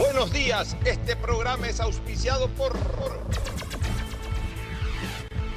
[0.00, 2.72] Buenos días, este programa es auspiciado por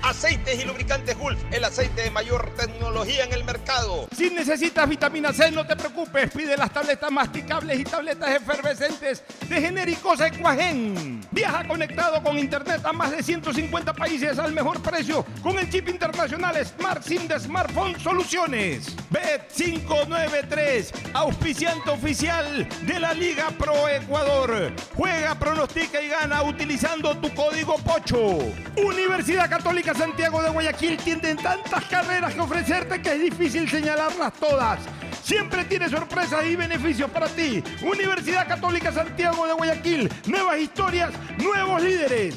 [0.04, 4.06] Aceites y lubricantes Gulf, el aceite de mayor tecnología en el mercado.
[4.14, 9.62] Si necesitas vitamina C, no te preocupes, pide las tabletas masticables y tabletas efervescentes de
[9.62, 11.26] genéricos Equagen.
[11.32, 15.88] Viaja conectado con internet a más de 150 países al mejor precio con el chip
[15.88, 18.98] internacional Smart SIM de Smartphone Soluciones.
[19.10, 24.74] Bet593, auspiciante oficial de la Liga Pro Ecuador.
[24.96, 28.52] Juega, pronostica y gana utilizando tu código POCHO.
[28.84, 34.80] Universidad Católica Santiago de Guayaquil tienen tantas carreras que ofrecerte que es difícil señalarlas todas.
[35.24, 37.64] Siempre tiene sorpresas y beneficios para ti.
[37.82, 40.10] Universidad Católica Santiago de Guayaquil.
[40.26, 42.36] Nuevas historias, nuevos líderes.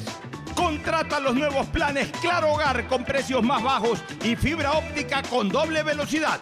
[0.55, 5.83] Contrata los nuevos planes Claro Hogar con precios más bajos y fibra óptica con doble
[5.83, 6.39] velocidad.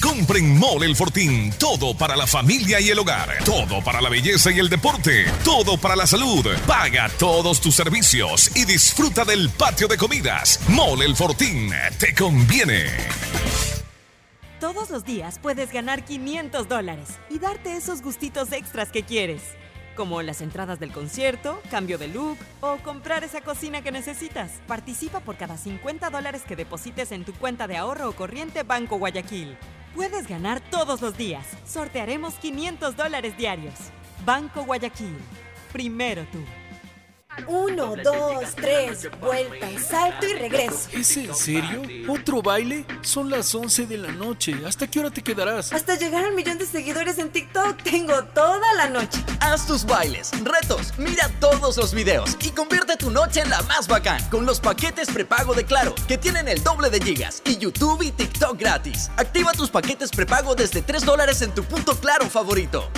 [0.00, 1.52] Compren Mole el Fortín.
[1.58, 3.44] Todo para la familia y el hogar.
[3.44, 5.26] Todo para la belleza y el deporte.
[5.44, 6.46] Todo para la salud.
[6.66, 10.58] Paga todos tus servicios y disfruta del patio de comidas.
[10.68, 11.70] Mole el Fortín.
[11.98, 12.86] Te conviene.
[14.58, 19.42] Todos los días puedes ganar 500 dólares y darte esos gustitos extras que quieres.
[19.96, 24.52] Como las entradas del concierto, cambio de look o comprar esa cocina que necesitas.
[24.66, 28.98] Participa por cada 50 dólares que deposites en tu cuenta de ahorro o corriente Banco
[28.98, 29.58] Guayaquil.
[29.94, 31.46] Puedes ganar todos los días.
[31.66, 33.74] Sortearemos 500 dólares diarios.
[34.24, 35.16] Banco Guayaquil.
[35.72, 36.38] Primero tú.
[37.46, 40.88] Uno, dos, tres, vuelta, salto y regreso.
[40.92, 41.82] ¿Es en serio?
[42.08, 42.84] ¿Otro baile?
[43.02, 44.54] Son las 11 de la noche.
[44.66, 45.72] ¿Hasta qué hora te quedarás?
[45.72, 49.24] Hasta llegar al millón de seguidores en TikTok tengo toda la noche.
[49.40, 53.86] Haz tus bailes, retos, mira todos los videos y convierte tu noche en la más
[53.86, 58.02] bacán con los paquetes prepago de Claro, que tienen el doble de gigas y YouTube
[58.02, 59.10] y TikTok gratis.
[59.16, 62.90] Activa tus paquetes prepago desde 3 dólares en tu punto Claro favorito.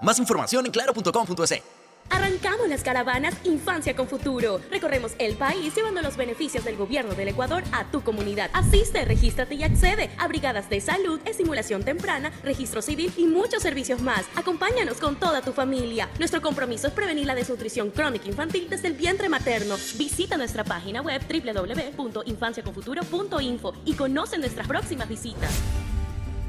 [0.00, 1.79] Más información en claro.com.es.
[2.10, 4.60] Arrancamos las caravanas Infancia con Futuro.
[4.70, 8.50] Recorremos el país llevando los beneficios del gobierno del Ecuador a tu comunidad.
[8.52, 14.02] Asiste, regístrate y accede a brigadas de salud, estimulación temprana, registro civil y muchos servicios
[14.02, 14.26] más.
[14.34, 16.08] Acompáñanos con toda tu familia.
[16.18, 19.76] Nuestro compromiso es prevenir la desnutrición crónica infantil desde el vientre materno.
[19.96, 25.52] Visita nuestra página web www.infanciaconfuturo.info y conoce nuestras próximas visitas.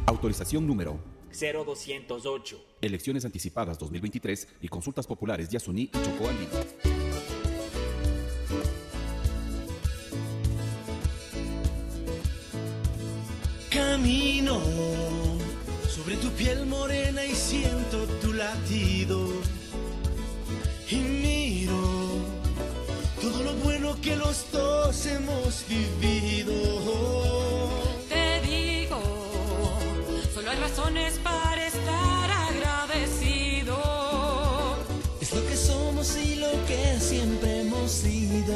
[0.07, 2.65] Autorización número 0208.
[2.81, 6.51] Elecciones anticipadas 2023 y consultas populares de Asuní y Chocó Andino.
[13.69, 14.61] Camino
[15.87, 19.27] sobre tu piel morena y siento tu latido.
[20.89, 21.81] Y miro
[23.21, 27.50] todo lo bueno que los dos hemos vivido.
[30.61, 33.77] Razones para estar agradecido.
[35.19, 38.55] Es lo que somos y lo que siempre hemos sido.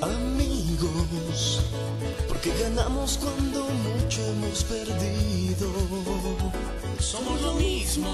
[0.00, 1.60] Amigos,
[2.26, 5.68] porque ganamos cuando mucho hemos perdido.
[7.00, 8.10] Somos lo mismo,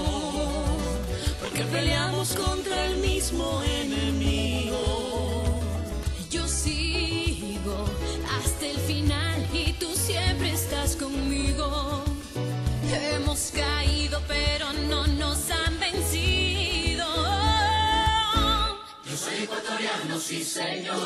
[1.39, 4.79] porque peleamos contra el mismo enemigo.
[6.29, 7.85] Yo sigo
[8.37, 12.02] hasta el final y tú siempre estás conmigo.
[13.11, 17.05] Hemos caído, pero no nos han vencido.
[19.05, 21.05] Yo soy ecuatoriano, sí señor,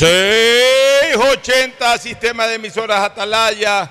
[0.00, 3.90] 680 Sistema de Emisoras Atalaya.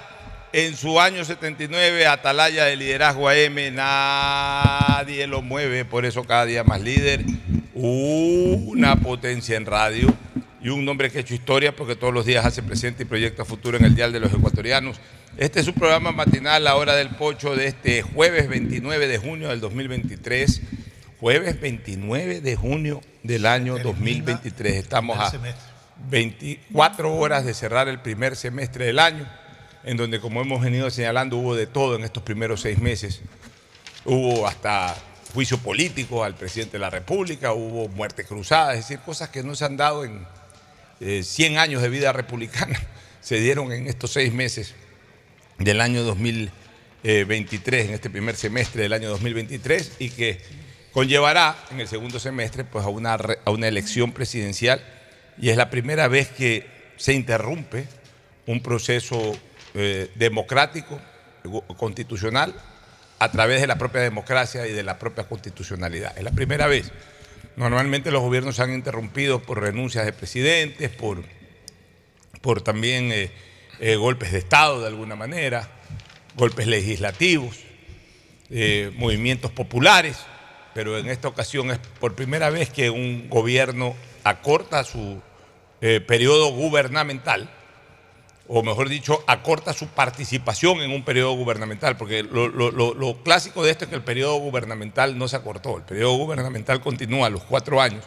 [0.52, 6.64] En su año 79, Atalaya de Liderazgo AM, nadie lo mueve, por eso cada día
[6.64, 7.24] más líder.
[7.76, 10.12] Una potencia en radio
[10.60, 13.46] y un nombre que ha hecho historia porque todos los días hace presente y proyecta
[13.46, 15.00] futuro en el Dial de los Ecuatorianos.
[15.38, 19.50] Este es un programa matinal, La Hora del Pocho, de este jueves 29 de junio
[19.50, 20.62] del 2023.
[21.20, 24.74] Jueves 29 de junio del año 2023.
[24.74, 25.32] Estamos a
[26.10, 29.28] 24 horas de cerrar el primer semestre del año,
[29.84, 33.22] en donde, como hemos venido señalando, hubo de todo en estos primeros seis meses.
[34.06, 34.96] Hubo hasta
[35.34, 39.56] juicio político al presidente de la República, hubo muertes cruzadas, es decir, cosas que no
[39.56, 40.26] se han dado en
[41.00, 42.80] eh, 100 años de vida republicana,
[43.22, 44.74] se dieron en estos seis meses
[45.60, 50.42] del año 2023, en este primer semestre del año 2023, y que
[50.92, 54.82] conllevará en el segundo semestre pues, a, una, a una elección presidencial
[55.40, 57.88] y es la primera vez que se interrumpe
[58.46, 59.38] un proceso
[59.74, 61.00] eh, democrático,
[61.78, 62.54] constitucional,
[63.20, 66.18] a través de la propia democracia y de la propia constitucionalidad.
[66.18, 66.92] Es la primera vez.
[67.56, 71.24] Normalmente los gobiernos se han interrumpido por renuncias de presidentes, por,
[72.42, 73.32] por también eh,
[73.80, 75.70] eh, golpes de Estado de alguna manera,
[76.36, 77.58] golpes legislativos,
[78.96, 80.18] movimientos populares,
[80.74, 85.22] pero en esta ocasión es por primera vez que un gobierno acorta su
[85.82, 87.50] eh, periodo gubernamental,
[88.48, 93.86] o mejor dicho, acorta su participación en un periodo gubernamental, porque lo, clásico de esto
[93.86, 97.80] es que el periodo gubernamental no se acortó, el periodo gubernamental continúa a los cuatro
[97.80, 98.04] años,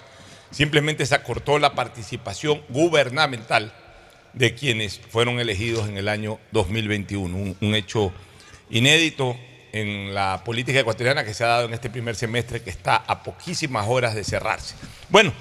[0.51, 3.73] simplemente se acortó la participación gubernamental
[4.33, 8.13] de quienes fueron elegidos en el año 2021, un, un hecho
[8.69, 9.37] inédito
[9.73, 13.23] en la política ecuatoriana que se ha dado en este primer semestre que está a
[13.23, 14.75] poquísimas horas de cerrarse.
[15.09, 15.33] Bueno,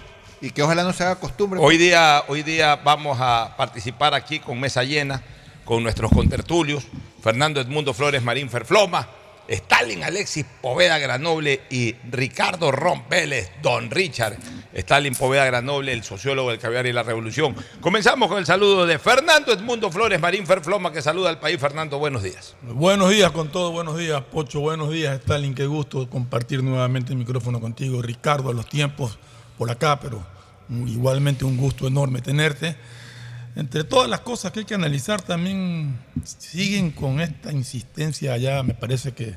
[0.42, 1.60] Y que ojalá no se haga costumbre.
[1.62, 5.22] Hoy día, hoy día vamos a participar aquí con mesa llena,
[5.64, 6.84] con nuestros contertulios,
[7.22, 9.08] Fernando Edmundo Flores Marín Ferfloma,
[9.48, 14.38] Stalin Alexis Poveda Granoble y Ricardo Ron Vélez, Don Richard.
[14.74, 17.56] Stalin Poveda Granoble, el sociólogo del caviar y la revolución.
[17.82, 21.60] Comenzamos con el saludo de Fernando Edmundo Flores Marín Ferfloma, que saluda al país.
[21.60, 22.56] Fernando, buenos días.
[22.62, 27.20] Buenos días con todo, buenos días Pocho, buenos días Stalin, qué gusto compartir nuevamente el
[27.20, 29.20] micrófono contigo, Ricardo, a los tiempos
[29.62, 30.26] por acá, pero
[30.88, 32.76] igualmente un gusto enorme tenerte.
[33.56, 38.74] Entre todas las cosas que hay que analizar también siguen con esta insistencia ya, me
[38.74, 39.36] parece que,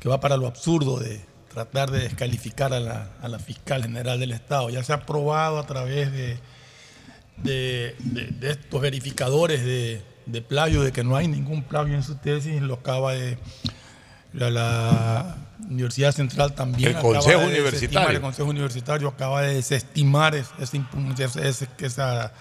[0.00, 1.20] que va para lo absurdo de
[1.54, 4.68] tratar de descalificar a la, a la fiscal general del Estado.
[4.68, 6.38] Ya se ha probado a través de,
[7.36, 12.60] de, de- estos verificadores de, plagio, de que no hay ningún plagio en su tesis,
[12.60, 13.38] lo acaba de
[14.32, 15.36] la
[15.68, 16.90] Universidad Central también.
[16.90, 18.10] El Consejo de Universitario.
[18.10, 22.32] El Consejo Universitario acaba de desestimar es- esa, impugn- esa- esa- esa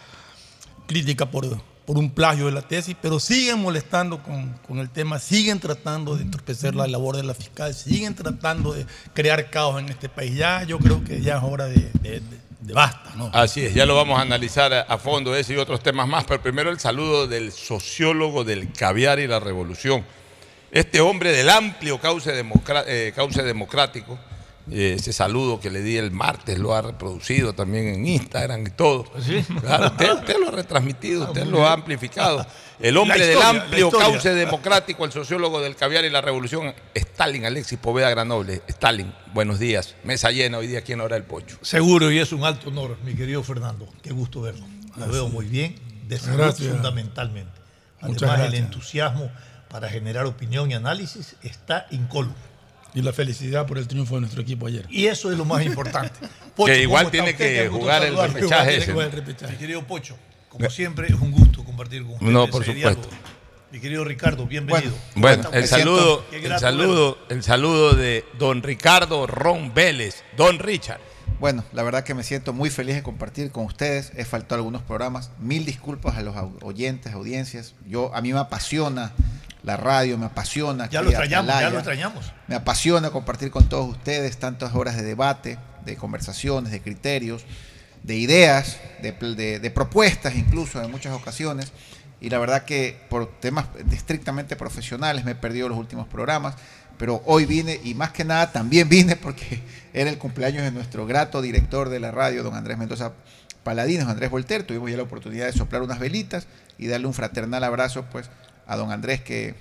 [0.88, 1.48] crítica por,
[1.86, 6.16] por un plagio de la tesis, pero siguen molestando con, con el tema, siguen tratando
[6.16, 10.36] de entorpecer la labor de la fiscal, siguen tratando de crear caos en este país.
[10.36, 13.32] Ya yo creo que ya es hora de, de- de- de basta, ¿no?
[13.34, 16.26] Así es, ya lo vamos a analizar a, a fondo ese y otros temas más,
[16.26, 20.06] pero primero el saludo del sociólogo del caviar y la revolución.
[20.72, 24.18] Este hombre del amplio cauce, democra- eh, cauce democrático,
[24.72, 28.70] eh, ese saludo que le di el martes lo ha reproducido también en Instagram y
[28.70, 29.04] todo.
[29.60, 32.46] Claro, usted, usted lo ha retransmitido, usted lo ha amplificado.
[32.80, 37.78] El hombre del amplio cauce democrático, el sociólogo del caviar y la revolución, Stalin Alexis
[37.78, 38.62] Poveda Granoble.
[38.68, 39.96] Stalin, buenos días.
[40.06, 41.58] Mesa llena hoy día aquí en Hora del Pocho.
[41.62, 43.90] Seguro, y es un alto honor, mi querido Fernando.
[44.02, 44.66] Qué gusto verlo.
[44.96, 45.76] Lo veo muy bien,
[46.08, 47.52] de salud fundamentalmente.
[48.00, 49.30] Además, el entusiasmo
[49.72, 52.36] para generar opinión y análisis está incólume.
[52.94, 54.86] Y la felicidad por el triunfo de nuestro equipo ayer.
[54.90, 56.20] Y eso es lo más importante.
[56.66, 57.64] Que igual ¿cómo está tiene usted?
[57.64, 58.94] que jugar el repechaje Igual ese, tiene que ¿no?
[58.94, 59.54] jugar el repechaje.
[59.54, 60.18] Mi querido Pocho,
[60.50, 62.26] como siempre, es un gusto compartir con usted.
[62.28, 63.02] No, ese por diálogo.
[63.04, 63.18] supuesto.
[63.72, 64.94] Mi querido Ricardo, bienvenido.
[65.16, 71.00] Bueno, Me el saludo, el saludo, el saludo de don Ricardo Ron Vélez, don Richard.
[71.40, 74.12] Bueno, la verdad que me siento muy feliz de compartir con ustedes.
[74.16, 75.32] He faltado algunos programas.
[75.40, 77.74] Mil disculpas a los oyentes, audiencias.
[77.88, 79.14] Yo a mí me apasiona
[79.64, 80.90] la radio, me apasiona.
[80.90, 82.34] Ya lo extrañamos, ya lo extrañamos.
[82.48, 87.46] Me apasiona compartir con todos ustedes tantas horas de debate, de conversaciones, de criterios,
[88.04, 91.72] de ideas, de, pl- de- de propuestas incluso en muchas ocasiones.
[92.20, 96.56] Y la verdad que por temas estrictamente profesionales me he perdido los últimos programas,
[96.98, 99.62] pero hoy vine y más que nada también vine porque
[99.94, 103.12] era el cumpleaños de nuestro grato director de la radio, don Andrés Mendoza
[103.64, 104.64] Paladines, don Andrés Volter.
[104.64, 108.30] Tuvimos ya la oportunidad de soplar unas velitas y darle un fraternal abrazo pues
[108.72, 109.54] a don Andrés que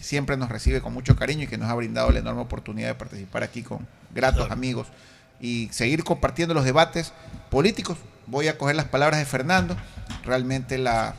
[0.00, 2.94] siempre nos recibe con mucho cariño y que nos ha brindado la enorme oportunidad de
[2.94, 4.86] participar aquí con gratos amigos
[5.40, 7.12] y seguir compartiendo los debates
[7.50, 9.76] políticos voy a coger las palabras de Fernando.
[10.24, 11.14] Realmente la,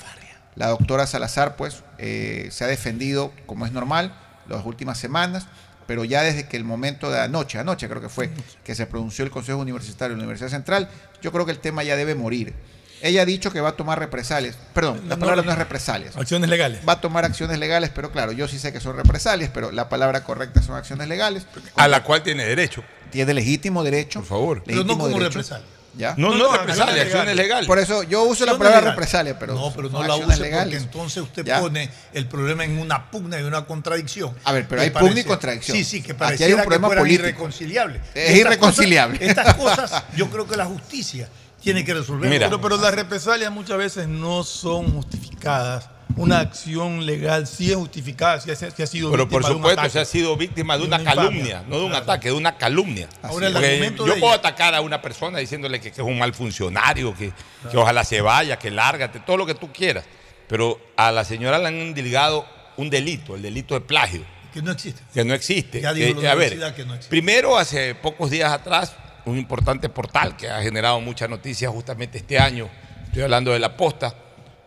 [0.56, 4.14] la doctora Salazar, pues, eh, se ha defendido como es normal
[4.48, 5.48] las últimas semanas,
[5.88, 8.30] pero ya desde que el momento de anoche, anoche creo que fue,
[8.64, 10.90] que se pronunció el Consejo Universitario de la Universidad Central,
[11.22, 12.54] yo creo que el tema ya debe morir.
[13.02, 14.56] Ella ha dicho que va a tomar represalias.
[14.74, 16.16] Perdón, la No, palabra no, no es represalias.
[16.16, 16.80] Acciones legales.
[16.88, 19.90] Va a tomar acciones legales, pero claro, yo sí sé que son represalias, pero la
[19.90, 21.46] palabra correcta son acciones legales.
[21.76, 22.84] A la cual tiene derecho.
[23.12, 24.20] Tiene legítimo derecho.
[24.20, 24.64] Por favor.
[24.66, 25.66] Pero no como represalia.
[25.94, 26.14] ¿Ya?
[26.18, 27.68] No, no, represalia, acciones legales.
[27.68, 28.96] Por eso yo uso la palabra legales.
[28.96, 30.64] represalia, pero no, pero no la acciones use legales.
[30.84, 31.60] porque entonces usted ¿Ya?
[31.60, 34.34] pone el problema en una pugna y una contradicción.
[34.46, 35.76] A ver, pero hay pugna y contradicción.
[35.76, 37.28] Sí, sí, que Aquí hay un pareciera problema que fueran político.
[37.28, 38.02] irreconciliables.
[38.14, 39.20] Es Estas irreconciliable.
[39.20, 41.28] cosas- estas cosas yo creo que la justicia
[41.62, 42.30] tiene que resolver.
[42.30, 45.90] Pero, pero las represalias muchas veces no son justificadas.
[46.18, 49.56] Una acción legal sí es justificada, sí ha, sí ha sido Pero víctima por de
[49.56, 52.34] un supuesto se ha sido víctima de De una calumnia, no de un ataque, de
[52.34, 53.08] una calumnia.
[53.22, 56.34] Ahora, el yo puedo ella- atacar a una persona diciéndole que, que es un mal
[56.34, 57.32] funcionario, que,
[57.72, 60.04] que ojalá se vaya, que lárgate, todo lo que tú quieras.
[60.50, 64.22] Pero a la señora le han indilgado un delito, el delito de plagio,
[64.54, 65.02] Que no existe.
[65.14, 65.80] que no existe.
[65.80, 67.10] Ya Eh, la a ver, que no existe.
[67.10, 68.94] primero, hace pocos días atrás,
[69.26, 72.70] un importante portal que ha generado mucha noticia justamente este año,
[73.06, 74.16] estoy hablando de la posta,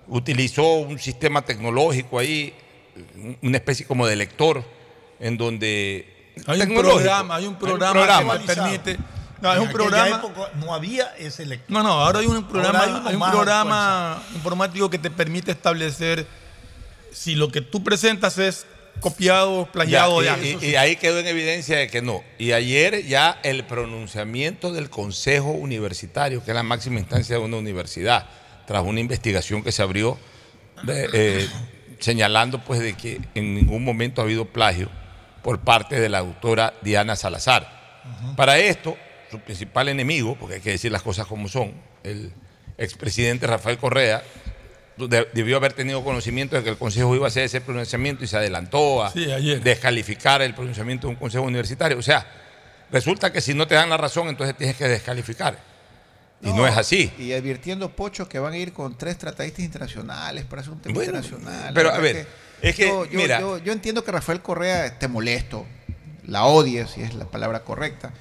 [0.08, 2.54] utilizó un sistema tecnológico ahí,
[3.42, 4.64] una especie como de lector,
[5.20, 6.32] en donde...
[6.46, 8.32] Hay un programa, hay un programa, programa.
[8.40, 8.99] que te permite.
[9.40, 10.16] No, es un programa.
[10.16, 11.70] época no había ese lector.
[11.70, 16.26] No, no, ahora hay un programa, hay hay un programa informático que te permite establecer
[17.12, 18.66] si lo que tú presentas es
[19.00, 22.22] copiado, plagiado Ya, de y, y- y ahí quedó en evidencia de que no.
[22.38, 27.56] Y ayer ya el pronunciamiento del Consejo Universitario, que es la máxima instancia de una
[27.58, 28.26] universidad,
[28.66, 30.18] tras una investigación que se abrió
[30.84, 31.48] de- eh,
[31.98, 34.88] señalando pues de que en ningún momento ha habido plagio
[35.42, 38.00] por parte de la doctora Diana Salazar.
[38.36, 38.96] Para esto,
[39.30, 41.72] su principal enemigo, porque hay que decir las cosas como son,
[42.02, 42.32] el
[42.78, 44.22] expresidente Rafael Correa,
[44.96, 48.36] debió haber tenido conocimiento de que el Consejo iba a hacer ese pronunciamiento y se
[48.36, 49.60] adelantó a Sí, ayer.
[49.62, 51.98] descalificar el pronunciamiento de un Consejo Universitario.
[51.98, 52.26] O sea,
[52.90, 55.58] resulta que si no te dan la razón, entonces tienes que descalificar.
[56.42, 57.10] Y no, es así.
[57.18, 60.94] Y advirtiendo Pocho que van a ir con tres tratadistas internacionales para hacer un tema
[60.94, 61.72] Bueno, internacional.
[61.74, 62.26] pero, a ver,
[62.60, 65.64] es que, yo, mira- yo- yo entiendo que Rafael Correa esté molesto,
[66.26, 68.12] la odie, si es la palabra correcta,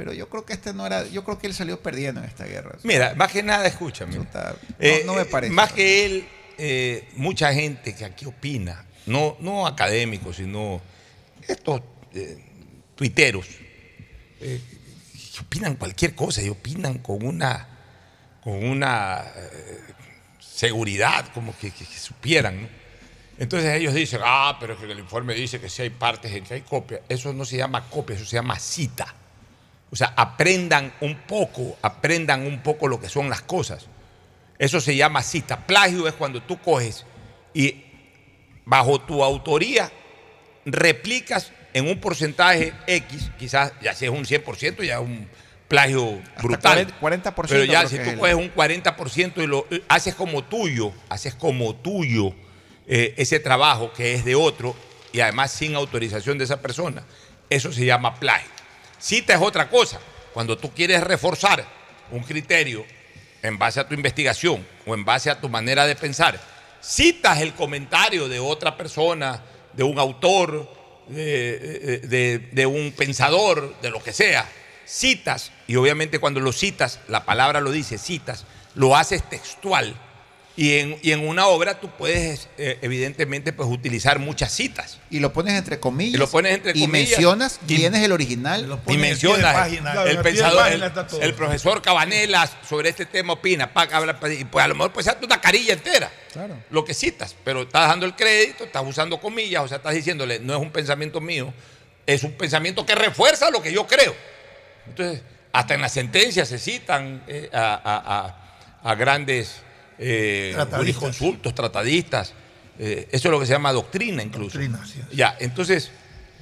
[0.00, 2.46] pero yo creo que este no era, yo creo que él salió perdiendo en esta
[2.46, 2.78] guerra.
[2.84, 4.16] Mira, más que nada, escúchame.
[4.16, 4.26] no,
[4.78, 5.52] Eh, no me eh, parece.
[5.52, 6.26] Más que él,
[6.56, 10.80] eh, mucha gente que aquí opina, no, no académicos, sino
[11.46, 11.82] estos
[12.14, 12.38] eh,
[12.94, 13.46] tuiteros,
[14.38, 14.58] que
[15.42, 17.68] opinan cualquier cosa y opinan con una,
[18.42, 19.22] con una
[20.40, 22.62] seguridad, como que, que- que supieran.
[22.62, 22.68] ¿no?
[23.38, 26.44] Entonces ellos dicen, ah, pero es que el informe dice que si hay partes en
[26.44, 27.02] que hay copia.
[27.06, 29.14] Eso no se llama copia, eso se llama cita.
[29.92, 33.86] O sea, aprendan un poco, aprendan un poco lo que son las cosas.
[34.58, 35.66] Eso se llama cita.
[35.66, 37.04] Plagio es cuando tú coges
[37.54, 37.84] y
[38.64, 39.90] bajo tu autoría
[40.64, 45.28] replicas en un porcentaje X, quizás ya si es un 100%, ya es un
[45.68, 46.92] plagio brutal.
[47.00, 51.34] 40%, Pero ya si tú coges un 40% y lo eh, haces como tuyo, haces
[51.34, 52.34] como tuyo
[52.86, 54.74] eh, ese trabajo que es de otro
[55.12, 57.04] y además sin autorización de esa persona,
[57.48, 58.59] eso se llama plagio.
[59.00, 59.98] Cita es otra cosa.
[60.34, 61.64] Cuando tú quieres reforzar
[62.10, 62.84] un criterio
[63.42, 66.38] en base a tu investigación o en base a tu manera de pensar,
[66.80, 69.42] citas el comentario de otra persona,
[69.72, 70.70] de un autor,
[71.08, 74.46] de, de- de un pensador, de lo que sea,
[74.84, 79.94] citas, y obviamente cuando lo citas, la palabra lo dice, citas, lo haces textual.
[80.56, 84.98] Y en, y en una obra tú puedes, eh, evidentemente, pues, utilizar muchas citas.
[85.08, 86.14] Y lo pones entre comillas.
[86.14, 87.10] Y lo pones entre y comillas.
[87.12, 88.80] mencionas Y- quién es el original.
[88.88, 89.68] y mencionas
[90.06, 90.66] el, pensador,
[91.22, 94.92] el, profesor Cabanelas sobre este tema opina, pa, habla, pa, y pues a lo mejor
[94.92, 96.56] pues hazte una carilla entera, Claro.
[96.70, 100.40] lo que citas, pero estás dando el crédito, estás usando comillas, o sea, estás diciéndole,
[100.40, 101.54] no es un pensamiento mío,
[102.06, 104.14] es un pensamiento que refuerza lo que yo creo.
[104.88, 108.26] Entonces, hasta en las sentencias se citan eh, a, a-
[108.82, 109.62] a- a grandes
[110.00, 110.78] eh, Tratadistas.
[110.78, 112.32] jurisconsultos, tratadistas,
[112.78, 114.58] eh, eso es lo que se llama doctrina incluso.
[114.58, 115.00] Doctrina, sí.
[115.12, 115.90] Ya, entonces,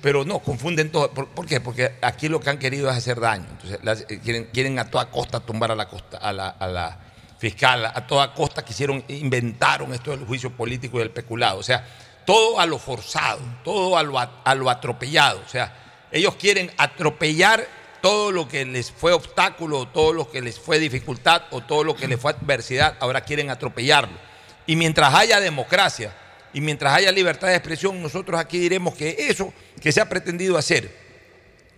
[0.01, 1.11] pero no, confunden todo.
[1.11, 1.61] ¿Por, por qué?
[1.61, 3.47] Porque aquí lo que han querido es hacer daño.
[3.51, 6.67] Entonces, las- eh, quieren, quieren a toda costa tumbar a la, costa, a, la, a
[6.69, 6.99] la
[7.39, 11.59] fiscal, a toda costa quisieron, inventaron esto del juicio político y del peculado.
[11.59, 11.85] O sea,
[12.25, 15.43] todo a lo forzado, todo a lo, a lo atropellado.
[15.45, 17.67] O sea, ellos quieren atropellar
[18.01, 21.97] todo lo que les fue obstáculo, todo lo que les fue dificultad o todo lo
[21.97, 24.17] que les fue adversidad, ahora quieren atropellarlo.
[24.67, 26.15] Y mientras haya democracia
[26.53, 30.59] y mientras haya libertad de expresión, nosotros aquí diremos que eso que se ha pretendido
[30.59, 30.91] hacer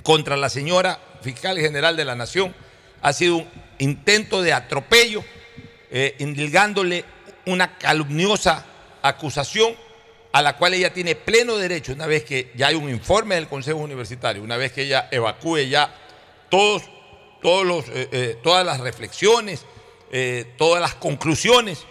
[0.03, 2.55] contra la señora fiscal general de la Nación
[3.03, 3.49] ha sido un
[3.79, 5.25] intento de atropello
[5.91, 7.05] eh, indilgándole
[7.47, 8.65] una calumniosa
[9.03, 9.75] acusación
[10.33, 13.49] a la cual ella tiene pleno derecho, una vez que ya hay un informe del
[13.49, 15.93] Consejo Universitario, una vez que ella evacúe ya
[16.51, 16.83] todos,
[17.41, 19.65] todos los, eh, eh, todas las reflexiones,
[20.13, 21.87] eh, todas las conclusiones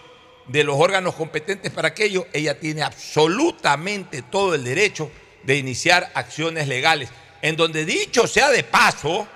[0.47, 5.09] de los órganos competentes para aquello, ella tiene absolutamente todo el derecho
[5.43, 7.09] de iniciar acciones legales,
[7.41, 9.27] en donde dicho sea de paso,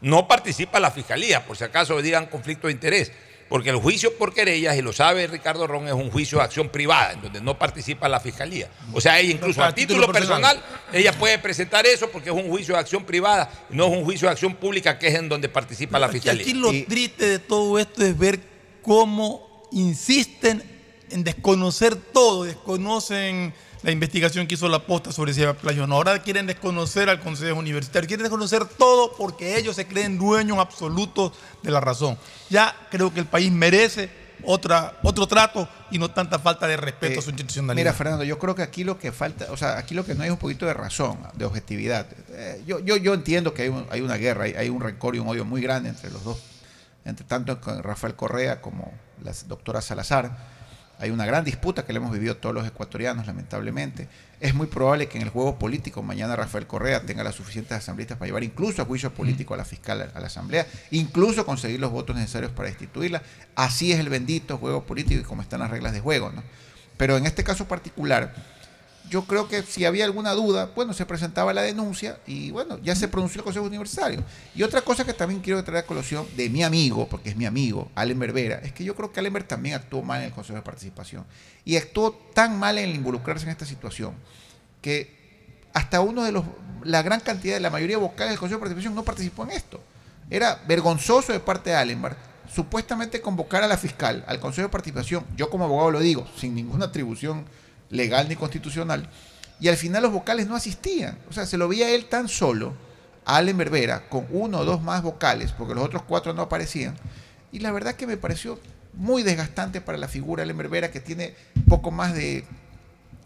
[0.00, 3.10] no participa la fiscalía, por si acaso digan conflicto de interés.
[3.54, 6.70] Porque el juicio por querellas, y lo sabe Ricardo Ron, es un juicio de acción
[6.70, 8.68] privada, en donde no participa la fiscalía.
[8.92, 10.60] O sea, ella incluso a título personal,
[10.92, 14.26] ella puede presentar eso porque es un juicio de acción privada, no es un juicio
[14.26, 16.42] de acción pública que es en donde participa la fiscalía.
[16.42, 18.40] aquí lo triste de todo esto es ver
[18.82, 20.60] cómo insisten
[21.10, 23.54] en desconocer todo, desconocen
[23.84, 25.94] la investigación que hizo la posta sobre si había plagio o no.
[25.96, 31.32] Ahora quieren desconocer al Consejo Universitario, quieren desconocer todo porque ellos se creen dueños absolutos
[31.62, 32.18] de la razón.
[32.50, 34.08] Ya creo que el país merece
[34.42, 37.84] otra, otro trato y no tanta falta de respeto a su institucionalidad.
[37.84, 40.22] Mira, Fernando, yo creo que aquí lo que falta, o sea, aquí lo que no
[40.22, 42.06] hay es un poquito de razón, de objetividad.
[42.30, 45.14] Eh, yo, yo, yo entiendo que hay, un- hay una guerra, hay, hay un rencor
[45.14, 46.38] y un odio muy grande entre los dos,
[47.04, 50.53] entre tanto con Rafael Correa como la doctora Salazar.
[50.98, 54.08] Hay una gran disputa que le hemos vivido todos los ecuatorianos, lamentablemente.
[54.40, 58.16] Es muy probable que en el juego político mañana Rafael Correa tenga las suficientes asambleístas
[58.16, 61.90] para llevar incluso a juicio político a la fiscal, a la asamblea, incluso conseguir los
[61.90, 63.22] votos necesarios para destituirla.
[63.54, 66.42] Así es el bendito juego político y como están las reglas de juego, ¿no?
[66.96, 68.34] Pero en este caso particular,
[69.10, 72.94] yo creo que si había alguna duda, bueno, se presentaba la denuncia y bueno, ya
[72.96, 74.24] se pronunció el Consejo Universitario.
[74.54, 77.46] Y otra cosa que también quiero traer a colación de mi amigo, porque es mi
[77.46, 80.56] amigo, Allen Berbera, es que yo creo que Allen también actuó mal en el Consejo
[80.56, 81.24] de Participación.
[81.64, 84.14] Y actuó tan mal en involucrarse en esta situación
[84.80, 85.14] que
[85.72, 86.44] hasta uno de los,
[86.82, 89.80] la gran cantidad, la mayoría vocales del Consejo de Participación no participó en esto.
[90.30, 92.16] Era vergonzoso de parte de Allenbar
[92.52, 96.54] supuestamente convocar a la fiscal, al Consejo de Participación, yo como abogado lo digo, sin
[96.54, 97.44] ninguna atribución
[97.94, 99.08] legal ni constitucional,
[99.60, 101.18] y al final los vocales no asistían.
[101.30, 102.74] O sea, se lo veía él tan solo,
[103.24, 106.96] a Allen Berbera, con uno o dos más vocales, porque los otros cuatro no aparecían.
[107.52, 108.58] Y la verdad que me pareció
[108.92, 111.34] muy desgastante para la figura de Allen Berbera, que tiene
[111.68, 112.44] poco más de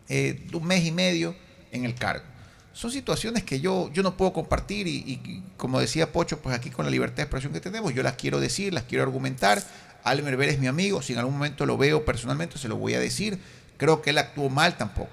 [0.08, 1.34] eh, un mes y medio
[1.72, 2.24] en el cargo.
[2.72, 6.84] Son situaciones que yo, yo no puedo compartir y, como decía Pocho, pues aquí con
[6.84, 9.60] la libertad de expresión que tenemos, yo las quiero decir, las quiero argumentar.
[10.04, 12.94] Allen Berbera es mi amigo, si en algún momento lo veo personalmente se lo voy
[12.94, 13.40] a decir.
[13.78, 15.10] Creo que él actuó mal tampoco.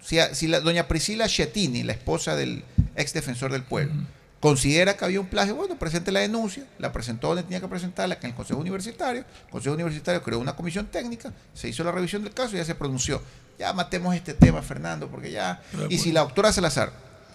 [0.00, 2.64] Si, la doña Priscila Schettini, la esposa del
[2.96, 3.94] ex defensor del pueblo,
[4.40, 8.18] considera que había un plagio, bueno, presente la denuncia, la presentó donde tenía que presentarla,
[8.18, 9.20] que en el Consejo Universitario.
[9.20, 12.64] El Consejo Universitario creó una comisión técnica, se hizo la revisión del caso y ya
[12.64, 13.20] se pronunció.
[13.58, 15.60] Ya matemos este tema, Fernando, porque ya...
[15.90, 16.92] Y si la doctora Salazar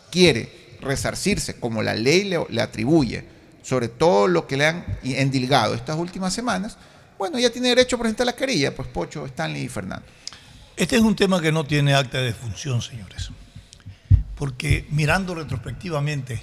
[0.09, 3.25] quiere resarcirse como la ley le, le atribuye
[3.62, 6.77] sobre todo lo que le han endilgado estas últimas semanas,
[7.17, 10.05] bueno, ella tiene derecho a presentar la querella, pues Pocho, Stanley y Fernando.
[10.75, 13.29] Este es un tema que no tiene acta de defunción, señores.
[14.36, 16.41] Porque mirando retrospectivamente,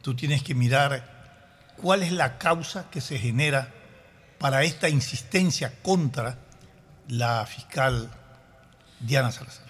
[0.00, 3.74] tú tienes que mirar cuál es la causa que se genera
[4.38, 6.38] para esta insistencia contra
[7.08, 8.08] la fiscal
[9.00, 9.66] Diana Salazar.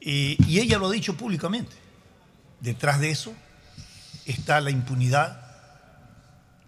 [0.00, 1.76] Y, y ella lo ha dicho públicamente.
[2.60, 3.32] Detrás de eso
[4.26, 5.40] está la impunidad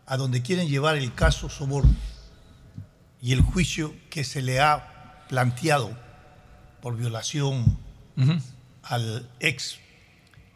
[0.07, 1.97] a donde quieren llevar el caso soborno
[3.21, 4.92] y el juicio que se le ha
[5.33, 5.97] planteado
[6.83, 7.79] por violación
[8.83, 9.79] al ex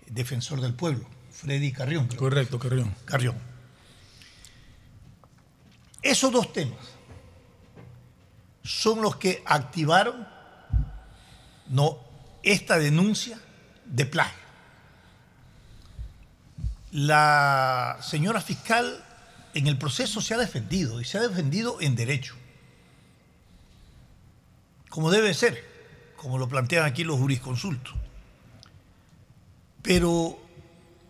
[0.06, 2.08] defensor del pueblo, Freddy Carrión.
[2.08, 2.18] creo.
[2.18, 2.94] Correcto, Carrión.
[3.06, 3.36] Carrión.
[6.02, 6.78] Esos dos temas
[8.64, 10.28] son los que activaron
[11.68, 11.98] no,
[12.42, 13.40] esta denuncia
[13.86, 14.44] de plagio.
[16.92, 19.02] La señora fiscal
[19.54, 22.36] en el proceso se ha defendido y se ha defendido en derecho,
[24.96, 25.62] como debe ser,
[26.16, 27.94] como lo plantean aquí los jurisconsultos.
[29.82, 30.38] Pero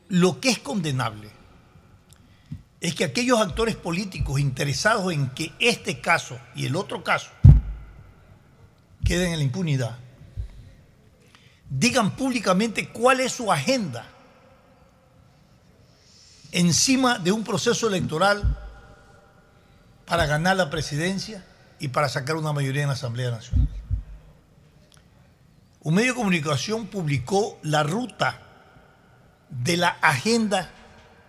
[0.09, 1.31] lo que es condenable
[2.81, 7.31] es que aquellos actores políticos interesados en que este caso y el otro caso
[9.05, 9.97] queden en la impunidad,
[11.71, 14.05] digan públicamente cuál es su agenda
[16.51, 18.59] encima de un proceso electoral
[20.07, 21.45] para ganar la presidencia
[21.79, 23.69] y para sacar una mayoría en la Asamblea Nacional.
[25.83, 28.43] Un medio de comunicación publicó la ruta
[29.49, 30.71] de la agenda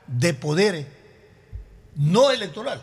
[0.07, 0.87] de poderes,
[1.95, 2.81] no electoral,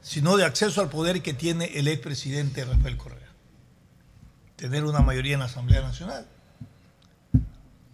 [0.00, 3.28] sino de acceso al poder que tiene el expresidente Rafael Correa.
[4.56, 6.26] Tener una mayoría en la Asamblea Nacional,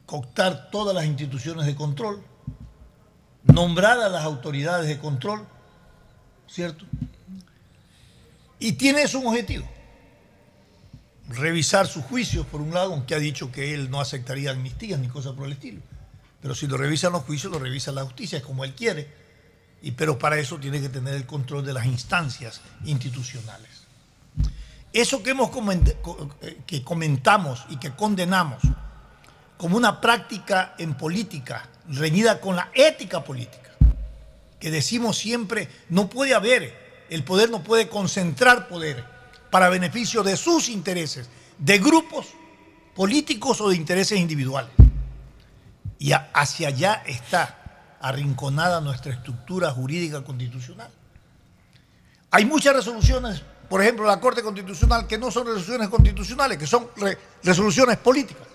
[0.06, 2.22] cooptar todas las instituciones de control,
[3.42, 5.46] nombrar a las autoridades de control
[6.46, 6.84] ¿cierto?
[8.58, 9.68] Y tiene eso un objetivo.
[11.28, 15.08] Revisar sus juicios, por un lado, aunque ha dicho que él no aceptaría amnistías ni
[15.08, 15.80] cosas por el estilo.
[16.40, 19.08] Pero si lo revisan los juicios, lo revisa la justicia, es como él quiere.
[19.82, 23.84] Y, pero para eso tiene que tener el control de las instancias institucionales.
[24.92, 25.50] Eso que, hemos
[26.42, 28.62] eh, que comentamos y que condenamos
[29.56, 33.70] como una práctica en política reñida con la ética política,
[34.60, 36.83] que decimos siempre no puede haber,
[37.14, 39.04] el poder no puede concentrar poder
[39.50, 42.26] para beneficio de sus intereses, de grupos
[42.94, 44.72] políticos o de intereses individuales.
[45.98, 50.90] Y hacia allá está arrinconada nuestra estructura jurídica constitucional.
[52.30, 56.88] Hay muchas resoluciones, por ejemplo, la Corte Constitucional, que no son resoluciones constitucionales, que son
[56.96, 58.46] re- resoluciones políticas.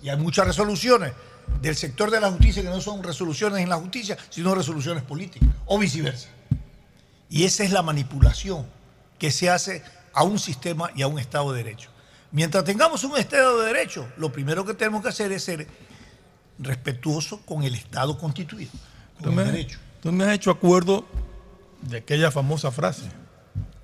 [0.00, 1.12] Y hay muchas resoluciones
[1.60, 5.48] del sector de la justicia que no son resoluciones en la justicia, sino resoluciones políticas,
[5.66, 6.28] o viceversa.
[7.34, 8.64] Y esa es la manipulación
[9.18, 11.90] que se hace a un sistema y a un Estado de Derecho.
[12.30, 15.66] Mientras tengamos un Estado de Derecho, lo primero que tenemos que hacer es ser
[16.60, 18.70] respetuosos con el Estado constituido,
[19.20, 19.78] Tú me, el derecho.
[20.00, 21.04] tú me has hecho acuerdo
[21.82, 23.02] de aquella famosa frase.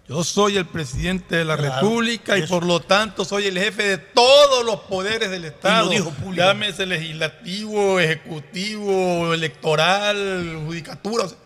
[0.08, 2.54] Yo soy el presidente de la Claro, República y eso.
[2.54, 5.88] por lo tanto soy el jefe de todos los poderes del Estado.
[5.90, 6.40] dijo públicamente.
[6.76, 11.24] Llámese legislativo, ejecutivo, electoral, judicatura.
[11.24, 11.38] o sea,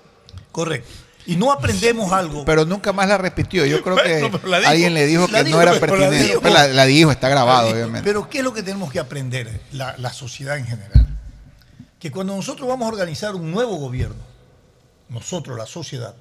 [0.53, 0.89] Correcto.
[1.27, 2.45] Y no aprendemos algo.
[2.45, 3.65] Pero nunca más la repitió.
[3.65, 6.19] Yo creo que Bueno, alguien le dijo que no era la pertinente.
[6.23, 6.41] dijo.
[6.49, 8.03] La, la dijo, está grabado, obviamente.
[8.05, 11.07] Pero ¿qué es lo que tenemos que aprender la, la sociedad en general?
[11.99, 14.23] Que cuando nosotros vamos a organizar un nuevo gobierno,
[15.09, 16.15] nosotros, la sociedad,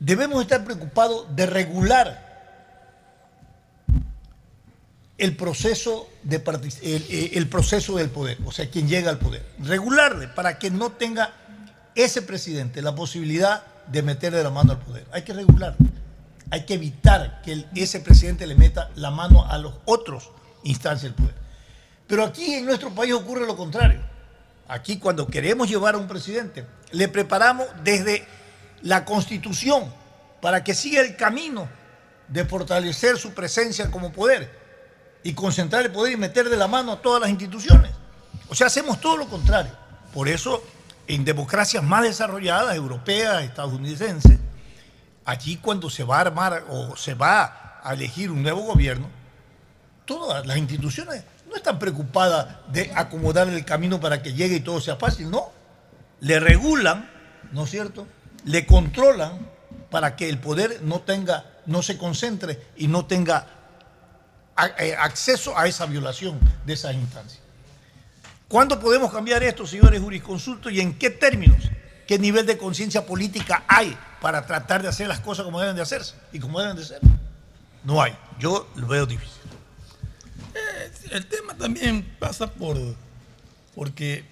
[0.00, 2.26] debemos estar preocupados de regular
[5.18, 6.42] el proceso, de
[6.82, 9.44] el, el proceso del poder, o sea, quien llega al poder.
[9.58, 11.32] Regularle para que no tenga
[11.98, 15.06] ese presidente la posibilidad de meterle la mano al poder.
[15.12, 15.76] Hay que regularlo.
[16.50, 20.30] Hay que evitar que ese presidente le meta la mano a los otros
[20.62, 21.34] instancias del poder.
[22.06, 24.00] Pero aquí en nuestro país ocurre lo contrario.
[24.68, 28.26] Aquí cuando queremos llevar a un presidente, le preparamos desde
[28.82, 29.92] la constitución
[30.40, 31.68] para que siga el camino
[32.28, 34.50] de fortalecer su presencia como poder
[35.24, 37.90] y concentrar el poder y meter de la mano a todas las instituciones.
[38.48, 39.72] O sea, hacemos todo lo contrario.
[40.14, 40.62] Por eso,
[41.08, 44.38] en democracias más desarrolladas, europeas, estadounidenses,
[45.24, 49.08] allí cuando se va a armar o se va a elegir un nuevo gobierno,
[50.04, 54.80] todas las instituciones no están preocupadas de acomodar el camino para que llegue y todo
[54.80, 55.50] sea fácil, no.
[56.20, 57.10] Le regulan,
[57.52, 58.06] ¿no es cierto?
[58.44, 59.38] Le controlan
[59.90, 63.46] para que el poder no tenga, no se concentre y no tenga
[64.78, 67.47] eh, acceso a esa violación de esas instancias.
[68.48, 71.58] ¿Cuándo podemos cambiar esto, señores jurisconsultos, y en qué términos?
[72.06, 75.82] ¿Qué nivel de conciencia política hay para tratar de hacer las cosas como deben de
[75.82, 77.00] hacerse y como deben de ser?
[77.84, 78.16] No hay.
[78.38, 79.42] Yo lo veo difícil.
[81.10, 82.78] el tema también pasa por
[83.74, 84.24] porque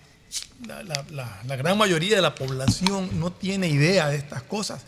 [0.66, 4.82] la, gran mayoría de la población no tiene idea de estas cosas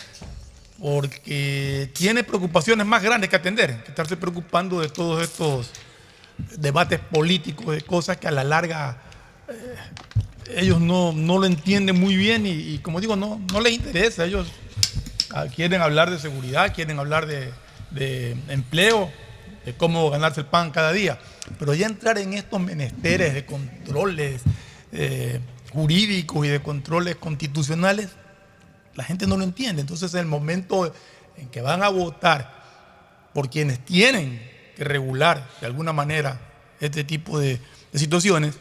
[0.80, 5.70] porque tiene preocupaciones más grandes que atender, que estarse preocupando de todos estos
[6.56, 9.07] debates políticos, de cosas que a la larga eh,
[10.54, 14.24] ellos no, no lo entienden muy bien y, como digo, no, no les interesa.
[14.24, 14.48] Ellos
[15.30, 19.10] ah, quieren hablar de seguridad, quieren hablar de, empleo,
[19.64, 21.18] de cómo ganarse el pan cada día.
[21.58, 24.42] Pero ya entrar en estos menesteres de controles
[24.92, 25.40] eh,
[25.72, 28.08] jurídicos y de controles constitucionales,
[28.94, 29.82] la gente no lo entiende.
[29.82, 30.92] Entonces, en el momento
[31.36, 32.58] en que van a votar
[33.32, 34.42] por quienes tienen
[34.76, 36.40] que regular de alguna manera
[36.80, 37.60] este tipo de
[37.94, 38.54] situaciones,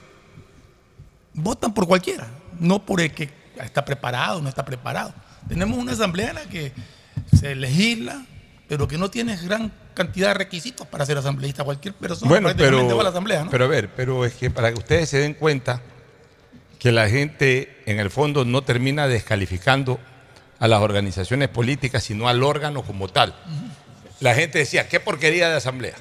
[1.38, 2.28] votan por cualquiera,
[2.60, 3.30] no por el que
[3.63, 5.13] está preparado o no está preparado.
[5.47, 6.73] Tenemos una asamblea en la que
[7.34, 8.26] se legisla,
[8.67, 11.63] pero que no tiene gran cantidad de requisitos para ser asambleísta.
[11.63, 13.52] Cualquier persona Bueno, prácticamente pero, va a la asamblea, ¿no?
[13.52, 15.82] pero a ver, pero es que para que ustedes se den cuenta
[16.80, 20.00] que la gente en el fondo no termina descalificando
[20.60, 23.36] a las organizaciones políticas, sino al órgano como tal.
[24.19, 25.95] La gente decía, qué porquería de asamblea.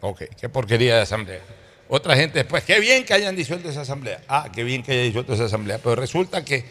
[0.00, 1.40] Ok, qué porquería de asamblea.
[1.88, 4.20] Otra gente después, qué bien que hayan disuelto esa asamblea.
[4.28, 5.78] Ah, qué bien que haya disuelto esa asamblea.
[5.78, 6.64] Pero resulta que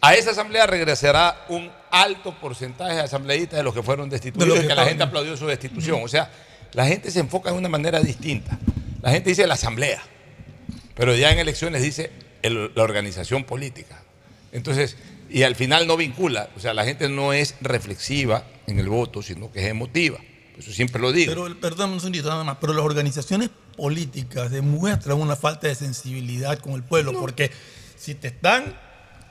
[0.00, 4.58] a esa asamblea regresará un alto porcentaje de asambleístas de los que fueron destituidos De
[4.58, 6.00] y que que la gente aplaudió su destitución.
[6.02, 6.30] O sea,
[6.72, 8.58] la gente se enfoca de una manera distinta.
[9.00, 10.02] La gente dice la asamblea,
[10.94, 12.10] pero ya en elecciones dice
[12.42, 14.02] el- la organización política.
[14.52, 14.96] Entonces,
[15.30, 16.48] y al final no vincula.
[16.56, 20.18] O sea, la gente no es reflexiva en el voto, sino que es emotiva.
[20.58, 21.32] Eso siempre lo digo.
[21.32, 26.58] Pero, perdón, un segundito nada más, pero las organizaciones políticas demuestran una falta de sensibilidad
[26.58, 27.52] con el pueblo, porque
[27.96, 28.76] si te están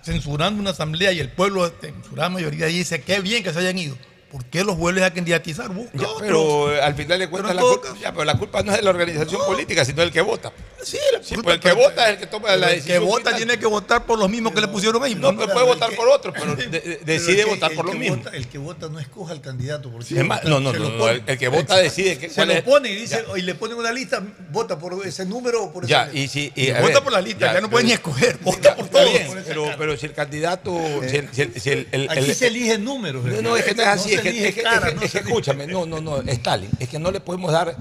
[0.04, 3.98] censurando una asamblea y el pueblo, censurada mayoría, dice qué bien que se hayan ido.
[4.32, 5.70] ¿Por qué los vuelves a candidatizar?
[5.70, 8.62] Busca Ya, pero eh, al final de cuentas Pero la culpa, ya, pero la culpa
[8.62, 10.52] no es de la organización política, sino del que vota.
[10.84, 13.00] Sí, Sí, pues el que vota es el que toma la el decisión.
[13.00, 13.36] que vota final.
[13.38, 15.16] tiene que votar por los mismos que le pusieron ahí.
[15.16, 17.86] No, pues puede votar por otro, pero de- de- Pero decide el votar el por
[17.86, 18.18] lo que mismo.
[18.18, 19.90] vota- el que vota no escoja al candidato.
[19.90, 23.24] Más, no, no, no, el- el que vota decide que- Se lo pone y dice,
[23.38, 26.52] y le ponen una lista, vota por ese número o por ese Ya, y si.
[26.56, 29.10] y, vota ver, por la lista, ya no puede ni escoger, vota por Está todo.
[29.10, 30.78] bien, pero, pero si el candidato.
[31.02, 33.24] El, el- el- el- Aquí el- se eligen números.
[33.26, 35.02] No, no, es que no es así, es que, es que- cara, es que- no
[35.04, 37.76] es que escúchame, no, no, no, Stalin, es que no le podemos dar,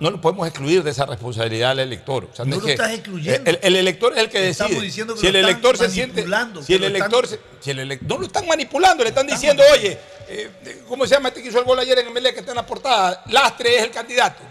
[0.00, 2.28] no le podemos excluir de esa responsabilidad al elector.
[2.32, 3.48] O sea, No lo estás excluyendo.
[3.50, 4.86] El, el elector es el que Estamos decide.
[4.86, 6.30] diciendo que si el lo elector se siente, si el
[6.80, 9.96] lo están- elector, se- si el no lo están manipulando, le están diciendo, oye,
[10.28, 10.50] eh,
[10.88, 12.66] ¿cómo se llama este que hizo el gol ayer en MLE que está en la
[12.66, 13.22] portada?
[13.26, 14.42] Lastre es el candidato.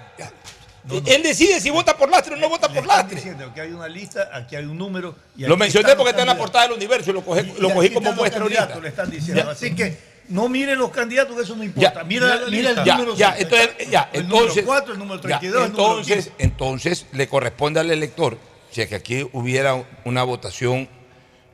[1.07, 3.15] Él decide si vota por Lastre o no vota por Lastre.
[3.15, 5.15] diciendo que hay una lista, aquí hay un número.
[5.35, 7.59] y Lo aquí mencioné porque está en la portada del universo y lo cogí, Y
[7.59, 8.79] lo cogí aquí como muestra ahorita.
[8.79, 9.43] Le están diciendo.
[9.43, 9.49] Ya.
[9.49, 9.97] Así que
[10.29, 11.93] no miren los candidatos, que eso no importa.
[11.93, 13.15] Ya, mira, mira el ya, número.
[13.15, 17.05] ya, entonces, ya, el entonces, número 4, el número ya, 32, el número entonces, entonces
[17.11, 18.38] le corresponde al elector,
[18.71, 20.89] si es que aquí hubiera una votación,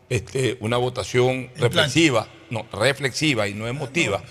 [0.10, 4.22] este, una votación reflexiva, no, reflexiva y no emotiva.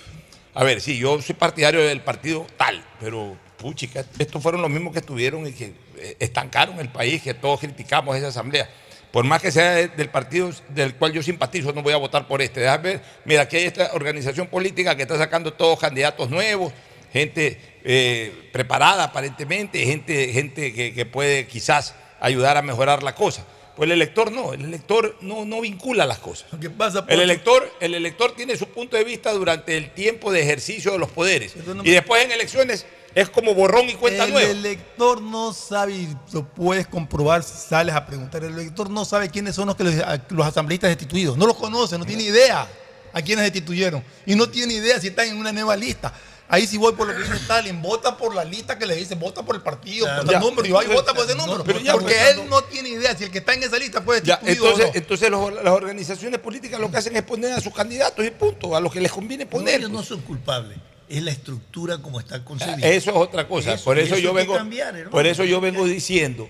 [0.55, 4.93] A ver, sí, yo soy partidario del partido tal, pero puchica, estos fueron los mismos
[4.93, 8.69] que estuvieron y que eh, estancaron el país, que todos criticamos esa asamblea.
[9.13, 12.29] Por más que sea de- del partido del cual yo simpatizo, no voy a votar
[12.29, 12.61] por este.
[12.61, 16.73] Déjame ver, mira, aquí hay esta organización política que está sacando todos candidatos nuevos,
[17.13, 23.45] gente eh, preparada aparentemente, gente, gente que, que puede quizás ayudar a mejorar la cosa.
[23.77, 26.49] Pues el elector no, el elector no, no vincula las cosas.
[26.61, 27.05] ¿Qué pasa?
[27.09, 30.99] El elector, el elector tiene su punto de vista durante el tiempo de ejercicio de
[30.99, 31.55] los poderes.
[31.83, 34.49] Y después en elecciones es como borrón y cuenta el nueva.
[34.51, 39.29] elector no sabe, y lo puedes comprobar si sales a preguntar, el elector no sabe
[39.31, 42.69] quiénes son los, que los, asambleístas destituidos, no los conoce, no tiene idea
[43.13, 46.13] a quiénes destituyeron y no tiene idea si están en una nueva lista.
[46.53, 49.15] Ahí sí voy por lo que dice Stalin, vota por la lista que le dice,
[49.15, 51.47] vota por el partido, Ya, por el número, y va y vota por ese No,
[51.47, 51.63] número.
[51.63, 54.03] pero ya, porque pues, él no tiene idea si el que está en esa lista
[54.03, 54.95] fue Ya, destituido entonces, o no.
[54.97, 58.75] entonces los- las organizaciones políticas lo que hacen es poner a sus candidatos y punto,
[58.75, 59.77] a los que les conviene No, poner.
[59.79, 60.77] ellos no son culpables.
[61.11, 62.87] Es la estructura como está concebida.
[62.87, 63.75] Eso es otra cosa.
[63.75, 65.11] Eso, por eso, eso yo vengo, cambiar, hermano.
[65.11, 66.49] por eso yo vengo diciendo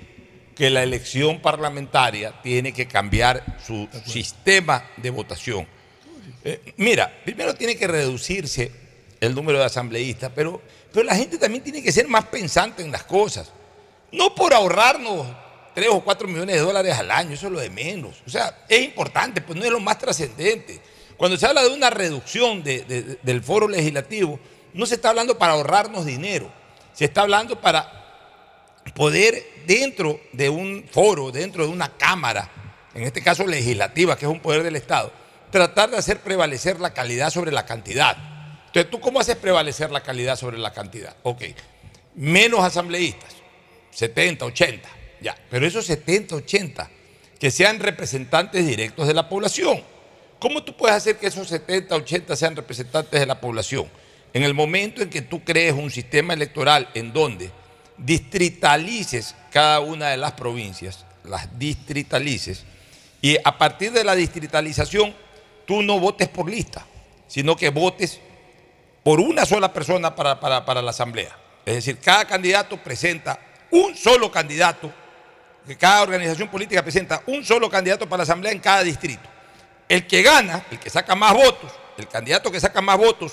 [0.55, 5.67] que la elección parlamentaria tiene que cambiar su sistema de votación.
[6.45, 8.71] Eh, mira, primero tiene que reducirse
[9.21, 10.61] el número de asambleístas, pero,
[10.93, 13.51] pero la gente también tiene que ser más pensante en las cosas.
[14.13, 15.27] No por ahorrarnos
[15.75, 18.23] 3 o 4 millones de dólares al año, eso es lo de menos.
[18.27, 20.81] O sea, es importante, pues no es lo más trascendente.
[21.21, 24.41] Cuando se habla de una reducción de- de- del foro legislativo,
[24.73, 26.51] no se está hablando para ahorrarnos dinero,
[26.95, 32.51] se está hablando para poder dentro de un foro, dentro de una cámara,
[32.95, 35.13] en este caso legislativa, que es un poder del Estado,
[35.51, 38.17] tratar de hacer prevalecer la calidad sobre la cantidad.
[38.69, 41.15] Entonces, ¿tú cómo haces prevalecer la calidad sobre la cantidad?
[41.23, 41.43] Ok,
[42.15, 43.35] menos asambleístas,
[43.91, 44.89] 70, 80,
[45.21, 46.89] ya, pero esos 70, 80,
[47.39, 49.85] que sean representantes directos de la población.
[50.41, 53.87] ¿Cómo tú puedes hacer que esos 70, 80 sean representantes de la población?
[54.33, 57.51] En el momento en que tú crees un sistema electoral en donde
[57.99, 62.65] distritalices cada una de las provincias, las distritalices,
[63.21, 65.15] y a partir de la distritalización
[65.67, 66.87] tú no votes por lista,
[67.29, 68.21] sino que votes
[69.03, 71.37] por una sola persona para, para- para la asamblea.
[71.67, 73.39] Es decir, cada candidato presenta
[73.71, 74.91] un solo candidato,
[75.79, 79.29] cada organización política presenta un solo candidato para la asamblea en cada distrito.
[79.91, 83.33] El que gana, el que saca más votos, el candidato que saca más votos,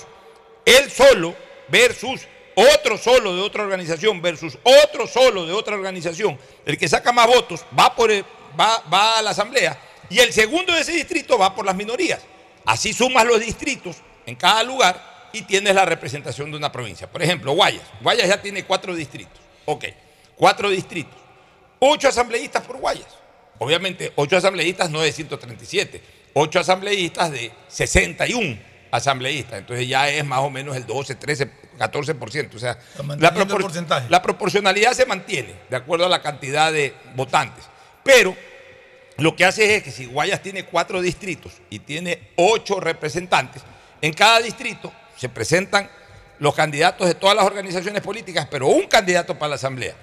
[0.64, 1.36] él solo
[1.68, 7.12] versus otro solo de otra organización versus otro solo de otra organización, el que saca
[7.12, 9.78] más votos va, por va, va a la asamblea
[10.10, 12.22] y el segundo de ese distrito va por las minorías.
[12.64, 17.08] Así sumas los distritos en cada lugar y tienes la representación de una provincia.
[17.08, 17.84] Por ejemplo, Guayas.
[18.00, 19.38] Guayas ya tiene cuatro distritos.
[19.64, 19.84] Ok,
[20.34, 21.14] cuatro distritos.
[21.78, 23.06] Ocho asambleístas por Guayas.
[23.58, 26.02] Obviamente, ocho asambleístas no de 137,
[26.34, 28.58] ocho asambleístas de 61
[28.90, 29.58] asambleístas.
[29.60, 32.54] Entonces ya es más o menos el 12, 13, 14%.
[32.54, 34.06] O sea, la, manteniendo el propor- porcentaje.
[34.08, 37.64] la proporcionalidad se mantiene de acuerdo a la cantidad de votantes.
[38.02, 38.34] Pero
[39.18, 43.62] lo que hace es que si Guayas tiene cuatro distritos y tiene ocho representantes,
[44.00, 45.90] en cada distrito se presentan
[46.38, 49.94] los candidatos de todas las organizaciones políticas, pero un candidato para la asamblea.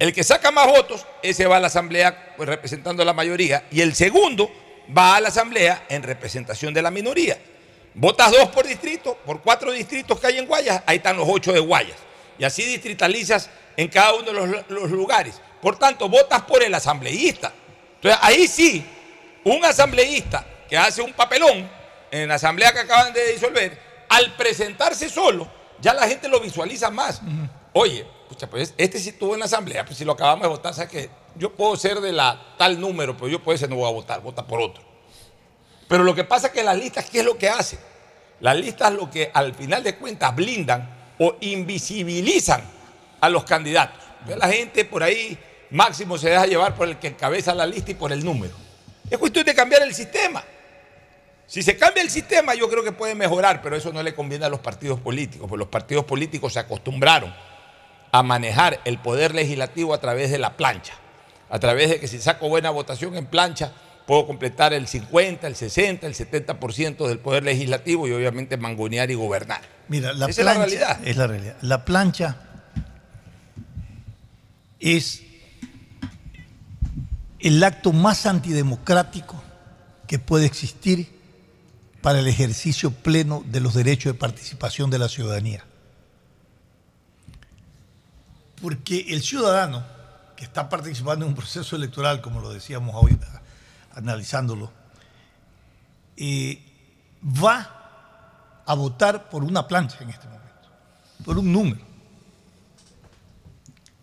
[0.00, 3.64] El que saca más votos, ese va a la asamblea pues, representando a la mayoría,
[3.70, 4.50] y el segundo
[4.96, 7.38] va a la asamblea en representación de la minoría.
[7.94, 11.52] Votas dos por distrito, por cuatro distritos que hay en Guayas, ahí están los ocho
[11.52, 11.96] de Guayas.
[12.38, 15.40] Y así distritalizas en cada uno de los, los lugares.
[15.62, 17.52] Por tanto, votas por el asambleísta.
[17.96, 18.84] Entonces, ahí sí,
[19.44, 21.70] un asambleísta que hace un papelón
[22.10, 25.48] en la asamblea que acaban de disolver, al presentarse solo,
[25.80, 27.20] ya la gente lo visualiza más.
[27.72, 30.74] Oye, pucha, pues este sí estuvo en la asamblea, pues si lo acabamos de votar,
[30.74, 33.88] ¿sabes que Yo puedo ser de la tal número, pero yo puede ser no voy
[33.88, 34.82] a votar, vota por otro.
[35.88, 37.78] Pero lo que pasa es que las listas, ¿qué es lo que hacen?
[38.40, 42.62] Las listas lo que al final de cuentas blindan o invisibilizan
[43.20, 44.02] a los candidatos.
[44.36, 45.38] La gente por ahí
[45.70, 48.54] máximo se deja llevar por el que encabeza la lista y por el número.
[49.10, 50.42] Es cuestión de cambiar el sistema.
[51.46, 54.46] Si se cambia el sistema, yo creo que puede mejorar, pero eso no le conviene
[54.46, 57.34] a los partidos políticos, porque los partidos políticos se acostumbraron
[58.12, 60.94] a manejar el poder legislativo a través de la plancha,
[61.54, 63.70] a través de que si saco buena votación en plancha,
[64.08, 69.14] puedo completar el 50, el 60, el 70% del poder legislativo y obviamente mangonear y
[69.14, 69.60] gobernar.
[69.86, 71.00] Mira, la Esa es la plancha realidad.
[71.06, 71.56] es la realidad.
[71.60, 72.36] La plancha
[74.80, 75.22] es
[77.38, 79.40] el acto más antidemocrático
[80.08, 81.06] que puede existir
[82.02, 85.64] para el ejercicio pleno de los derechos de participación de la ciudadanía.
[88.60, 89.93] Porque el ciudadano
[90.36, 93.18] que está participando en un proceso electoral, como lo decíamos hoy,
[93.94, 94.72] analizándolo,
[96.16, 96.60] eh,
[97.24, 100.68] va a votar por una plancha en este momento,
[101.24, 101.82] por un número.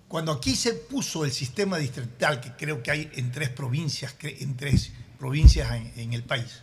[0.07, 4.57] Cuando aquí se puso el sistema distrital, que creo que hay en tres provincias, en
[4.57, 6.61] tres provincias en, en el país,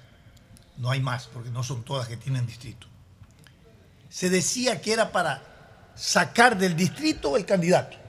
[0.77, 2.87] no hay más, porque no son todas que tienen distrito,
[4.11, 5.43] se decía que era para
[5.95, 8.08] sacar del distrito el candidato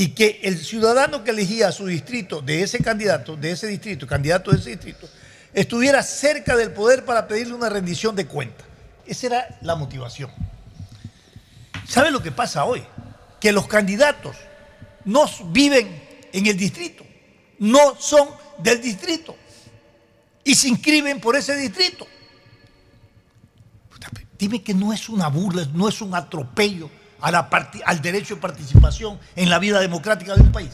[0.00, 4.06] y que el ciudadano que elegía a su distrito de ese candidato, de ese distrito,
[4.06, 5.06] candidato de ese distrito,
[5.52, 8.64] estuviera cerca del poder para pedirle una rendición de cuenta.
[9.04, 10.30] Esa era la motivación.
[11.86, 12.82] ¿Sabe lo que pasa hoy?
[13.38, 14.38] Que los candidatos
[15.04, 17.04] no viven en el distrito,
[17.58, 19.36] no son del distrito
[20.42, 22.06] y se inscriben por ese distrito.
[24.38, 26.88] Dime que no es una burla, no es un atropello
[27.20, 30.70] al derecho de participación en la vida democrática de un país.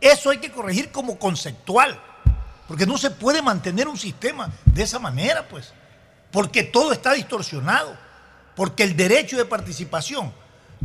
[0.00, 2.00] Eso hay que corregir como conceptual,
[2.66, 5.72] porque no se puede mantener un sistema de esa manera, pues,
[6.30, 7.96] porque todo está distorsionado,
[8.56, 10.32] porque el derecho de participación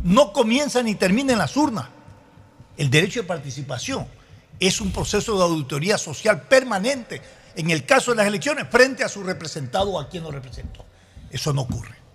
[0.02, 1.86] no comienza ni termina en las urnas.
[2.76, 4.06] El derecho de participación
[4.60, 7.22] es un proceso de auditoría social permanente,
[7.54, 10.84] en el caso de las elecciones, frente a su representado o a quien lo representó.
[11.30, 12.05] Eso no ocurre.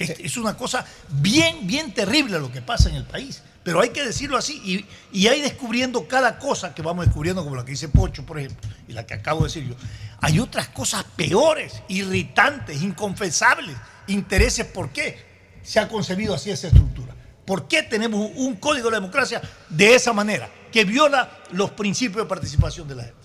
[0.00, 3.42] Es, una cosa bien, bien terrible lo que pasa en el país.
[3.62, 4.60] Pero hay que decirlo así.
[4.64, 4.86] Y,
[5.18, 8.70] y hay descubriendo cada cosa que vamos descubriendo, como la que dice Pocho, por ejemplo,
[8.88, 9.74] y la que acabo de decir yo.
[10.22, 14.64] Hay otras cosas peores, irritantes, inconfesables, intereses.
[14.64, 15.18] ¿Por qué
[15.62, 17.14] se ha concebido así esa estructura?
[17.44, 22.24] ¿Por qué tenemos un código de la democracia de esa manera, que viola los principios
[22.24, 23.20] de participación de la gente?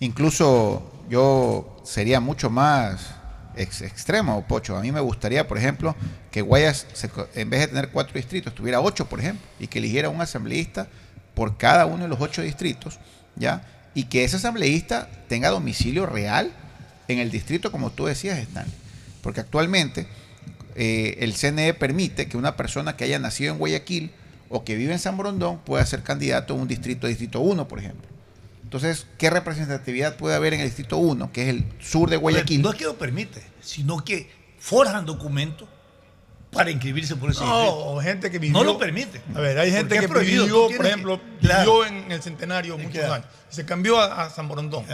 [0.00, 3.17] Incluso yo sería mucho más
[3.58, 4.76] ex- extremo, Pocho.
[4.76, 5.94] A mí me gustaría, por ejemplo,
[6.30, 6.86] que Guayas,
[7.34, 10.88] en vez de tener cuatro distritos, tuviera ocho, por ejemplo, y que eligiera un asambleísta
[11.34, 12.98] por cada uno de los ocho distritos,
[13.36, 13.62] ¿ya?
[13.94, 16.52] Y que ese asambleísta tenga domicilio real
[17.08, 18.66] en el distrito, como tú decías, Stan.
[19.22, 20.06] Porque actualmente
[20.76, 24.10] eh, el CNE permite que una persona que haya nacido en Guayaquil
[24.48, 27.78] o que vive en San Borondón pueda ser candidato a un distrito, distrito 1, por
[27.78, 28.08] ejemplo.
[28.68, 32.60] Entonces, ¿qué representatividad puede haber en el distrito 1, que es el sur de Guayaquil?
[32.60, 35.66] No es que lo permite, sino que forjan documentos
[36.52, 37.78] para inscribirse por ese No, distrito.
[37.86, 38.52] o gente que vivió.
[38.58, 39.22] No lo permite.
[39.34, 41.80] A ver, hay gente que prohibido, vivió, por que- ejemplo, Claro.
[41.80, 43.14] vivió en el centenario muchos Claro.
[43.14, 43.26] años.
[43.48, 44.84] Se cambió a, a San Borondón.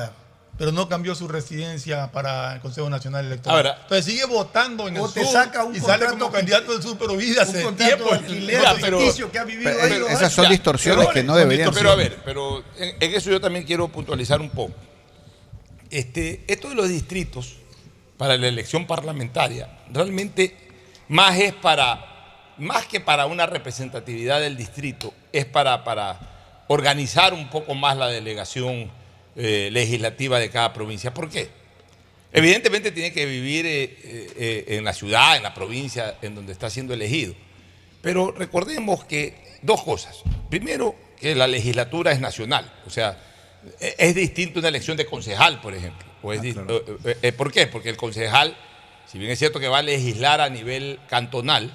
[0.57, 3.57] Pero no cambió su residencia para el Consejo Nacional Electoral.
[3.57, 6.81] Ahora- Entonces sigue votando en el te sur saca un y sale como candidato del
[6.83, 8.05] sur, pero vive hace tiempo.
[8.11, 10.51] de alquiler Ya, pero- ficticio que ha vivido pero- ahí pero dos esas son Ya,
[10.51, 12.11] distorsiones que no deberían Pero a ser.
[12.11, 14.75] ver, pero en, en eso yo también quiero puntualizar un poco.
[15.91, 17.57] Este, esto de los distritos
[18.17, 20.57] para la elección parlamentaria realmente
[21.09, 27.51] más es para, más que para una representatividad del distrito, es para, para organizar un
[27.51, 28.91] poco más la delegación
[29.37, 31.13] eh, legislativa de cada provincia.
[31.15, 31.49] ¿Por qué?
[32.33, 36.69] Evidentemente tiene que vivir eh, eh, en la ciudad, en la provincia en donde está
[36.71, 37.35] siendo elegido.
[38.03, 40.23] Pero recordemos que dos cosas.
[40.51, 42.71] Primero, que la legislatura es nacional.
[42.87, 43.19] O sea,
[43.81, 46.07] e- es distinto una elección de concejal, por ejemplo.
[46.23, 46.57] O es dis-
[47.23, 47.67] eh, ¿Por qué?
[47.67, 48.57] Porque el concejal,
[49.11, 51.73] si bien es cierto que va a legislar a nivel cantonal,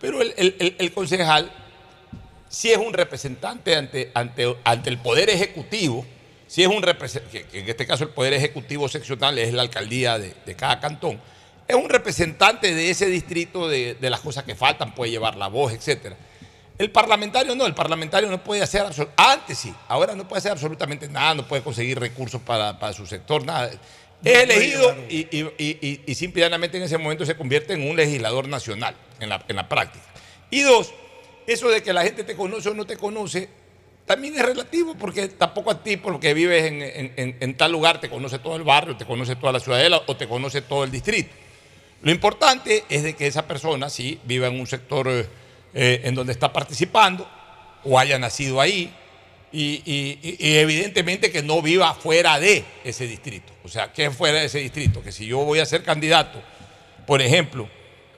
[0.00, 1.50] pero el, el- el- el concejal
[2.48, 6.06] si es un representante ante, ante, ante el Poder Ejecutivo,
[6.54, 10.20] si es un representante, que, en este caso el Poder Ejecutivo seccional es la alcaldía
[10.20, 11.20] de, de cada cantón,
[11.66, 15.48] es un representante de ese distrito de, de las cosas que faltan, puede llevar la
[15.48, 16.16] voz, etcétera.
[16.78, 18.84] El parlamentario no, el parlamentario no puede hacer,
[19.16, 23.04] antes sí, ahora no puede hacer absolutamente nada, no puede conseguir recursos para, para su
[23.04, 23.72] sector, nada.
[24.22, 27.82] es elegido y, y, y, y simple y llanamente en ese momento se convierte en
[27.90, 30.04] un legislador nacional en la, en la práctica.
[30.52, 30.94] Y dos,
[31.48, 33.63] eso de que la gente te conoce o no te conoce,
[34.06, 38.10] también es relativo, porque tampoco a ti, porque vives en, en- en- tal lugar, te
[38.10, 41.30] conoce todo el barrio, te conoce toda la ciudadela o te conoce todo el distrito.
[42.02, 45.26] Lo importante es de que esa persona sí viva en un sector eh,
[45.72, 47.26] eh, en donde está participando
[47.82, 48.92] o haya nacido ahí
[49.52, 50.18] y,
[50.58, 53.52] evidentemente que no viva fuera de ese distrito.
[53.64, 56.42] O sea, que fuera de ese distrito, que si yo voy a ser candidato,
[57.06, 57.68] por ejemplo,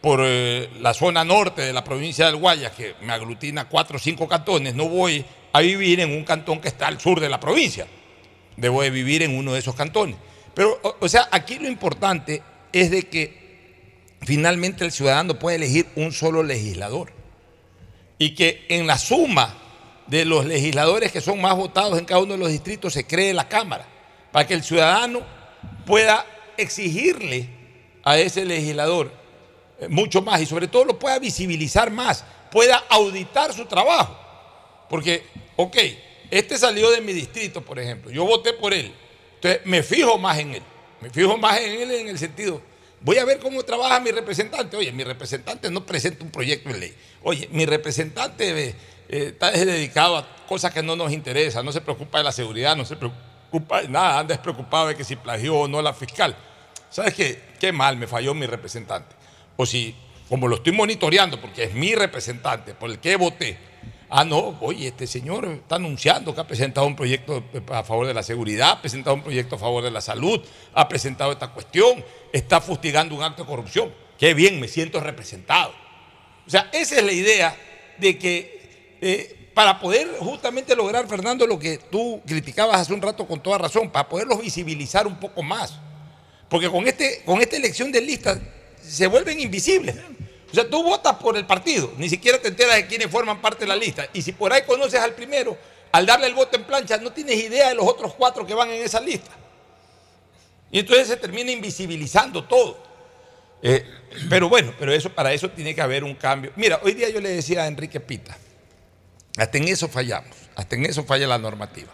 [0.00, 4.00] por eh, la zona norte de la provincia del Guayas, que me aglutina cuatro o
[4.00, 5.24] cinco cantones, no voy
[5.56, 7.86] a vivir en un cantón que está al sur de la provincia.
[8.56, 10.16] Debo de vivir en uno de esos cantones.
[10.54, 12.42] Pero, o, sea, aquí lo importante
[12.72, 17.12] es de que finalmente el ciudadano puede elegir un solo legislador.
[18.18, 19.54] Y que en la suma
[20.06, 23.34] de los legisladores que son más votados en cada uno de los distritos se cree
[23.34, 23.86] la Cámara,
[24.32, 25.20] para que el ciudadano
[25.84, 26.24] pueda
[26.56, 27.48] exigirle
[28.02, 29.12] a ese legislador
[29.80, 34.16] eh, mucho más y sobre todo lo pueda visibilizar más, pueda auditar su trabajo.
[34.88, 35.24] Porque,
[35.56, 35.76] ok,
[36.30, 38.92] este salió de mi distrito, por ejemplo, yo voté por él,
[39.36, 40.62] entonces me fijo más en él,
[41.00, 42.60] me fijo más en él en el sentido,
[43.00, 46.78] voy a ver cómo trabaja mi representante, oye, mi representante no presenta un proyecto de
[46.78, 48.74] ley, oye, mi representante eh,
[49.08, 52.76] eh, está dedicado a cosas que no nos interesan, no se preocupa de la seguridad,
[52.76, 56.36] no se preocupa de nada, anda despreocupado de que si plagió o no la fiscal.
[56.90, 57.40] ¿Sabes qué?
[57.60, 59.14] Qué mal me falló mi representante.
[59.56, 59.94] O si,
[60.28, 63.58] como lo estoy monitoreando, porque es mi representante, por el que voté,
[64.10, 68.14] ah, no, oye, este señor está anunciando que ha presentado un proyecto a favor de
[68.14, 70.40] la seguridad, ha presentado un proyecto a favor de la salud,
[70.74, 73.92] ha presentado esta cuestión, está fustigando un acto de corrupción.
[74.18, 75.72] Qué bien, me siento representado.
[76.46, 77.56] O sea, esa es la idea
[77.98, 83.26] de que eh, para poder justamente lograr, Fernando, lo que tú criticabas hace un rato
[83.26, 85.78] con toda razón, para poderlos visibilizar un poco más.
[86.48, 88.38] Porque con, este, con esta elección de listas
[88.82, 89.96] se vuelven invisibles.
[90.56, 93.66] Sea, tú votas por el partido, ni siquiera te enteras de quiénes forman parte de
[93.66, 94.08] la lista.
[94.14, 95.54] Y si por ahí conoces al primero,
[95.92, 98.70] al darle el voto en plancha, no tienes idea de los otros cuatro que van
[98.70, 99.32] en esa lista.
[100.70, 102.82] Y entonces se termina invisibilizando todo.
[103.60, 103.84] Eh,
[104.30, 106.50] pero bueno, pero eso, para eso tiene que haber un cambio.
[106.56, 108.34] Mira, hoy día yo le decía a Enrique Pita,
[109.36, 111.92] hasta en eso fallamos, hasta en eso falla la normativa.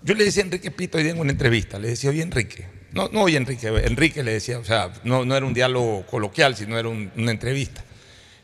[0.00, 2.68] Yo le decía a Enrique Pita hoy día en una entrevista, le decía, oye Enrique,
[2.94, 6.56] no, no oye Enrique, Enrique le decía, o sea, no, no era un diálogo coloquial,
[6.56, 7.84] sino era un- una entrevista.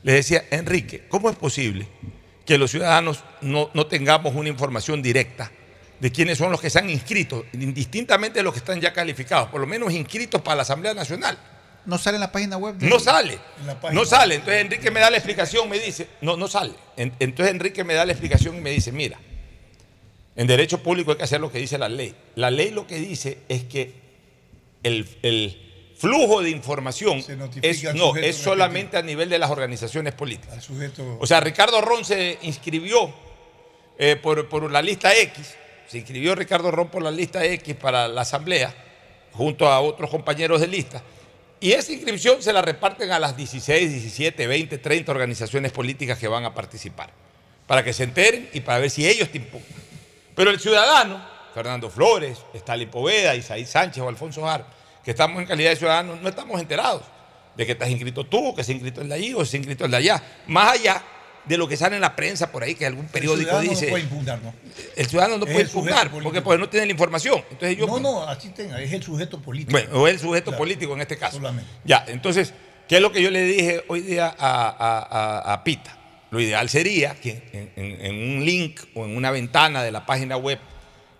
[0.02, 1.86] Le decía, Enrique, ¿cómo es posible
[2.44, 5.50] que los ciudadanos no, no tengamos una información directa
[6.00, 9.50] de quiénes son los que se han inscrito, indistintamente de los que están ya calificados,
[9.50, 11.38] por lo menos inscritos para la Asamblea Nacional?
[11.86, 12.74] No sale en la página web.
[12.76, 13.38] de- No sale.
[13.94, 14.34] No sale.
[14.36, 16.72] Entonces Enrique me da la explicación, me dice, no, no sale.
[16.96, 19.18] En- Entonces Enrique me da la explicación y me dice, mira,
[20.36, 22.14] en derecho público hay que hacer lo que dice la ley.
[22.36, 23.92] La ley lo que dice es que
[24.82, 27.22] el, el flujo de información
[27.60, 30.64] es, no, es solamente a nivel de las organizaciones políticas.
[30.64, 31.18] Sujeto.
[31.20, 33.12] O sea, Ricardo Ron se inscribió
[33.98, 35.54] eh, por, por la lista X,
[35.86, 38.74] se inscribió Ricardo Ron por la lista X para la asamblea,
[39.32, 41.02] junto a otros compañeros de lista,
[41.60, 46.26] y esa inscripción se la reparten a las 16, 17, 20, 30 organizaciones políticas que
[46.26, 47.10] van a participar,
[47.66, 49.68] para que se enteren y para ver si ellos te impugnan.
[50.34, 51.22] Pero el ciudadano,
[51.54, 54.64] Fernando Flores, Stalin Poveda, Isaí Sánchez o Alfonso Har,
[55.04, 57.02] que estamos en calidad de ciudadanos, no estamos enterados
[57.56, 59.84] de que estás inscrito tú, que se ha inscrito el de allí o se inscrito
[59.84, 60.22] el de allá.
[60.46, 61.02] Más allá
[61.44, 63.86] de lo que sale en la prensa por ahí, que algún periódico ciudadano dice.
[63.86, 64.54] No puede impugnar, ¿no?
[64.94, 67.42] El ciudadano no Es puede el impugnar porque pues, no tiene la información.
[67.50, 69.72] Entonces yo, No, no, así tenga, es el sujeto político.
[69.72, 70.58] bueno, o el sujeto Claro.
[70.58, 71.38] político en este caso.
[71.38, 71.68] Solamente.
[71.84, 72.52] Ya, entonces,
[72.88, 74.98] ¿qué es lo que yo le dije hoy día a, a-
[75.48, 75.96] a- a Pita?
[76.30, 80.06] Lo ideal sería que en, en- en un link o en una ventana de la
[80.06, 80.60] página web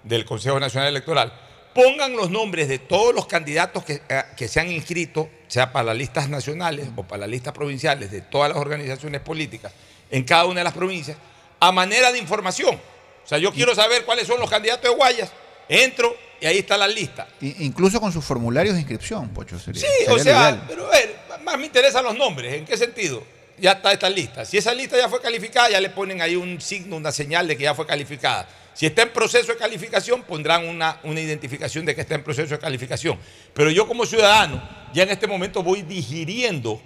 [0.03, 1.33] del Consejo Nacional Electoral
[1.75, 5.85] pongan los nombres de todos los candidatos que, eh, que se han inscrito, sea para
[5.87, 9.73] las listas nacionales o para las listas provinciales de todas las organizaciones políticas
[10.11, 11.17] en cada una de las provincias,
[11.61, 12.75] a manera de información.
[12.75, 15.31] O sea, yo quiero saber cuáles son los candidatos de Guayas,
[15.69, 17.29] entro y ahí está la lista.
[17.41, 19.59] Incluso con sus formularios de inscripción, Pocho.
[19.59, 22.55] Sería, Sí, sería o sea, pero a ver, más me interesan los nombres.
[22.55, 23.23] ¿En qué sentido?
[23.59, 24.45] Ya está esta lista.
[24.45, 27.57] Si esa lista ya fue calificada, ya le ponen ahí un signo, una señal de
[27.57, 28.49] que ya fue calificada.
[28.81, 32.55] Si está en proceso de calificación, pondrán una, una identificación de que está en proceso
[32.55, 33.19] de calificación.
[33.53, 36.81] Pero yo como ciudadano, ya en este momento voy digiriendo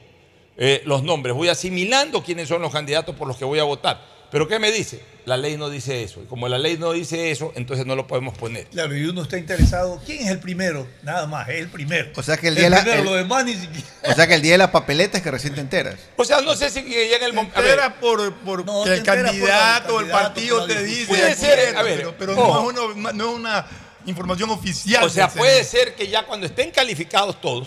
[0.57, 4.05] eh, los nombres, voy asimilando quiénes son los candidatos por los que voy a votar.
[4.31, 5.01] Pero ¿qué me dice?
[5.27, 6.21] La ley no dice eso.
[6.23, 8.67] Y como la ley no dice eso, entonces no lo podemos poner.
[8.67, 10.01] Claro, y uno está interesado.
[10.05, 10.87] ¿Quién es el primero?
[11.03, 12.11] Nada más, es el primero.
[12.17, 13.87] O sea que el día de la- primero, el- lo demás ni siquiera.
[14.03, 15.95] O sea que el día de la papeleta es que recién te enteras.
[16.17, 17.63] O sea, no sé si llega el momento.
[17.63, 21.07] Era por, por que el candidato o el partido te dice.
[21.07, 23.67] Puede ser, a ver, pero, pero no, es una, no es una
[24.07, 25.05] información oficial.
[25.05, 27.67] O sea, puede ser que ya cuando estén calificados todos,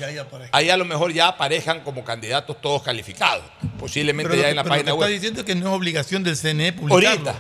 [0.52, 3.44] ahí a lo mejor ya aparezcan como candidatos todos calificados.
[3.80, 5.08] Posiblemente Pero ya que- en la pero lo página que web.
[5.10, 7.10] está diciendo que no es obligación del CNE publicarlo.
[7.32, 7.36] Ahorita.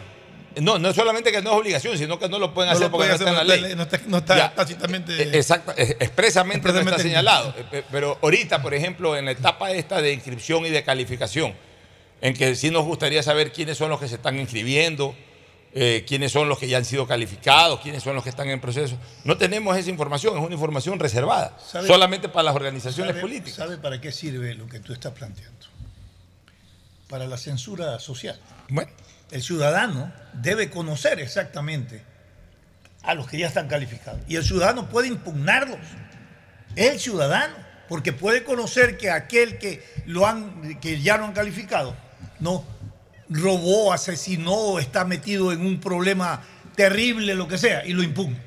[0.59, 2.91] No, no solamente que no es obligación, sino que no lo pueden No hacer lo
[2.91, 3.75] porque no está en la ley.
[3.75, 4.55] no está- no está Ya.
[4.55, 7.53] tácitamente- Eh, Exacto, eh, expresamente, no Expresamente está señalado.
[7.55, 11.53] Eh, eh, Pero ahorita, por ejemplo, en la etapa esta de inscripción y de calificación,
[12.21, 15.15] en que sí nos gustaría saber quiénes son los que se están inscribiendo,
[15.73, 18.59] eh, quiénes son los que ya han sido calificados, quiénes son los que están en
[18.59, 18.97] proceso.
[19.23, 23.53] No tenemos esa información, es una información reservada, ¿Sabe- solamente para las organizaciones ¿Sabe- políticas.
[23.55, 25.57] ¿Sabe para qué sirve lo que tú estás planteando?
[27.09, 28.39] Para la censura social.
[28.69, 28.91] Bueno.
[29.31, 32.01] El ciudadano debe conocer exactamente
[33.03, 34.21] a los que ya están calificados.
[34.27, 35.79] Y el ciudadano puede impugnarlos.
[36.75, 37.55] El ciudadano,
[37.89, 41.95] porque puede conocer que aquel que, lo han, que ya lo han calificado,
[42.39, 42.65] no
[43.29, 46.43] robó, asesinó, está metido en un problema
[46.75, 48.37] terrible, lo que sea, y lo impugna.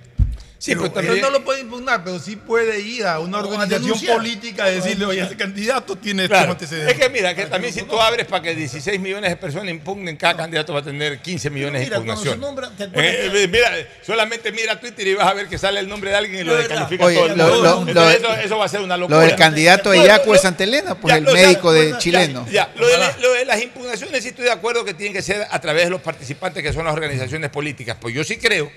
[0.60, 3.98] Sí, pero, también no lo puede impugnar, pero sí puede ir a una a organización
[4.14, 6.52] política y decirle, oye, ese candidato tiene Claro.
[6.52, 6.94] estos antecedentes.
[6.94, 10.18] Es que mira, que también si tú abres para que 16 millones de personas impugnen,
[10.18, 12.38] cada candidato va a tener 15 millones Mira, de impugnaciones.
[12.40, 13.70] nombra, ¿te acuerdas Eh, eh, mira,
[14.04, 16.52] solamente mira Twitter y vas a ver que sale el nombre de alguien y lo
[16.58, 17.62] Es descalifica Oye, todo el lo- mundo.
[17.62, 19.16] lo- Entonces lo- eso, eso va a ser una locura.
[19.18, 21.90] Lo del candidato de Yaco lo- de Santa Elena, pues ya, el ya, médico de
[21.92, 22.46] ya, chileno.
[22.76, 25.58] Lo de, lo de las impugnaciones sí estoy de acuerdo que tienen que ser a
[25.58, 27.96] través de los participantes que son las organizaciones políticas.
[27.98, 28.70] Pues yo sí creo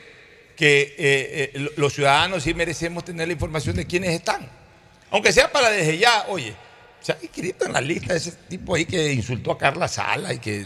[0.56, 4.48] que eh, eh, lo- los ciudadanos sí merecemos tener la información de quiénes están.
[5.12, 6.54] Aunque sea para desde ya, oye,
[7.02, 10.40] se ha inscrito en la lista ese tipo ahí que insultó a Carla Sala y
[10.40, 10.66] que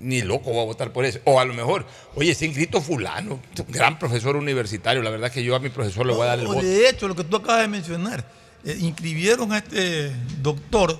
[0.00, 1.18] ni loco va a votar por eso.
[1.24, 5.02] O a lo mejor, oye, se ha inscrito fulano, un gran profesor universitario.
[5.02, 6.62] La verdad es que yo a mi profesor le voy a dar el voto.
[6.62, 8.24] de hecho, lo que tú acabas de mencionar,
[8.64, 10.12] eh, inscribieron a este
[10.42, 10.98] doctor,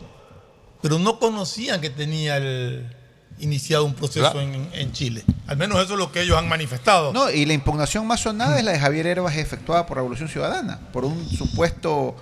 [0.83, 2.96] pero no conocían que tenía el-
[3.39, 4.41] iniciado un proceso Claro.
[4.41, 5.23] en, en Chile.
[5.47, 7.13] Al menos eso es lo que ellos han manifestado.
[7.13, 10.81] No, y la impugnación más sonada es la de Javier Herbas efectuada por Revolución Ciudadana,
[10.93, 12.17] por un supuesto,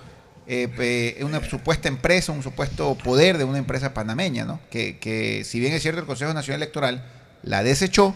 [0.47, 4.59] eh, eh, una supuesta empresa, un supuesto poder de una empresa panameña, ¿no?
[4.69, 7.03] Que, que si bien es cierto el Consejo Nacional Electoral
[7.43, 8.13] la desechó,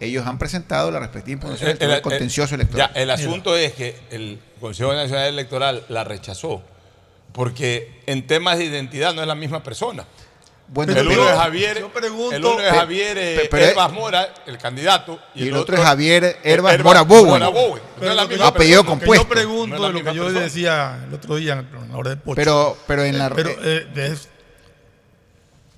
[0.00, 2.90] ellos han presentado la respectiva impugnación El- electoral el- contencioso el- electoral.
[2.94, 6.62] ya, el asunto es que el Consejo Nacional Electoral la rechazó
[7.32, 10.04] porque en temas de identidad no es la misma persona.
[10.72, 14.28] Bueno, el uno es Javier, yo pregunto- el uno es Javier eh, pero- Herbas Mora,
[14.46, 17.42] el candidato, Y el otro es Javier Herbas Mora Bowen.
[17.42, 17.50] Mora.
[18.38, 19.24] No apellido compuesto.
[19.24, 20.40] yo pregunto, No lo que yo persona.
[20.40, 22.36] decía el otro día en la hora del pocho.
[22.36, 24.14] Pero, pero en la Pero, eh,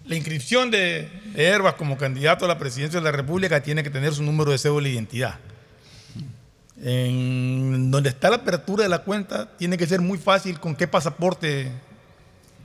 [0.04, 3.88] la inscripción de, de Herbas como candidato a la presidencia de la República tiene que
[3.90, 5.38] tener su número de cédula de identidad.
[6.84, 10.88] En donde está la apertura de la cuenta, tiene que ser muy fácil con qué
[10.88, 11.70] pasaporte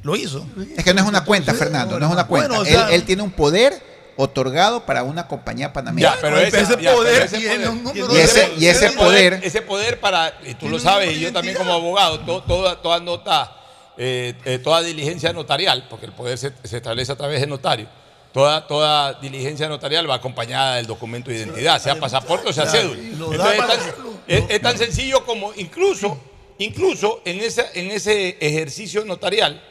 [0.07, 0.45] lo hizo.
[0.75, 2.47] Es que no es una cuenta, Fernando, no es una cuenta.
[2.47, 3.79] Bueno, o sea- él, él tiene un poder
[4.15, 6.15] otorgado para una compañía panameña.
[6.15, 8.65] Ya, pero Ese ese, ya, poder pero ese tiene poder- un número Y ese- y
[8.65, 12.19] ese poder- ese poder para, y tú lo sabes, y de yo también como abogado,
[12.21, 13.55] to- toda, toda nota,
[13.97, 17.87] eh, eh, toda diligencia notarial, porque el poder se, se establece a través de notario,
[18.33, 22.99] toda, toda diligencia notarial va acompañada del documento de identidad, sea pasaporte o sea cédula.
[22.99, 23.79] Entonces, es, tan,
[24.27, 26.19] es- es tan sencillo como incluso,
[26.57, 29.61] incluso en, esa, en ese ejercicio notarial,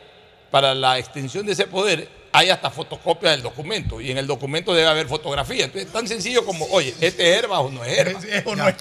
[0.50, 4.74] para la extensión de ese poder, hay hasta fotocopia del documento y en el documento
[4.74, 5.64] debe haber fotografía.
[5.64, 8.24] Entonces, es tan sencillo como, oye, ¿este es Herbas o no es Herbas?
[8.30, 8.74] Es- o no es.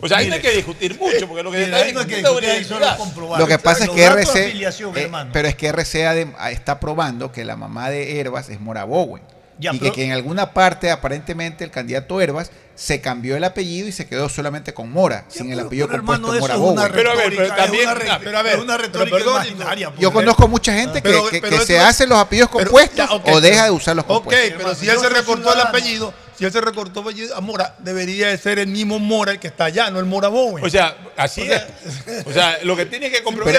[0.00, 2.66] O sea, ahí no hay que discutir mucho, porque lo que se está discutiendo es
[2.96, 3.38] comprobar.
[3.40, 5.30] Lo que pasa es que RC, eh, hermano.
[5.32, 9.22] pero es que RC está probando que la mamá de Herbas es Mora Bowen.
[9.62, 13.44] Ya, y que, pero- que en alguna parte, aparentemente, el candidato Herbas se cambió el
[13.44, 16.92] apellido y se quedó solamente con Mora, sin el apellido pero, compuesto hermano, Mora Bowen.
[16.92, 19.34] Pero a ver, pero también- es una, pero a ver, es una pero retórica perdón,
[19.46, 19.92] imaginaria.
[19.98, 20.24] Yo pues.
[20.24, 22.96] conozco mucha gente que, Pero- que- pero que se es- hace los apellidos Pero- compuestos
[22.96, 24.54] ya, ok, o deja pero- de usar los Ok, compuestos.
[24.58, 28.26] pero si él se recortó el apellido, si él se recortó apellido a Mora, debería
[28.26, 30.64] de ser el mismo Mora el que está allá, no el Mora Bowen.
[30.64, 31.68] O sea, así O sea,
[32.08, 32.26] es.
[32.26, 33.54] O sea, lo que tiene que comprobar.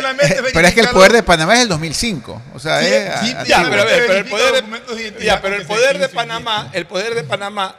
[0.51, 2.41] Pero, es que el poder de Panamá es el 2005.
[2.53, 5.41] O sea, Sí, es sí, a- Ya, pero a ver, pero el poder de ya,
[5.41, 6.09] pero el poder de.
[6.09, 7.73] Panamá, el poder de Panamá,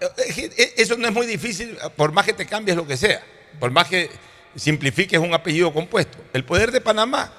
[0.00, 3.22] eh, eh, eso no es muy difícil, por más que te cambies lo que sea,
[3.60, 4.10] por más que
[4.56, 6.16] simplifiques un apellido compuesto.
[6.32, 7.30] El poder de Panamá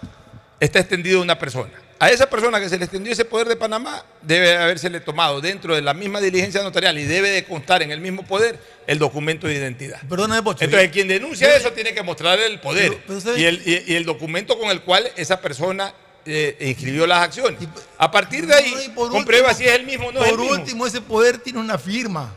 [0.59, 1.71] está extendido a una persona.
[2.01, 5.75] A esa persona que se le extendió ese poder de Panamá debe habérsele tomado dentro
[5.75, 9.47] de la misma diligencia notarial y debe de constar en el mismo poder el documento
[9.47, 9.99] de identidad.
[10.07, 10.63] Perdóname, Pocho.
[10.63, 13.83] Entonces, quien denuncia eso tiene que mostrar el poder Pero- pero ¿sabes y, el, y-
[13.91, 15.93] y el documento con el cual esa persona
[16.25, 17.59] eh, inscribió las acciones.
[17.97, 20.25] A partir de ahí, No, por comprueba último- si es el mismo o no es
[20.25, 20.55] el Por mismo.
[20.57, 22.31] último, ese poder tiene una firma.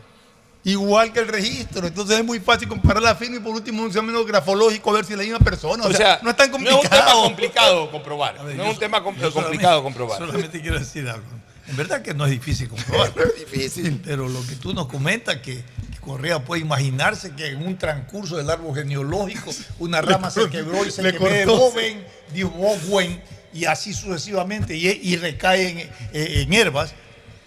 [0.65, 1.87] Igual que el registro.
[1.87, 5.05] Entonces es muy fácil comparar la firma y por último un examen grafológico a ver
[5.05, 5.85] si es la misma persona.
[5.85, 6.79] o sea, no es tan No complicado.
[6.79, 8.45] es un tema complicado comprobar.
[8.45, 10.19] Ver, no es un tema complicado comprobar.
[10.27, 11.27] Solamente quiero decir algo.
[11.69, 13.13] En verdad que no es difícil comprobar.
[13.37, 14.01] es difícil.
[14.05, 15.65] Pero lo que tú nos comentas, que,
[16.01, 20.91] Correa puede imaginarse que en un transcurso del árbol genealógico una rama se quebró y
[20.91, 21.47] se le quebró de.
[21.47, 22.05] Boven,
[22.35, 23.23] dijo Bowen,
[23.55, 26.95] y así sucesivamente, y, y recae en, eh, en Herbas.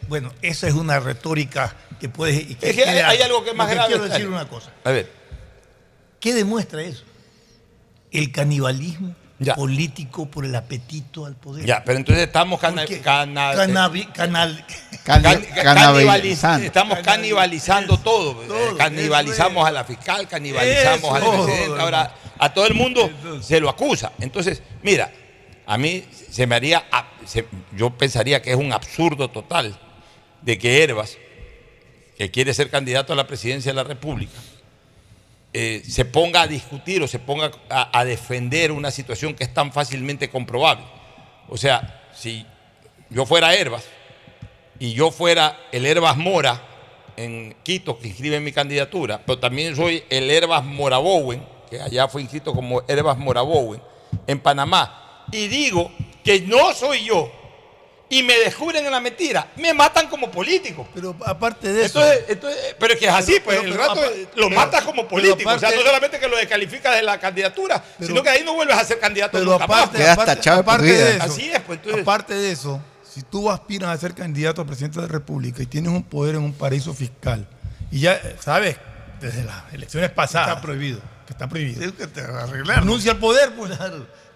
[0.08, 2.34] Bueno, esa es una retórica que puede.
[2.36, 4.72] y Es que hay- hay algo que es más grave, Quiero decir una cosa.
[4.84, 5.12] A ver.
[6.20, 7.03] ¿Qué demuestra eso?
[8.12, 9.16] El canibalismo
[9.56, 11.66] político por el apetito al poder.
[11.66, 13.53] Ya, pero entonces estamos cana- cana-
[14.14, 16.64] canal- canibaliz-.
[16.66, 18.41] Estamos canibalizando todo.
[18.43, 21.82] Eh, Canibalizamos a la fiscal, canibalizamos al presidente.
[21.82, 23.10] Ahora, a todo el mundo
[23.41, 24.14] se lo acusa.
[24.20, 25.12] Entonces, mira,
[25.66, 26.86] a mí se me haría,
[27.26, 27.45] se-
[27.76, 29.78] yo pensaría que es un absurdo total
[30.46, 31.18] de que Herbas,
[32.18, 34.39] que quiere ser candidato a la presidencia de la República,
[35.54, 39.74] eh, se ponga a discutir o se ponga a, defender una situación que es tan
[39.74, 40.86] fácilmente comprobable.
[41.50, 42.46] O sea, si
[43.10, 43.86] yo fuera Herbas
[44.80, 46.62] y yo fuera el Herbas Mora
[47.18, 52.22] en Quito, que inscribe mi candidatura, pero también soy el Herbas Morabowen, que allá fue
[52.22, 53.82] inscrito como Herbas Morabowen,
[54.28, 55.91] en Panamá, y digo
[56.24, 57.32] que no soy yo,
[58.10, 60.88] y me descubren en la mentira, me matan como político.
[60.93, 61.99] Pero aparte de eso.
[61.99, 64.49] Entonces, entonces, pero es que es así, pues pero- el pero rato apa- lo pero-
[64.51, 65.38] matas como político.
[65.38, 68.53] pero o sea, no solamente que lo descalificas de la candidatura, sino que ahí no
[68.53, 70.08] vuelves a ser candidato Pero nunca aparte, más.
[70.10, 72.01] aparte, aparte de eso, Así es, pues entonces.
[72.03, 75.66] aparte de eso, si tú aspiras a ser candidato a presidente de la República y
[75.66, 77.47] tienes un poder en un paraíso fiscal,
[77.91, 78.78] y ya sabes,
[79.20, 80.49] desde las elecciones pasadas.
[80.49, 80.99] Está prohibido.
[81.26, 81.84] Que está prohibido.
[81.84, 82.80] Es que te arreglar.
[82.80, 83.72] Anuncia el poder, pues.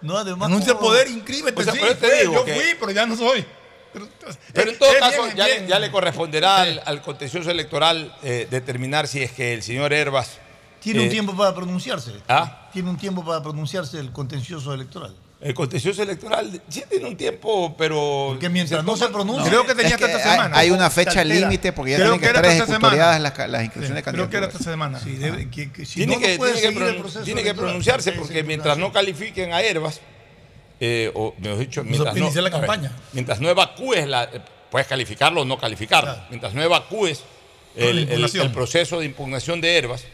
[0.02, 0.46] No, además.
[0.48, 1.60] Anuncia el poder, inscríbete.
[1.60, 3.44] O sea, sí, pero te fue, digo yo fui, pero ya no soy.
[3.92, 4.06] Pero,
[4.52, 5.62] Pero en eh, todo es caso, bien, ya, bien.
[5.62, 9.92] le, ya le corresponderá al, al contencioso electoral eh, determinar si es que el señor
[9.92, 10.38] Herbas.
[10.80, 12.12] Tiene un eh, tiempo para pronunciarse.
[12.28, 12.68] ¿Ah?
[12.72, 15.14] Tiene un tiempo para pronunciarse el contencioso electoral.
[15.40, 18.36] El contencioso electoral sí tiene un tiempo, pero.
[18.38, 19.48] Que mientras no se pronuncie.
[19.48, 20.58] Creo que tenía Es que hasta esta hay- semana.
[20.58, 23.36] Hay, una fecha límite porque ya Creo tienen que que era estar esta ejecutoriadas semana.
[23.38, 25.00] las, las inscripciones de Creo que era esta semana.
[25.00, 27.00] Sí, debe- que- que si tiene no, que, no puede tiene que seguir el pronun-
[27.00, 27.68] proceso tiene que electoral.
[27.70, 28.80] pronunciarse Sí, porque sí, mientras sí.
[28.82, 30.00] no califiquen a Herbas,
[30.80, 32.92] eh, o mejor dicho, mientras no, la a ver, campaña.
[33.12, 37.22] mientras no evacúes, la, eh, puedes calificarlo o no calificarlo, mientras no evacúes
[37.76, 38.46] el, el- impugnación.
[38.46, 40.04] el proceso de impugnación de Herbas,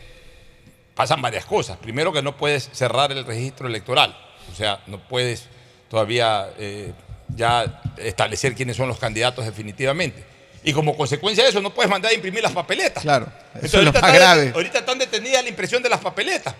[0.94, 1.76] pasan varias cosas.
[1.78, 4.16] Primero que no puedes cerrar el registro electoral,
[4.52, 5.46] o sea, no puedes
[5.88, 6.92] todavía eh,
[7.28, 10.24] ya establecer quiénes son los candidatos definitivamente.
[10.64, 13.00] Y como consecuencia de eso, no puedes mandar a imprimir las papeletas.
[13.02, 14.50] Claro, Entonces, eso es lo más grave.
[14.52, 16.54] Ahorita están detenidas la impresión de las papeletas.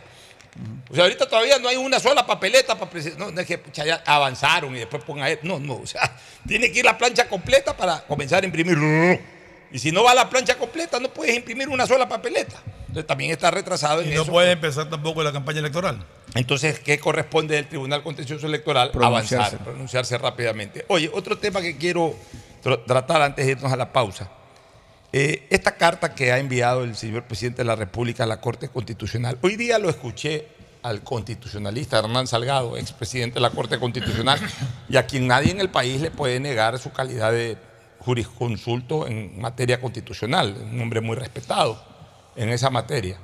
[0.89, 3.59] O sea, ahorita todavía no hay una sola papeleta para presi- No, no es que
[3.59, 5.39] pucha, ya avanzaron y después pongan.
[5.43, 5.75] No, no.
[5.79, 8.79] O sea, tiene que ir la plancha completa para comenzar a imprimir.
[9.73, 12.63] Y si no va la plancha completa, no puedes imprimir una sola papeleta.
[12.87, 14.31] Entonces también está retrasado en Y no eso.
[14.31, 16.03] puede empezar tampoco la campaña electoral.
[16.35, 18.93] Entonces, ¿qué corresponde del Tribunal Contencioso Electoral?
[18.93, 19.37] Pronunciarse.
[19.37, 20.85] Avanzar, pronunciarse rápidamente.
[20.89, 22.15] Oye, otro tema que quiero
[22.63, 24.31] tr- tratar antes de irnos a la pausa.
[25.13, 28.69] Eh, esta carta que ha enviado el señor presidente de la República a la Corte
[28.69, 30.49] Constitucional, hoy día lo escuché
[30.83, 34.39] al constitucionalista Hernán Salgado, expresidente de la Corte Constitucional,
[34.89, 37.57] y a quien nadie en el país le puede negar su calidad de
[37.99, 41.83] jurisconsulto en materia constitucional, un hombre muy respetado
[42.37, 43.19] en esa materia.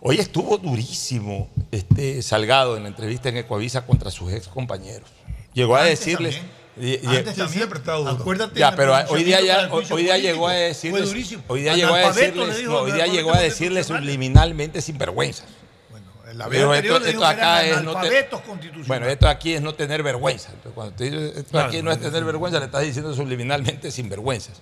[0.00, 5.10] Hoy estuvo durísimo este Salgado en la entrevista en Ecoavisa contra sus ex compañeros.
[5.52, 6.36] Llegó a decirles.
[6.36, 6.59] también.
[6.80, 7.68] Y- y- Antes también,
[8.20, 11.10] acuérdate ya, en el pero hoy día ya hoy día llegó a decirles
[11.48, 15.46] hoy día llegó a decirles no, hoy día llegó a decirles subliminalmente sinvergüenzas.
[16.34, 18.28] La Pero esto, esto acá es no te-
[18.86, 20.50] bueno, esto aquí es no tener vergüenza.
[20.50, 24.60] Entonces, cuando te esto Claro, aquí no es tener vergüenza, le estás diciendo subliminalmente sinvergüenzas.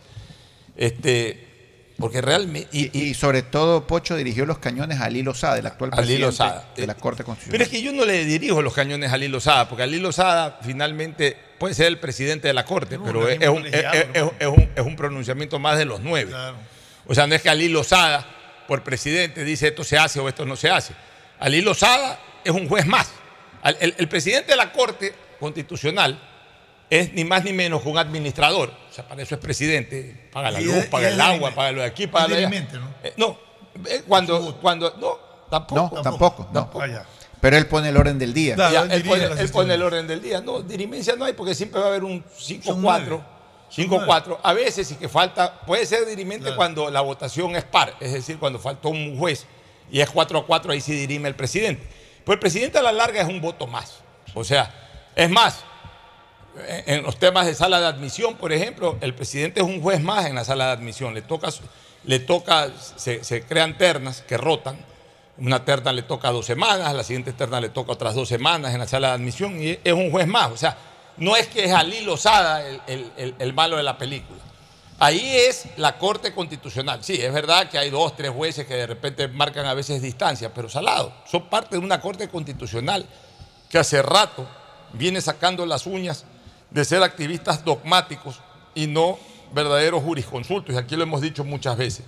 [0.76, 1.47] Este,
[1.98, 5.90] porque realmente y, Y sobre todo, Pocho dirigió los cañones a Lilo Sada, el actual
[5.90, 6.44] presidente
[6.76, 7.62] de la Corte Pero Constitucional.
[7.62, 10.58] es que yo no le dirijo los cañones a Lilo Sada, porque a Lilo Sada
[10.62, 14.06] finalmente puede ser el presidente de la Corte, pero es, es un, es- es-
[14.38, 16.32] es un- es un pronunciamiento más de los nueve.
[17.06, 18.26] O sea, no es que a Lilo Sada,
[18.68, 20.94] por presidente, dice esto se hace o esto no se hace.
[21.40, 23.10] A Lilo Sada es un juez más.
[23.80, 26.20] El presidente de la Corte Constitucional
[26.90, 28.70] es ni más ni menos que un administrador.
[28.90, 30.28] O sea, para eso es presidente.
[30.32, 32.48] Paga la luz, paga el agua, paga lo de aquí, paga lo de allá.
[32.48, 32.88] dirimente, ¿no?
[33.02, 33.38] Eh, no,
[33.86, 35.18] eh, cuando, cuando, no,
[35.50, 35.96] tampoco.
[35.96, 36.48] No, tampoco.
[36.52, 36.60] no.
[36.60, 36.84] Tampoco.
[37.40, 38.56] Pero él pone el orden del día.
[38.56, 40.40] Ya, él, pone, las él pone el orden del día.
[40.40, 43.22] No, dirimencia no hay porque siempre va a haber un 5-4.
[43.74, 44.38] 5-4.
[44.42, 48.38] A veces, y que falta, puede ser dirimente cuando la votación es par, es decir,
[48.38, 49.46] cuando faltó un juez
[49.90, 51.86] y es 4-4, ahí sí dirime el presidente.
[52.24, 54.00] Pues el presidente a la larga es un voto más.
[54.34, 54.74] O sea,
[55.14, 55.64] es más,
[56.86, 60.26] en los temas de sala de admisión, por ejemplo, el presidente es un juez más
[60.26, 61.14] en la sala de admisión.
[61.14, 61.48] Le toca,
[62.04, 64.78] le toca se, se crean ternas que rotan.
[65.38, 68.80] Una terna le toca dos semanas, la siguiente terna le toca otras dos semanas en
[68.80, 70.50] la sala de admisión y es un juez más.
[70.50, 70.76] O sea,
[71.16, 74.40] no es que es Ali Lozada el, el- el- el malo de la película.
[75.00, 77.04] Ahí es la Corte Constitucional.
[77.04, 80.52] Sí, es verdad que hay dos, tres jueces que de repente marcan a veces distancia,
[80.52, 83.06] pero salado, son parte de una Corte Constitucional
[83.70, 84.44] que hace rato
[84.94, 86.24] viene sacando las uñas
[86.70, 88.40] de ser activistas dogmáticos
[88.74, 89.18] y no
[89.52, 92.04] verdaderos jurisconsultos, y aquí lo hemos dicho muchas veces.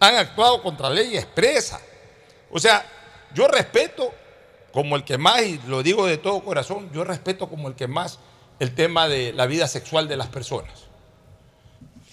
[0.00, 1.80] Han actuado contra ley expresa.
[2.50, 2.84] O sea,
[3.34, 4.12] yo respeto
[4.72, 7.86] como el que más, y lo digo de todo corazón, yo respeto como el que
[7.86, 8.18] más
[8.58, 10.84] el tema de la vida sexual de las personas.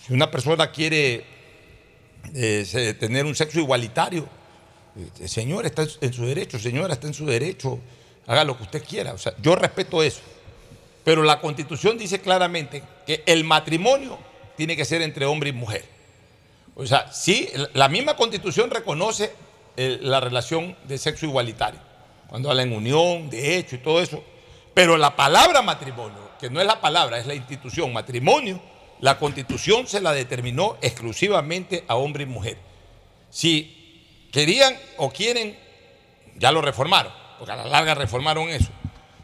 [0.05, 1.25] Si una persona quiere
[2.33, 4.27] eh, tener un sexo igualitario,
[5.19, 7.79] eh, señor está en su derecho, señora está en su derecho,
[8.27, 9.13] haga lo que usted quiera.
[9.13, 10.21] O sea, yo respeto eso.
[11.09, 14.19] Pero la constitución dice claramente que el matrimonio
[14.55, 15.83] tiene que ser entre hombre y mujer.
[16.75, 19.33] O sea, sí, la misma constitución reconoce
[19.75, 21.79] eh, la relación de sexo igualitario,
[22.27, 24.23] cuando habla en unión, de hecho y todo eso.
[24.75, 28.61] Pero la palabra matrimonio, que no es la palabra, es la institución matrimonio,
[28.99, 32.59] la constitución se la determinó exclusivamente a hombre y mujer.
[33.31, 35.57] Si querían o quieren,
[36.35, 38.69] ya lo reformaron, porque a la larga reformaron eso.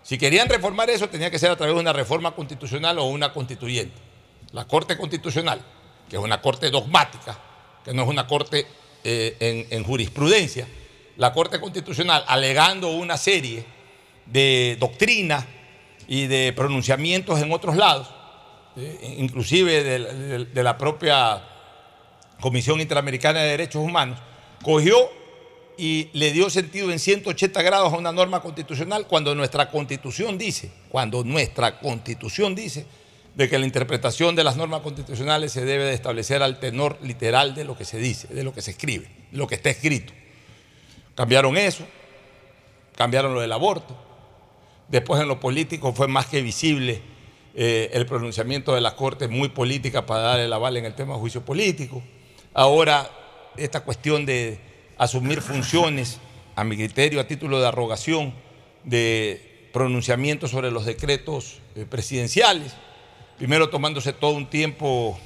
[0.06, 3.34] Si querían reformar eso, tenía que ser a través de una reforma constitucional o una
[3.34, 3.98] constituyente.
[4.52, 5.60] La Corte Constitucional,
[6.08, 7.40] que es una corte dogmática,
[7.84, 8.68] que no es una corte
[9.04, 10.68] eh, en, jurisprudencia,
[11.18, 13.66] la Corte Constitucional alegando una serie
[14.28, 15.44] de doctrinas
[16.08, 18.08] y de pronunciamientos en otros lados,
[18.78, 19.84] eh, inclusive
[20.46, 21.42] de la propia
[22.40, 24.20] Comisión Interamericana de Derechos Humanos,
[24.62, 25.10] cogió
[25.78, 30.72] y le dio sentido en 180 grados a una norma constitucional cuando nuestra constitución dice,
[30.90, 32.86] cuando nuestra constitución dice
[33.36, 37.54] de que la interpretación de las normas constitucionales se debe de establecer al tenor literal
[37.54, 40.14] de lo que se dice, de lo que se escribe, de lo que está escrito.
[41.16, 41.86] Cambiaron eso,
[42.96, 43.98] cambiaron lo del aborto.
[44.88, 47.02] Después en lo político fue más que visible
[47.56, 51.16] eh, el pronunciamiento de la Corte muy política para dar el aval en el tema
[51.16, 52.02] de juicio político.
[52.54, 53.10] Ahora
[53.58, 56.20] esta cuestión de asumir funciones,
[56.56, 58.34] a mi criterio, a título de arrogación,
[58.84, 62.74] de pronunciamiento sobre los decretos eh, presidenciales,
[63.38, 65.20] primero tomándose todo un tiempo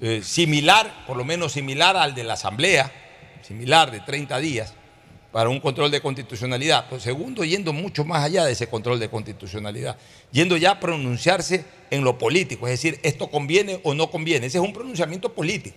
[0.00, 2.90] eh, similar, por lo menos similar al de la Asamblea,
[3.42, 4.72] similar de 30 días,
[5.30, 6.88] para un control de constitucionalidad.
[6.88, 9.98] Pues segundo, yendo mucho más allá de ese control de constitucionalidad,
[10.32, 14.46] yendo ya a pronunciarse en lo político, es decir, esto conviene o no conviene.
[14.46, 15.76] Ese es un pronunciamiento político.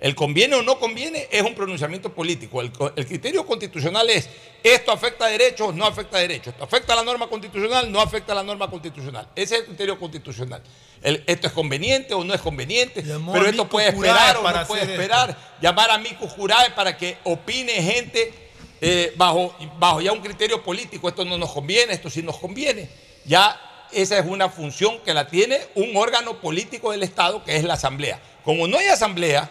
[0.00, 2.60] El conviene o no conviene es un pronunciamiento político.
[2.60, 4.28] El, criterio constitucional es,
[4.62, 6.52] esto afecta a derechos, no afecta a derechos.
[6.52, 9.28] Esto afecta a la norma constitucional, no afecta a la norma constitucional.
[9.34, 10.62] Ese es el criterio constitucional.
[11.02, 15.36] esto es conveniente o no es conveniente, pero esto puede esperar o no puede esperar.
[15.60, 18.32] Llamar a Mico Jurae para que opine gente
[18.80, 21.08] eh, bajo, bajo ya un criterio político.
[21.08, 22.88] Esto no nos conviene, esto sí nos conviene.
[23.24, 27.64] Ya esa es una función que la tiene un órgano político del Estado, que es
[27.64, 28.20] la Asamblea.
[28.44, 29.50] Como no hay Asamblea,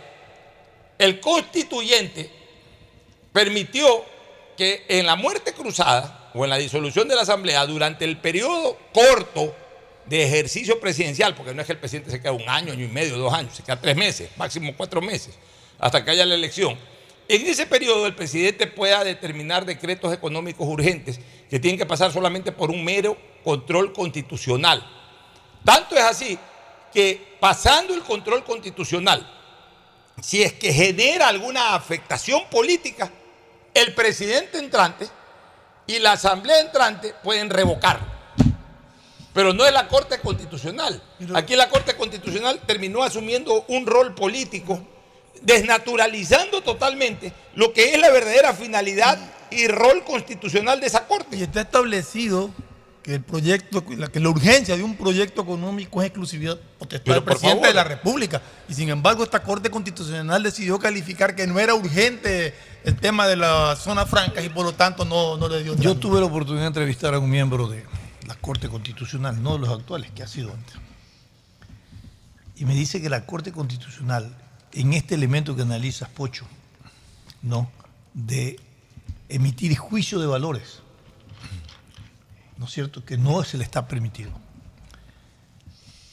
[0.97, 2.29] el constituyente
[3.31, 4.03] permitió
[4.55, 8.77] que en la muerte cruzada o en la disolución de la Asamblea, durante el periodo
[8.93, 9.55] corto
[10.05, 12.87] de ejercicio presidencial, porque no es que el presidente se queda un año, año y
[12.87, 15.35] medio, dos años, se queda tres meses, máximo cuatro meses,
[15.79, 16.77] hasta que haya la elección.
[17.27, 21.19] En ese periodo el presidente pueda determinar decretos económicos urgentes
[21.49, 24.85] que tienen que pasar solamente por un mero control constitucional.
[25.65, 26.39] Tanto es así
[26.93, 29.29] que pasando el control constitucional,
[30.21, 33.11] si es que genera alguna afectación política,
[33.73, 35.07] el presidente entrante
[35.85, 37.99] y la asamblea entrante pueden revocar.
[39.33, 41.01] Pero no es la Corte Constitucional.
[41.35, 44.81] Aquí la Corte Constitucional terminó asumiendo un rol político,
[45.41, 49.19] desnaturalizando totalmente lo que es la verdadera finalidad
[49.51, 51.37] y rol constitucional de esa Corte.
[51.37, 52.49] Y está establecido
[53.07, 57.69] que el proyecto, que la urgencia de un proyecto económico es exclusividad potestad del presidente
[57.69, 58.41] de la República.
[58.67, 62.53] Y sin embargo, esta Corte Constitucional decidió calificar que no era urgente
[62.83, 65.73] el tema de las zonas francas y por lo tanto no, no le dio.
[65.77, 67.85] Yo tuve la oportunidad de entrevistar a un miembro de
[68.27, 70.75] la Corte Constitucional, no de los actuales, que ha sido antes.
[72.57, 74.35] Y me dice que la Corte Constitucional,
[74.73, 76.45] en este elemento que analizas, Pocho,
[77.41, 77.71] ¿no?
[78.13, 78.59] de
[79.29, 80.81] emitir juicio de valores
[82.57, 84.31] ¿no es cierto?, que no se le está permitido.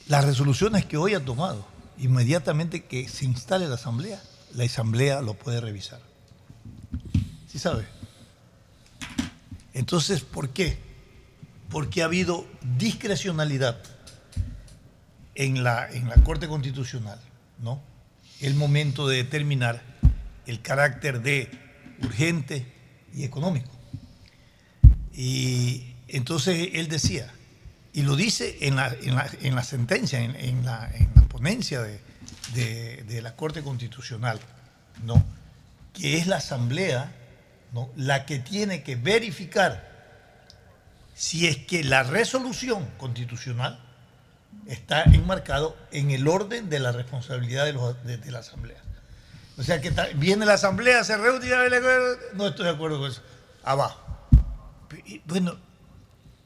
[0.09, 1.67] Las resoluciones que hoy ha tomado,
[1.99, 4.21] inmediatamente que se instale la asamblea,
[4.55, 6.01] la asamblea lo puede revisar.
[7.49, 7.87] ¿Sí sabe?
[9.73, 10.79] Entonces, ¿por qué?
[11.71, 13.81] Porque ha habido discrecionalidad
[15.35, 17.19] en la, en la Corte Constitucional,
[17.61, 17.81] ¿no?
[18.41, 19.83] El momento de determinar
[20.47, 21.51] el carácter de
[22.03, 22.67] urgente
[23.15, 23.71] y económico.
[25.13, 27.31] Y entonces él decía,
[27.93, 30.91] y lo dice en la, sentencia, en, la,
[31.29, 32.01] ponencia de,
[33.07, 34.41] de la Corte Constitucional,
[35.05, 35.25] ¿no?
[35.93, 37.13] que es la Asamblea
[37.73, 37.91] ¿no?
[37.97, 39.93] la que tiene que verificar
[41.15, 43.79] si es que la resolución constitucional
[44.67, 48.79] está enmarcado en el orden de la responsabilidad de, los- de- la Asamblea.
[49.57, 53.23] O sea que viene la Asamblea, se reúne y no estoy de acuerdo con eso.
[53.63, 54.01] Abajo.
[55.07, 55.57] Y, Bueno,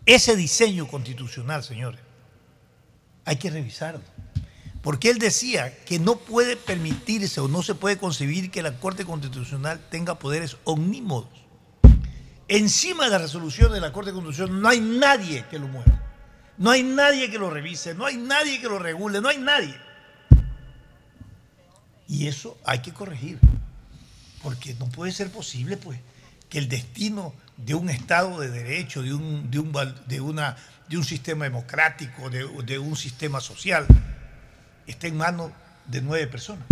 [0.09, 2.01] ese diseño constitucional, señores,
[3.27, 4.01] hay que revisarlo.
[4.81, 9.05] Porque él decía que no puede permitirse o no se puede concebir que la Corte
[9.05, 11.29] Constitucional tenga poderes omnímodos.
[12.49, 16.03] Encima de la resolución de la Corte Constitucional no hay nadie que lo mueva.
[16.57, 19.79] No hay nadie que lo revise, no hay nadie que lo regule, no hay nadie.
[22.09, 23.39] Y eso hay que corregir.
[24.43, 26.01] Porque no puede ser posible, pues,
[26.49, 29.73] que el destino de un Estado de Derecho, de un, de un,
[30.07, 30.57] de una,
[30.89, 33.87] de un sistema democrático, de, de un sistema social,
[34.87, 35.53] esté en manos
[35.87, 36.65] de nueve personas.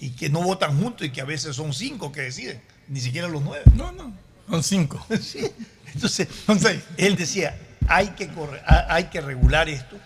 [0.00, 3.28] Y que no votan juntos y que a veces son cinco que deciden, ni siquiera
[3.28, 3.64] los nueve.
[3.74, 4.12] No, no,
[4.48, 5.06] son cinco.
[5.20, 5.46] Sí.
[5.94, 6.26] Entonces,
[6.96, 9.96] él decía, hay que, corre- hay que regular esto,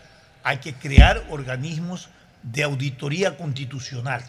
[0.45, 2.11] hay que crear organismos
[2.43, 4.23] de auditoría constitucional.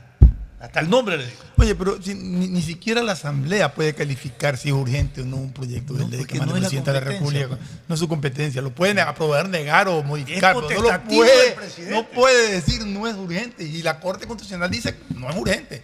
[0.59, 1.37] Hasta el nombre le digo.
[1.57, 5.37] Oye, pero si ni, ni siquiera la Asamblea puede calificar si es urgente o no
[5.37, 7.57] un proyecto de ley que manda no el presidente de la República.
[7.87, 8.61] No es su competencia.
[8.61, 10.55] Lo pueden aprobar, negar o modificar.
[10.67, 11.55] pero no lo puede,
[11.89, 13.63] no puede decir no es urgente.
[13.63, 15.83] Y la Corte Constitucional dice no es urgente.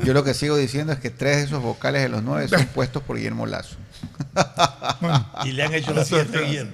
[0.00, 2.66] Yo lo que sigo diciendo es que tres de esos vocales de los nueve son
[2.66, 3.76] puestos por Guillermo Lazo.
[5.44, 6.72] Y le han hecho la fiesta a Guillermo.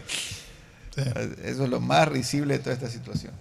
[1.44, 3.32] Eso es lo más risible de toda esta situación.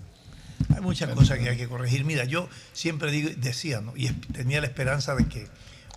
[0.74, 2.06] Hay muchas cosas que hay que corregir.
[2.06, 3.94] Mira, yo siempre digo, decía, ¿no?
[3.96, 5.48] y tenía la esperanza de que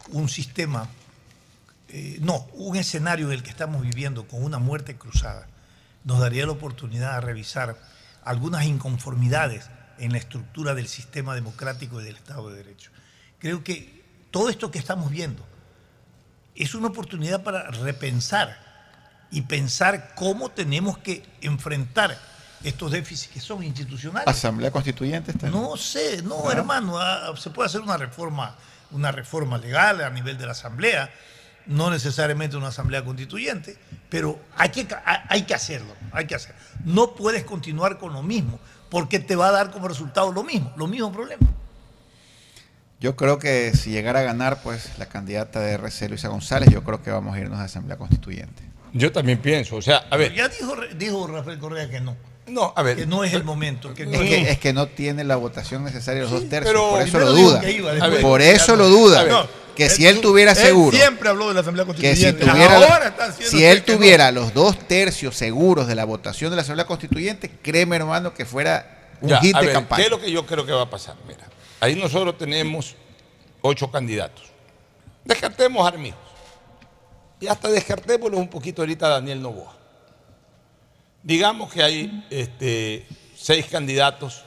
[0.08, 0.88] un sistema,
[1.88, 5.46] eh, no, un escenario en el que estamos viviendo con una muerte cruzada,
[6.04, 7.78] nos daría la oportunidad de revisar
[8.24, 9.68] algunas inconformidades
[9.98, 12.90] en la estructura del sistema democrático y del Estado de Derecho.
[13.38, 15.46] Creo que todo esto que estamos viendo
[16.54, 18.58] es una oportunidad para repensar
[19.30, 22.18] y pensar cómo tenemos que enfrentar
[22.64, 24.28] estos déficits que son institucionales.
[24.28, 25.50] Asamblea Constituyente está.
[25.50, 28.56] No sé, no, hermano, ah, se puede hacer una reforma,
[28.90, 31.10] una reforma legal a nivel de la asamblea,
[31.66, 33.76] no necesariamente una asamblea constituyente,
[34.08, 34.86] pero hay que,
[35.28, 36.60] hay que hacerlo, hay que hacerlo.
[36.84, 38.58] No puedes continuar con lo mismo,
[38.90, 41.46] porque te va a dar como resultado lo mismo, lo mismo problema.
[43.00, 46.84] Yo creo que si llegara a ganar, pues la candidata de RC, Luisa González, yo
[46.84, 48.62] creo que vamos a irnos a Asamblea Constituyente.
[48.92, 50.32] Yo también pienso, o sea, a ver.
[50.34, 52.16] Ya dijo, dijo Rafael Correa que no.
[52.46, 52.96] No, a ver.
[52.96, 53.94] Que no es el momento.
[53.94, 56.72] Que no Es que, es que no tiene la votación necesaria de los dos tercios,
[56.74, 57.62] pero por eso lo duda.
[58.20, 58.90] Por eso lo no.
[58.90, 59.48] duda.
[59.76, 62.44] Que si él tuviera Él seguro, siempre habló de la Asamblea que si Constituyente.
[62.44, 63.98] tuviera, Ahora si él que no.
[63.98, 68.44] tuviera los dos tercios seguros de la votación de la Asamblea Constituyente, créeme hermano que
[68.44, 69.96] fuera un Ya, hit a de ver, campaña.
[69.96, 71.14] ¿Qué es lo que yo creo que va a pasar?
[71.26, 71.48] Mira,
[71.80, 72.96] ahí nosotros tenemos
[73.62, 74.44] ocho candidatos.
[75.24, 76.18] Descartemos a Armijos.
[77.40, 79.74] Y hasta descartémoslo un poquito ahorita a Daniel Novoa.
[81.22, 83.06] Digamos que hay este,
[83.36, 84.44] seis candidatos.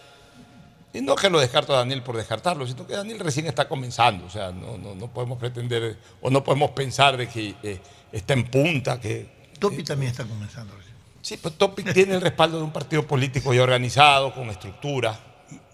[0.93, 4.25] Y no que lo descarto a Daniel por descartarlo, sino que Daniel recién está comenzando.
[4.25, 7.79] O sea, no, no, no podemos pretender o no podemos pensar de que eh,
[8.13, 10.73] está en punta, que Topi también está comenzando.
[11.25, 15.19] Sí, pues Topic tiene el respaldo de un partido político ya organizado, con estructura,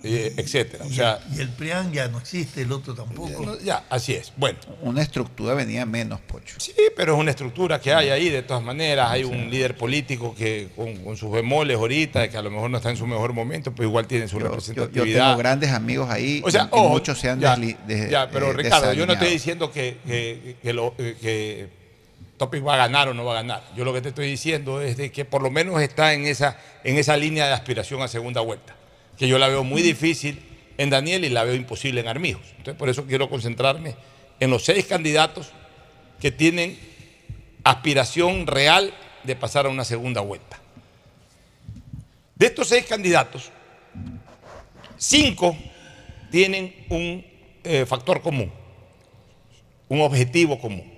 [0.03, 0.85] etcétera.
[0.85, 3.57] O Y, sea, el, y el PRIAN ya no existe, el otro tampoco.
[3.59, 4.33] ya, así es.
[4.37, 6.55] Bueno, Una estructura venía menos, Pocho.
[6.59, 9.09] sí, pero es una estructura que hay ahí de todas maneras.
[9.11, 12.77] Hay un líder político que con, con sus bemoles ahorita, que a lo mejor no
[12.77, 15.05] está en su mejor momento, pero igual tiene su Yo, yo- representatividad.
[15.05, 18.07] yo tengo grandes amigos ahí O sea, y, y ojo, muchos se han ya, de-
[18.09, 21.81] ya, pero eh, Ricardo, yo no estoy diciendo que, que- que lo- eh, que
[22.37, 23.63] Topic va a ganar o no va a ganar.
[23.75, 26.57] Yo lo que te estoy diciendo es de que por lo menos está en esa,
[26.83, 28.75] en esa línea de aspiración a segunda vuelta,
[29.21, 30.39] que yo la veo muy difícil
[30.79, 32.41] en Daniel y la veo imposible en Armijos.
[32.57, 33.93] Entonces, por eso quiero concentrarme
[34.39, 35.51] en los seis candidatos
[36.19, 36.75] que tienen
[37.63, 38.91] aspiración real
[39.23, 40.59] de pasar a una segunda vuelta.
[42.33, 43.51] De estos seis candidatos,
[44.97, 45.55] cinco
[46.31, 47.23] tienen un
[47.63, 48.51] eh, factor común,
[49.87, 50.91] un objetivo común.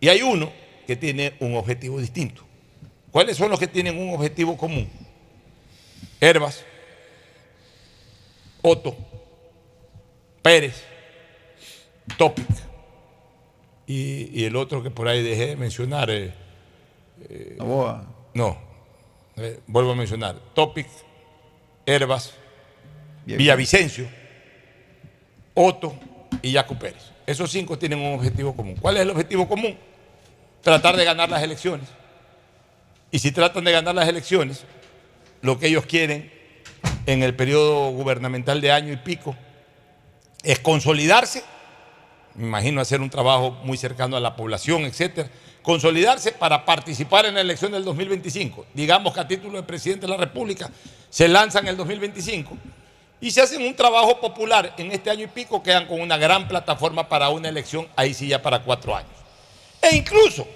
[0.00, 0.52] Y hay uno
[0.86, 2.44] que tiene un objetivo distinto.
[3.10, 4.86] ¿Cuáles son los que tienen un objetivo común?
[6.20, 6.66] Herbas,
[8.62, 8.96] Otto,
[10.42, 10.82] Pérez,
[12.16, 12.46] Topic.
[13.86, 16.08] Y, y el otro que por ahí dejé de mencionar.
[16.10, 16.32] eh,
[17.28, 18.06] eh, Novoa.
[18.34, 18.56] no,
[19.36, 20.36] eh, vuelvo a mencionar.
[20.54, 20.86] Topic,
[21.84, 22.34] Herbas,
[23.26, 24.08] Villavicencio,
[25.54, 25.94] Otto
[26.40, 27.10] y Jaco Pérez.
[27.26, 28.76] Esos cinco tienen un objetivo común.
[28.80, 29.76] ¿Cuál es el objetivo común?
[30.62, 31.88] Tratar de ganar las elecciones.
[33.10, 34.64] Y si tratan de ganar las elecciones,
[35.42, 36.32] lo que ellos quieren
[37.06, 39.36] en el periodo gubernamental de año y pico
[40.42, 41.42] es consolidarse,
[42.34, 45.30] me imagino hacer un trabajo muy cercano a la población, etcétera,
[45.62, 48.66] consolidarse para participar en la elección del 2025.
[48.74, 50.70] Digamos que a título de presidente de la República
[51.08, 52.56] se lanzan en el 2025
[53.20, 56.48] y se hacen un trabajo popular en este año y pico, quedan con una gran
[56.48, 59.12] plataforma para una elección, ahí sí ya para cuatro años.
[59.80, 60.46] E incluso,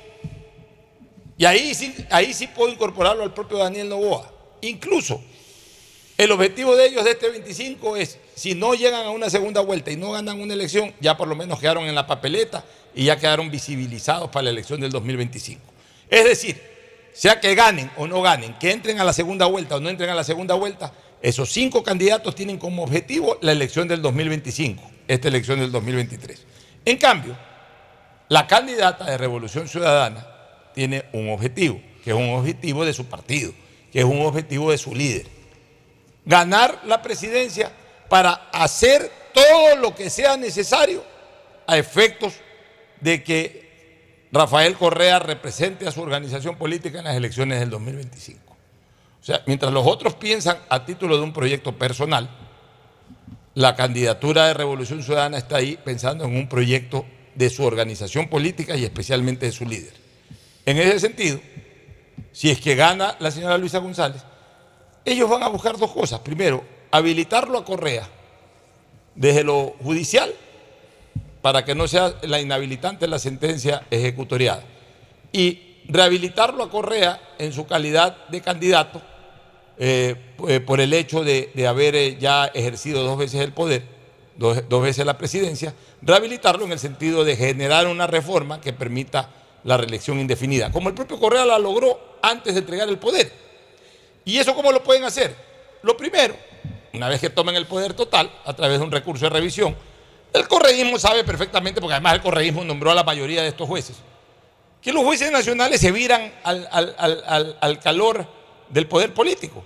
[1.38, 4.28] y ahí sí, ahí sí puedo incorporarlo al propio Daniel Novoa,
[4.62, 5.22] incluso
[6.18, 9.90] el objetivo de ellos de este 25 es, si no llegan a una segunda vuelta
[9.90, 12.64] y no ganan una elección, ya por lo menos quedaron en la papeleta
[12.94, 15.60] y ya quedaron visibilizados para la elección del 2025.
[16.08, 16.58] Es decir,
[17.12, 20.08] sea que ganen o no ganen, que entren a la segunda vuelta o no entren
[20.08, 25.28] a la segunda vuelta, esos cinco candidatos tienen como objetivo la elección del 2025, esta
[25.28, 26.46] elección del 2023.
[26.86, 27.36] En cambio,
[28.28, 30.26] la candidata de Revolución Ciudadana
[30.74, 33.52] tiene un objetivo, que es un objetivo de su partido,
[33.92, 35.35] que es un objetivo de su líder
[36.26, 37.70] ganar la presidencia
[38.10, 41.02] para hacer todo lo que sea necesario
[41.66, 42.34] a efectos
[43.00, 48.40] de que Rafael Correa represente a su organización política en las elecciones del 2025.
[49.20, 52.28] O sea, mientras los otros piensan a título de un proyecto personal,
[53.54, 58.76] la candidatura de Revolución Ciudadana está ahí pensando en un proyecto de su organización política
[58.76, 59.94] y especialmente de su líder.
[60.64, 61.40] En ese sentido,
[62.32, 64.22] si es que gana la señora Luisa González,
[65.06, 66.20] ellos van a buscar dos cosas.
[66.20, 68.06] Primero, habilitarlo a Correa
[69.14, 70.34] desde lo judicial
[71.40, 74.64] para que no sea la inhabilitante la sentencia ejecutoriada.
[75.32, 79.00] Y rehabilitarlo a Correa en su calidad de candidato
[79.78, 80.16] eh,
[80.48, 83.84] eh, por el hecho de, haber eh, ya ejercido dos veces el poder,
[84.36, 89.30] dos, dos veces la presidencia, rehabilitarlo en el sentido de generar una reforma que permita
[89.62, 93.45] la reelección indefinida, como el propio Correa la logró antes de entregar el poder.
[94.26, 95.34] ¿Y eso cómo lo pueden hacer?
[95.82, 96.36] Lo primero,
[96.92, 99.74] una vez que tomen el poder total, a través de un recurso de revisión,
[100.32, 103.96] el correísmo sabe perfectamente, porque además el correísmo nombró a la mayoría de estos jueces,
[104.82, 108.26] que los jueces nacionales se viran al, calor
[108.68, 109.62] del poder político.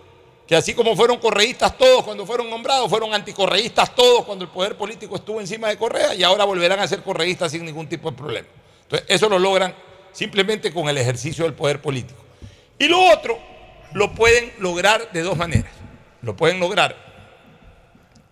[0.47, 4.77] Que así como fueron correístas todos cuando fueron nombrados, fueron anticorreístas todos cuando el poder
[4.77, 8.17] político estuvo encima de Correa y ahora volverán a ser correístas sin ningún tipo de
[8.17, 8.49] problema.
[8.83, 9.75] Entonces, eso lo logran
[10.13, 12.21] simplemente con el ejercicio del poder político.
[12.79, 13.50] Y lo otro
[13.93, 15.73] lo pueden lograr de dos maneras.
[16.23, 16.97] Lo pueden lograr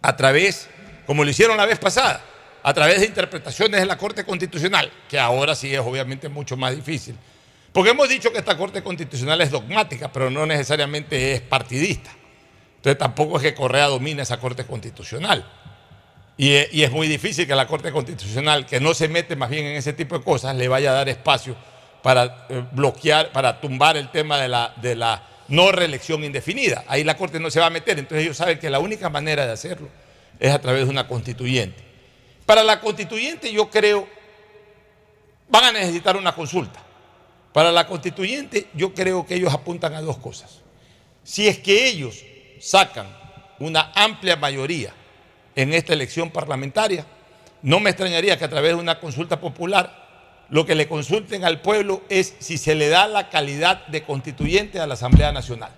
[0.02, 0.68] a través,
[1.06, 2.22] como lo hicieron la vez pasada,
[2.62, 6.74] a través de interpretaciones de la Corte Constitucional, que ahora sí es obviamente mucho más
[6.74, 7.16] difícil.
[7.72, 12.10] Porque hemos dicho que esta Corte Constitucional es dogmática, pero no necesariamente es partidista.
[12.76, 15.46] Entonces tampoco es que Correa domine esa Corte Constitucional.
[16.36, 19.76] Y, es muy difícil que la Corte Constitucional, que no se mete más bien en
[19.76, 21.56] ese tipo de cosas, le vaya a dar espacio
[22.02, 26.84] para eh, bloquear, para tumbar el tema de la no reelección indefinida.
[26.86, 29.46] Ahí la Corte no se va a meter, entonces ellos saben que la única manera
[29.46, 29.88] de hacerlo
[30.38, 31.82] es a través de una constituyente.
[32.46, 34.08] Para la constituyente yo creo,
[35.48, 36.80] van a necesitar una consulta.
[37.52, 40.60] Para la constituyente yo creo que ellos apuntan a dos cosas.
[41.24, 42.24] Si es que ellos
[42.60, 43.06] sacan
[43.58, 44.92] una amplia mayoría
[45.56, 47.04] en esta elección parlamentaria,
[47.62, 50.07] no me extrañaría que a través de una consulta popular
[50.50, 54.80] lo que le consulten al pueblo es si se le da la calidad de constituyente
[54.80, 55.70] a la Asamblea Nacional.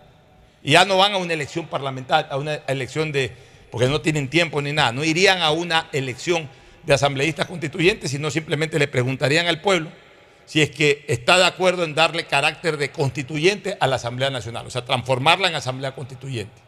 [0.62, 3.32] Y ya no van a una elección parlamentaria, a una elección de,
[3.70, 6.48] porque no tienen tiempo ni nada, no irían a una elección
[6.84, 9.90] de asambleístas constituyentes, sino simplemente le preguntarían al pueblo
[10.46, 14.66] si es que está de acuerdo en darle carácter de constituyente a la Asamblea Nacional,
[14.66, 16.60] o sea, transformarla en Asamblea Constituyente.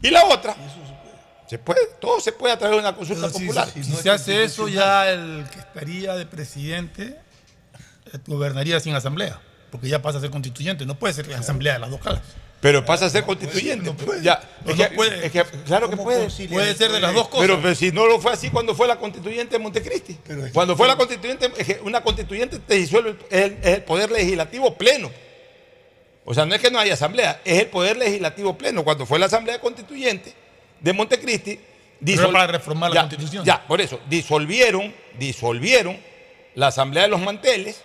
[0.00, 0.54] Y la otra,
[1.46, 3.68] se puede, todo se puede a través de una consulta popular.
[3.70, 7.16] Si, se hace eso, ya el que estaría de presidente
[8.12, 9.40] eh, gobernaría sin asamblea,
[9.70, 12.22] porque ya pasa a ser constituyente, no puede ser asamblea de las dos caras.
[12.62, 13.86] Pero pasa a ser constituyente.
[13.86, 14.22] No puede.
[14.22, 14.40] Ya,
[14.94, 15.28] puede.
[15.66, 16.28] claro que puede.
[16.48, 17.58] Puede ser de las dos cosas.
[17.60, 20.16] Pero, si no lo fue así cuando fue la constituyente de Montecristi.
[20.52, 21.50] cuando fue la constituyente,
[21.82, 25.10] una constituyente te disuelve el, el poder legislativo pleno.
[26.24, 28.84] O sea, no es que no haya asamblea, es el poder legislativo pleno.
[28.84, 30.32] Cuando fue la asamblea constituyente,
[30.82, 31.58] de Montecristi.
[32.32, 33.44] para reformar la constitución.
[33.44, 35.98] Ya, por eso, disolvieron, disolvieron
[36.54, 37.80] la Asamblea de los Manteles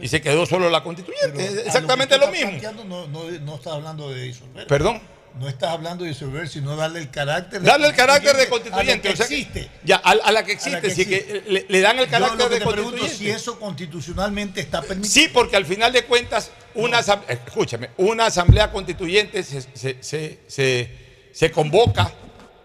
[0.00, 1.62] y se quedó solo la constituyente.
[1.66, 2.52] exactamente lo, mismo.
[2.86, 4.66] No, no, no estás hablando de disolver.
[4.66, 5.00] Perdón.
[5.38, 9.08] No estás hablando de disolver, sino darle el carácter de Darle el carácter de constituyente.
[9.08, 9.70] A la que existe.
[9.82, 10.90] Ya, a, la que existe.
[10.90, 13.14] sí, que le, dan el carácter de constituyente.
[13.14, 15.10] si eso constitucionalmente está permitido.
[15.10, 20.90] Sí, porque al final de cuentas, una escúchame, una asamblea constituyente se, se, se,
[21.32, 22.12] se convoca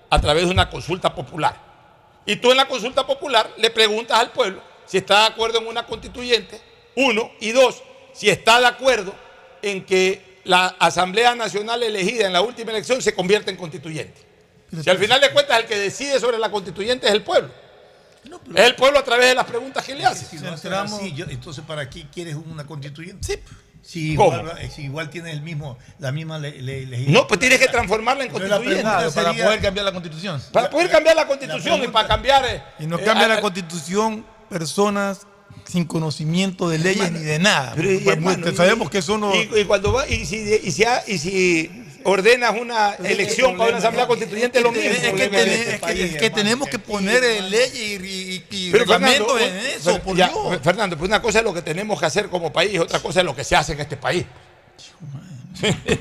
[0.09, 1.55] a través de una consulta popular.
[2.25, 5.67] Y tú en la consulta popular le preguntas al pueblo si está de acuerdo en
[5.67, 6.61] una constituyente,
[6.95, 7.81] uno, y dos,
[8.13, 9.13] si está de acuerdo
[9.61, 14.21] en que la Asamblea Nacional elegida en la última elección se convierte en constituyente.
[14.81, 17.49] Si al final de cuentas el que decide sobre la constituyente es el pueblo.
[18.55, 20.25] Es el pueblo a través de las preguntas que le hace.
[20.25, 23.25] Si no hace así, yo- entonces, ¿para qué quieres una constituyente?
[23.35, 23.39] Sí.
[23.87, 27.13] Si igual, eh, si igual tienes el mismo, la misma le- le- legislación.
[27.13, 28.65] No, pues tienes que transformarla en constituyente.
[28.81, 30.41] pregunta para sería- poder cambiar la constitución.
[30.51, 32.43] Para poder cambiar la constitución y para cambiar.
[32.45, 35.21] eh, Y no eh, cambia a- la constitución personas
[35.63, 37.71] sin conocimiento de leyes ni de nada.
[37.77, 39.33] Pero, Pues, hermano, y- sabemos que eso no.
[39.33, 43.69] Y, y cuando va, y si, y si, ha- y si ordenas una elección para
[43.69, 44.89] una asamblea constituyente, es lo mismo.
[44.89, 49.33] Es que, es que- es que tenemos que poner leyes y, y, y Pero reglamentos
[49.39, 50.59] Fernando, en eso, Fer- por ya, Dios.
[50.63, 53.25] Fernando, pues una cosa es lo que tenemos que hacer como país otra cosa es
[53.25, 54.25] lo que se hace en este país.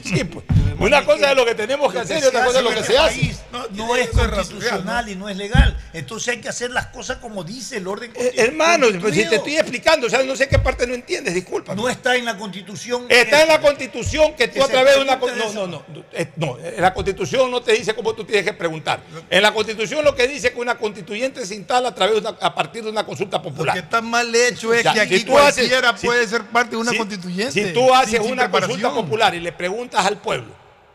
[0.05, 0.45] Sí, pues.
[0.79, 2.99] Una cosa es lo que tenemos que hacer y otra cosa es lo que se
[2.99, 3.19] hace.
[3.21, 3.41] país
[3.73, 5.77] No, es constitucional y no es legal.
[5.93, 9.37] Entonces hay que hacer las cosas como dice el orden Eh, Hermano, pues, si te
[9.37, 11.75] estoy explicando, o sea, no sé qué parte no entiendes, disculpa.
[11.75, 13.07] No está en la constitución.
[13.09, 15.19] Está en la constitución que tú que a través de una...
[15.19, 18.15] pregunte con- de No, no, no, eh, no, en la constitución no te dice cómo
[18.15, 19.01] tú tienes que preguntar.
[19.31, 22.29] En la constitución lo que dice es que una constituyente se instala a, través de
[22.29, 23.79] una- a partir de una consulta Lo que popular.
[23.79, 26.73] está mal hecho es Ya, que aquí si tú haces- cualquiera si- puede ser parte
[26.73, 27.53] de una si- constituyente.
[27.53, 30.53] Si tú haces sin- sin una consulta popular y le preguntas al pueblo,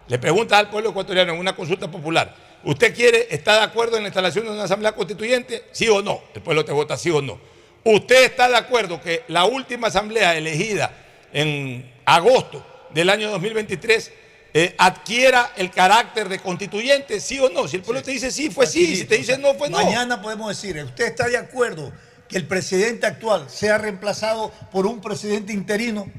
[0.09, 2.35] le preguntas al pueblo ecuatoriano en una consulta popular,
[2.65, 5.63] ¿usted quiere, está de acuerdo en la instalación de una asamblea constituyente?
[5.71, 6.21] ¿Sí o no?
[6.35, 7.39] El pueblo te vota sí o no.
[7.85, 10.91] ¿Usted está de acuerdo que la última asamblea elegida
[11.31, 12.61] en agosto
[12.93, 14.11] del año 2023
[14.53, 17.21] eh, adquiera el carácter de constituyente?
[17.21, 17.69] ¿Sí o no?
[17.69, 18.97] Si el pueblo te dice sí, fue sí.
[18.97, 19.77] Si te dice no, fue no.
[19.77, 21.93] Mañana podemos decir, ¿usted está de acuerdo
[22.27, 26.11] que el presidente actual sea reemplazado por un presidente interino?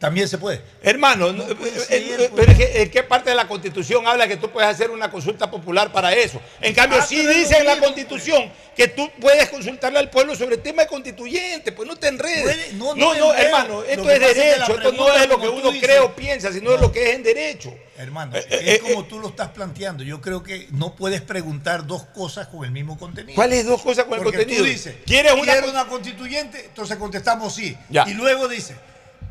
[0.00, 0.62] También se puede.
[0.82, 4.90] Hermano, no, pero es ¿en qué parte de la Constitución habla que tú puedes hacer
[4.90, 6.40] una consulta popular para eso?
[6.62, 10.34] En cambio, Ah, sí es dice en la Constitución que tú puedes consultarle al pueblo
[10.34, 12.72] sobre el tema de constituyente, pues no te enredes.
[12.72, 15.70] No, no, no no, hermano, esto es es derecho, esto no es lo que uno
[15.70, 17.74] dices- cree o piensa, sino es lo que es en derecho.
[17.98, 20.02] Hermano, Eh, eh, es eh, como tú lo estás planteando.
[20.02, 23.34] Yo creo que no puedes preguntar dos cosas con el mismo contenido.
[23.36, 24.64] ¿Cuáles dos cosas con el Porque contenido?
[24.64, 26.64] Tú dices, ¿Quieres una ¿quiere con- una constituyente?
[26.64, 27.76] Entonces contestamos sí.
[27.90, 28.06] Ya.
[28.08, 28.74] Y luego dice,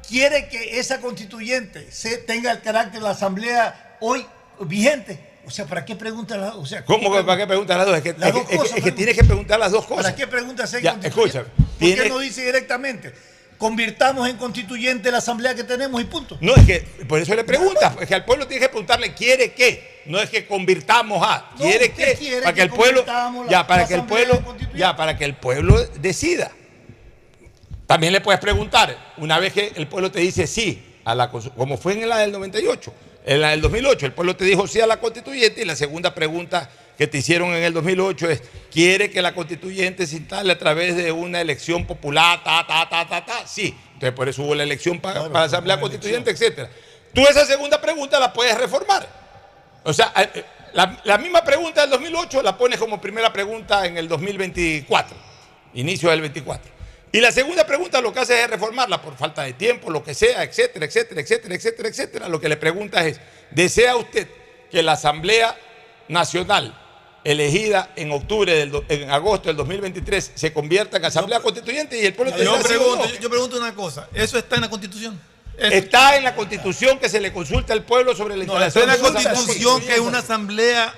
[0.08, 4.26] ¿quiere que esa constituyente se tenga el carácter de la asamblea hoy
[4.62, 5.20] vigente?
[5.46, 7.98] O sea, ¿para qué pregunta la, o sea, ¿Cómo que para qué preguntas las dos?
[7.98, 8.96] Es que, Las es que- dos es que- cosas, es que hermano.
[8.98, 10.04] tienes que preguntar las dos cosas.
[10.04, 11.08] ¿Para qué pregunta Ya, constituyente?
[11.08, 11.46] escúchame,
[11.80, 13.14] ¿Por qué no dice directamente?
[13.58, 16.38] Convirtamos en constituyente la asamblea que tenemos y punto.
[16.40, 19.52] No, es que por eso le preguntas, es que al pueblo tiene que preguntarle, ¿quiere
[19.54, 20.02] qué?
[20.06, 22.14] No es que convirtamos a, ¿quiere qué?
[22.18, 24.42] quiere para que, que el pueblo, la- ya para que el pueblo,
[24.76, 26.52] ya para que el pueblo decida.
[27.90, 31.76] También le puedes preguntar, una vez que el pueblo te dice sí, a la, como
[31.76, 32.94] fue en la del 98,
[33.26, 36.14] en la del 2008, el pueblo te dijo sí a la constituyente y la segunda
[36.14, 40.60] pregunta que te hicieron en el 2008 es, ¿quiere que la constituyente se instale a
[40.60, 43.48] través de una elección popular, ta, ta, ta, ta, ta?
[43.48, 43.76] Sí.
[43.94, 46.70] Entonces por eso hubo la elección para, para la Asamblea Constituyente, etcétera.
[47.12, 49.08] Tú esa segunda pregunta la puedes reformar.
[49.84, 53.88] O sea, eh, eh, la, la misma pregunta del 2008 la pones como primera pregunta
[53.88, 55.18] en el 2024,
[55.74, 56.79] inicio del 24.
[57.12, 60.14] Y la segunda pregunta lo que hace es reformarla por falta de tiempo, lo que
[60.14, 62.30] sea, etcétera, etcétera, etcétera, etcétera, etcétera.
[62.30, 63.20] Lo que le preguntas es,
[63.52, 64.28] ¿desea usted
[64.70, 65.58] que la Asamblea
[66.08, 66.76] Nacional
[67.24, 72.14] elegida en octubre, del, en agosto del 2023, se convierta en Asamblea Constituyente y el
[72.14, 73.10] pueblo Yo pregunto, no?
[73.10, 74.08] yo, yo pregunto una cosa.
[74.14, 75.20] ¿Eso está en la Constitución?
[75.58, 78.94] Está en la Constitución que se le consulta al pueblo sobre la No, instalación está
[78.94, 80.00] en la Constitución que Constituyente.
[80.08, 80.94] una asamblea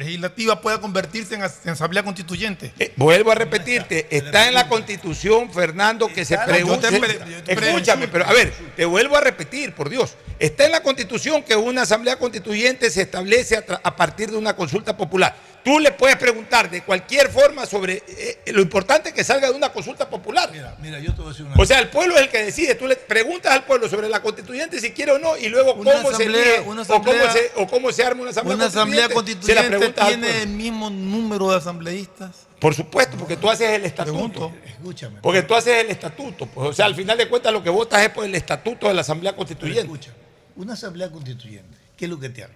[0.00, 2.72] legislativa pueda convertirse en, as- en asamblea constituyente.
[2.78, 6.88] Eh, Vuelvo a repetirte, está en la constitución, Fernando, que se Yo te pregunte.
[6.88, 10.16] pre- yo te Escúchame, pero a ver, te vuelvo a repetir, por Dios.
[10.38, 14.96] Está en la constitución que una asamblea constituyente se establece a partir de una consulta
[14.96, 15.36] popular.
[15.62, 19.70] Tú le puedes preguntar de cualquier forma sobre eh, lo importante que salga de una
[19.70, 20.48] consulta popular.
[20.50, 22.44] Mira, mira, yo te voy a decir una O sea, el pueblo es el que
[22.44, 22.74] decide.
[22.76, 25.92] Tú le preguntas al pueblo sobre la constituyente si quiere o no, y luego Una
[25.92, 28.56] cómo se asamblea- elige una o, cómo asamblea- se, o cómo se arma una asamblea
[28.56, 32.46] Una asamblea constituyente preguntas al tiene el mismo número de asambleístas.
[32.58, 34.52] Por supuesto, porque tú haces el estatuto.
[34.66, 35.20] Escúchame.
[35.20, 36.46] Porque tú haces el estatuto.
[36.46, 38.94] Pues, o sea, al final de cuentas lo que votas es por el estatuto de
[38.94, 39.82] la Asamblea Constituyente.
[39.82, 40.12] Escucha,
[40.56, 42.54] una asamblea constituyente, ¿qué es lo que te arma?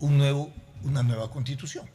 [0.00, 1.88] Un nuevo, una nueva constitución.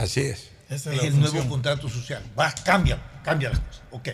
[0.00, 0.48] Así es.
[0.70, 1.32] Esa es es el función.
[1.34, 2.22] nuevo contrato social.
[2.38, 3.82] Va, cambia, cambia las cosas.
[3.90, 4.08] Ok.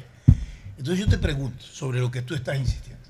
[0.76, 3.04] Entonces yo te pregunto sobre lo que tú estás insistiendo.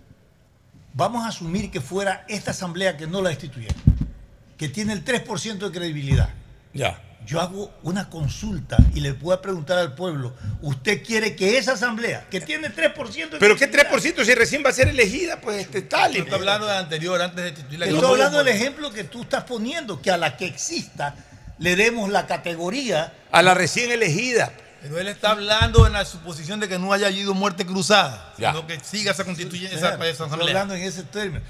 [0.92, 3.76] Vamos a asumir que fuera esta asamblea que no la destituyeron,
[4.58, 6.28] que tiene el 3% de credibilidad.
[6.74, 7.02] Ya.
[7.24, 12.28] Yo hago una consulta y le puedo preguntar al pueblo, ¿usted quiere que esa asamblea,
[12.30, 15.40] que tiene 3% de Pero ¿qué credibilidad, 3% si recién va a ser elegida?
[15.40, 16.24] Pues este Stalin.
[16.24, 17.52] Está hablando del anterior, antes de.
[17.52, 21.14] Te Estoy hablando del ejemplo que tú estás poniendo, que a la que exista
[21.58, 24.52] le demos la categoría A la recién elegida.
[24.82, 28.52] Pero él está hablando en la suposición de que no haya habido muerte cruzada, Ya.
[28.52, 30.48] sino que siga esa constituyente, esa, Claro, esa estoy asamblea.
[30.48, 31.40] hablando en ese término.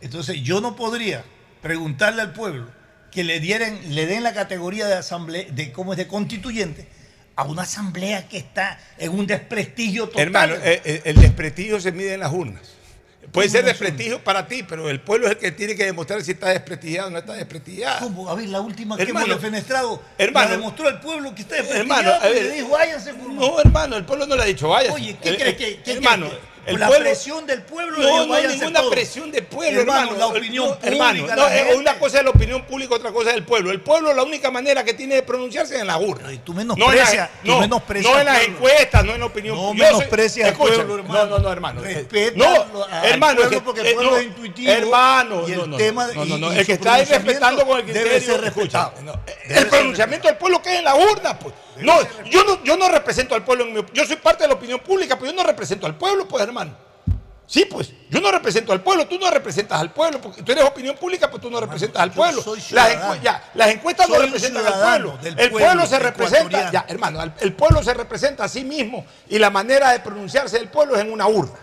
[0.00, 1.24] Entonces yo no podría
[1.60, 2.66] preguntarle al pueblo
[3.10, 6.88] que le dieran, le den la categoría de asamblea, de cómo es de constituyente,
[7.36, 10.22] a una asamblea que está en un desprestigio total.
[10.22, 12.62] Hermano, eh, eh, el, desprestigio se mide en las urnas.
[13.32, 16.32] Puede ser desprestigio para ti, pero el pueblo es el que tiene que demostrar si
[16.32, 18.00] está desprestigiado o no está desprestigiado.
[18.00, 18.28] ¿Cómo?
[18.28, 22.02] A ver, la última que hemos defenestrado hermano, la demostró el pueblo que está desprestigiado
[22.10, 24.46] Hermano, a y ver, le dijo, váyanse por No, hermano, el pueblo no le ha
[24.46, 24.94] dicho váyase.
[24.94, 28.26] Oye, ¿qué El- crees el- que, hermano, que- el la pueblo- presión del pueblo No,
[28.26, 30.18] no hay ninguna presión del pueblo, hermano, hermano.
[30.18, 31.74] la opinión No, pública, hermano, no, es gente.
[31.76, 33.70] una cosa es la opinión pública, otra cosa es el pueblo.
[33.70, 36.28] El pueblo la única manera que tiene de pronunciarse es en la urna.
[36.44, 39.26] tú no en menosprecias- las, tú no, menosprecias no en las encuestas, no en la
[39.26, 39.86] opinión No pública.
[39.88, 41.14] Soy- menosprecias al escucha, pueblo, hermano.
[41.24, 41.80] No, no, no, hermano.
[41.82, 45.58] Respeta no, al hermano, pueblo porque el eh, pueblo no, es intuitivo Hermano, y el
[45.58, 47.86] no, no, tema- no, no, y- no, y el que está ahí respetando con el
[47.86, 48.34] debe criterio.
[48.36, 48.92] ser escucha, respetado.
[49.02, 51.54] no, Debe el ser pronunciamiento del pueblo que es en la urna, pues.
[51.80, 51.94] No,
[52.24, 54.80] yo no, yo no represento al pueblo en mi yo soy parte de la opinión
[54.80, 56.88] pública, pero yo no represento al pueblo, pues, hermano.
[57.48, 60.64] Sí, pues, yo no represento al pueblo, tú no representas al pueblo, porque tú eres
[60.64, 62.44] opinión pública, pues tú no representas al pueblo.
[62.72, 65.18] las, encue- ya, las encuestas no Soy representan al pueblo.
[65.22, 69.48] El pueblo, se representa, ya, hermano, el, pueblo se representa a sí mismo y la
[69.48, 71.58] manera de pronunciarse del pueblo es en una urna.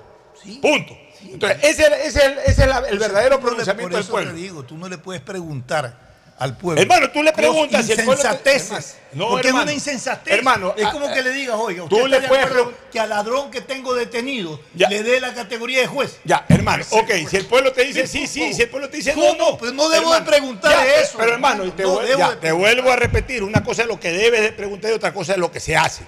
[0.60, 0.98] Punto.
[1.22, 4.32] Entonces, ese, ese es el, ese es el verdadero pronunciamiento del pueblo.
[4.32, 6.05] te digo, tú no le puedes preguntar
[6.38, 6.82] al pueblo.
[6.82, 8.98] Hermano, tú le preguntas si el pueblo insensateces.
[9.14, 9.64] no, porque hermano.
[9.64, 10.34] es una insensatez.
[10.34, 13.00] Hermano, es ah, como que le digas, oiga, tú usted le está de puedes que
[13.00, 14.90] al ladrón que tengo detenido Ya.
[14.90, 16.20] le dé la categoría de juez.
[16.26, 19.16] Ya, hermano, ok, si el pueblo te dice sí, sí, si el pueblo te dice
[19.16, 19.52] no, ¿Cómo?
[19.52, 19.58] no.
[19.58, 21.72] Pues no debo hermano, de preguntar ya, eso, Pero hermano.
[21.72, 24.12] te, No vuel- debo ya, de te vuelvo a repetir, una cosa es lo que
[24.12, 26.04] debes de preguntar y otra cosa es lo que se hace.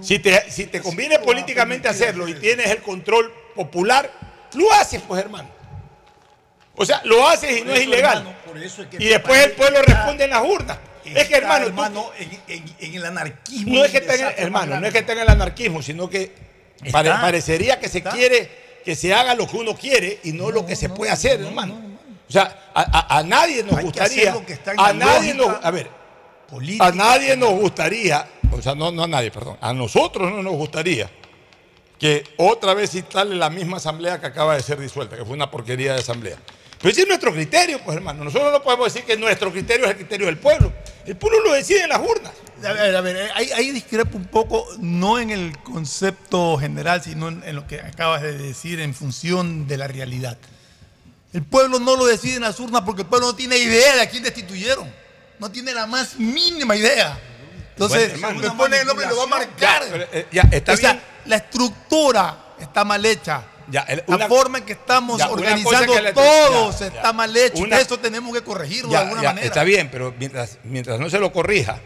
[0.00, 4.10] Si te, si te conviene políticamente hacerlo y tienes el control popular,
[4.54, 5.48] lo haces, pues hermano.
[6.74, 8.34] O sea, lo haces y no es ilegal.
[8.52, 10.78] Hermano, por eso es que y después el pueblo está- responde en las urnas.
[11.04, 13.74] Es que Está, hermano, tú- hermano, en, en- en el anarquismo.
[13.74, 16.32] no es que tenga, hermano, no es que tenga el anarquismo, sino que
[16.92, 18.10] pare- parecería que se Está.
[18.10, 21.40] quiere que se haga lo que uno quiere y no, lo que se puede hacer,
[21.40, 21.74] hermano.
[22.28, 22.82] O sea, a,
[23.14, 25.88] a- a nadie nos Hay que gustaría, que en a nadie nos, a ver,
[26.48, 26.86] política.
[26.86, 30.54] a nadie nos gustaría, o sea, no, no a nadie, perdón, a nosotros no nos
[30.54, 31.10] gustaría
[31.98, 35.50] que otra vez instale la misma asamblea que acaba de ser disuelta, que fue una
[35.50, 36.36] porquería de asamblea.
[36.82, 38.24] Pero ese es nuestro criterio, pues hermano.
[38.24, 40.72] Nosotros no podemos decir que nuestro criterio es el criterio del pueblo.
[41.06, 42.32] El pueblo lo decide en las urnas.
[42.64, 47.28] A ver, a ver, ahí, ahí discrepo un poco, no en el concepto general, sino
[47.28, 50.36] en, en lo que acabas de decir en función de la realidad.
[51.32, 54.02] El pueblo no lo decide en las urnas porque el pueblo no tiene idea de
[54.02, 54.92] a quién destituyeron.
[55.38, 57.18] No tiene la más mínima idea.
[57.70, 59.82] Entonces, Bueno, hermano, le una pone el nombre y lo va a marcar.
[59.88, 61.04] Ya, eh, ya, está o sea, bien.
[61.26, 63.44] la estructura está mal hecha.
[63.68, 67.36] Ya, el- la una- forma en que estamos Ya, organizando que todos ya, está mal
[67.36, 67.62] hecho.
[67.62, 69.46] Una- Eso tenemos que corregirlo de alguna manera.
[69.46, 71.80] Está bien, pero mientras, mientras no se lo corrija,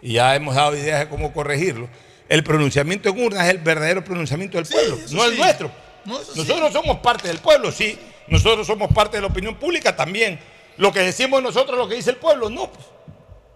[0.00, 1.88] y ya hemos dado ideas de cómo corregirlo,
[2.28, 5.70] el pronunciamiento en urnas es el verdadero pronunciamiento del pueblo, no el nuestro.
[6.04, 6.38] No, eso sí.
[6.40, 7.98] nosotros somos parte del pueblo, sí.
[8.28, 10.38] Nosotros somos parte de la opinión pública también.
[10.78, 12.70] Lo que decimos nosotros, lo que dice el pueblo, no.
[12.70, 12.86] pues.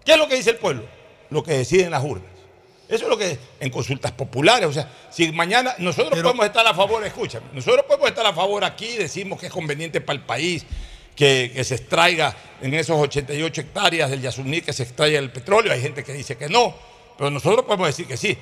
[0.05, 0.85] ¿Qué es lo que dice el pueblo?
[1.29, 2.31] Lo que deciden las urnas.
[2.87, 6.73] Eso es lo que en consultas populares, o sea, si mañana nosotros podemos estar a
[6.73, 10.65] favor, escúchame, nosotros podemos estar a favor aquí, decimos que es conveniente para el país
[11.13, 15.73] que, que se extraiga en esos 88 hectáreas del Yasuní, que se extraiga el petróleo,
[15.73, 16.73] hay gente que dice que no,
[17.17, 18.37] pero nosotros podemos decir que sí.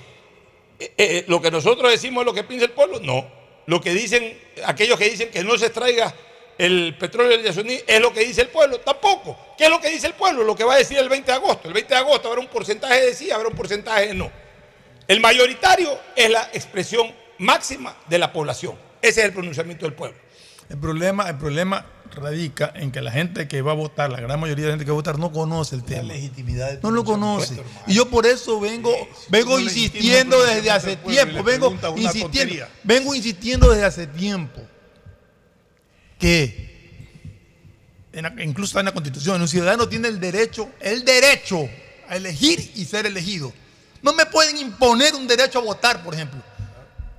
[0.78, 3.26] Eh, eh, lo que nosotros decimos es lo que piensa el pueblo, no.
[3.66, 6.14] Lo que dicen aquellos que dicen que no se extraiga
[6.58, 9.38] el petróleo del Yasuní es lo que dice el pueblo, tampoco.
[9.58, 10.44] ¿Qué es lo que dice el pueblo?
[10.44, 11.68] Lo que va a decir el 20 de agosto.
[11.68, 14.32] El 20 de agosto habrá un porcentaje de sí, habrá un porcentaje de no.
[15.08, 18.76] El mayoritario es la expresión máxima de la población.
[19.02, 20.18] Ese es el pronunciamiento del pueblo.
[20.70, 24.40] El problema, el problema radica en que la gente que va a votar, la gran
[24.40, 26.14] mayoría de la gente que va a votar, no conoce el tema.
[26.14, 27.62] legitimidad de No lo conoce.
[27.86, 28.92] Y yo por eso vengo,
[29.30, 34.62] vengo insistiendo desde hace tiempo, vengo insistiendo, vengo insistiendo desde hace tiempo
[38.40, 41.70] incluso está en la Constitución, un ciudadano tiene el derecho, el derecho
[42.08, 43.54] a elegir y ser elegido.
[44.02, 46.42] No me pueden imponer un derecho a votar, por ejemplo.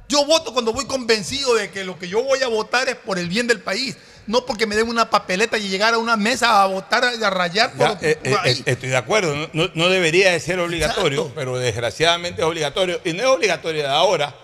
[0.09, 3.19] Yo voto cuando voy convencido de que lo que yo voy a votar es por
[3.19, 3.97] el bien del país,
[4.27, 7.73] no porque me den una papeleta y llegar a una mesa a votar, a rayar
[7.73, 10.59] por, Ya, eh, por eh, eh, estoy de acuerdo, no, no- no debería de ser
[10.59, 13.01] obligatorio, pero desgraciadamente es obligatorio.
[13.05, 14.35] Y no es obligatorio de ahora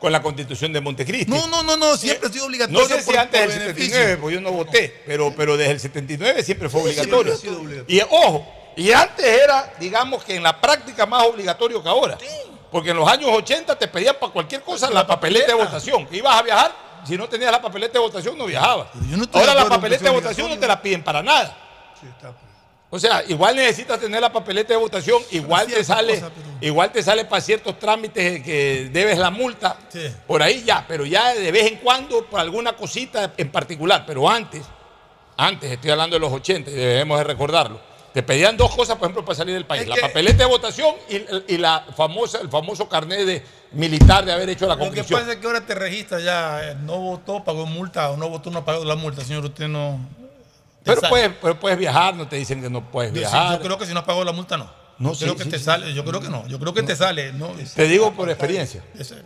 [0.00, 1.30] con la constitución de Montecristi.
[1.30, 2.80] No, no, no, no, siempre ha sido obligatorio.
[2.80, 3.84] No sé si antes del beneficio.
[3.94, 7.34] 79, porque yo no voté, pero, pero desde el 79 siempre fue obligatorio.
[7.88, 8.46] Y ojo,
[8.76, 12.18] y antes era, digamos que en la práctica más obligatorio que ahora.
[12.70, 16.06] Porque en los años 80 te pedían para cualquier cosa la papeleta de votación.
[16.06, 16.72] Que ibas a viajar,
[17.04, 18.88] si no tenías la papeleta de votación no viajabas.
[18.94, 21.56] no Ahora la papeleta de votación no te la piden para nada.
[22.94, 26.22] O sea, igual necesitas tener la papeleta de votación, igual te sale,
[26.60, 29.78] igual te sale para ciertos trámites que debes la multa,
[30.26, 34.28] por ahí ya, pero ya de vez en cuando por alguna cosita en particular, pero
[34.28, 34.66] antes,
[35.38, 37.80] antes, estoy hablando de los 80 y debemos de recordarlo,
[38.12, 41.54] te pedían dos cosas, por ejemplo, para salir del país, la papeleta de votación y,
[41.54, 45.32] y la famosa, el famoso carnet de militar de haber hecho la Lo que pasa
[45.32, 48.64] es que ahora te registras ya, eh, no votó, pagó multa o no votó, no
[48.64, 49.98] pagó la multa, señor, usted no...
[50.84, 53.56] Pero puedes, pero puedes viajar, no te dicen que no puedes Yo, sí, viajar.
[53.56, 54.68] yo creo que si no pagó la multa, no.
[54.98, 55.64] No, yo creo que sí, te sí.
[55.64, 57.32] sale, yo creo que no, yo creo que te sale.
[57.32, 58.84] No, Te digo por experiencia.
[58.98, 59.22] Ese-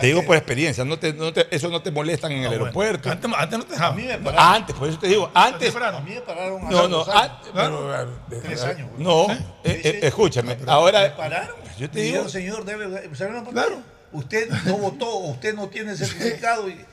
[0.00, 3.10] Te digo por experiencia, no te, no te- eso no te molestan en el aeropuerto.
[3.10, 3.98] Antes, antes no te dejaban.
[4.36, 5.74] Antes, por eso te digo, antes.
[5.74, 9.02] A mí me pararon No, no, antes, pero, Tres años, güey.
[9.02, 11.00] No, eh, eh, escúchame, ahora.
[11.02, 11.56] Me pararon.
[11.78, 12.28] Yo te Me digo.
[12.28, 13.14] señor, debe.
[13.16, 13.66] ¿sabe una cosa?
[14.12, 16.68] Usted no votó, usted no tiene certificado.
[16.68, 16.84] Y,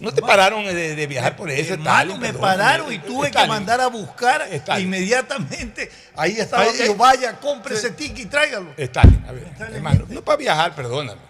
[0.00, 2.40] No te pararon de, de viajar por eso, Hermano, Stalin, me perdón.
[2.42, 3.48] pararon y tuve que Stalin.
[3.48, 4.86] mandar a buscar Stalin.
[4.86, 5.90] inmediatamente.
[6.14, 8.72] Ahí estaba, Ahí, yo, eh, vaya, compre ese ticket y tráigalo.
[8.76, 11.20] Stalin, a ver, hermano, no para viajar, perdóname.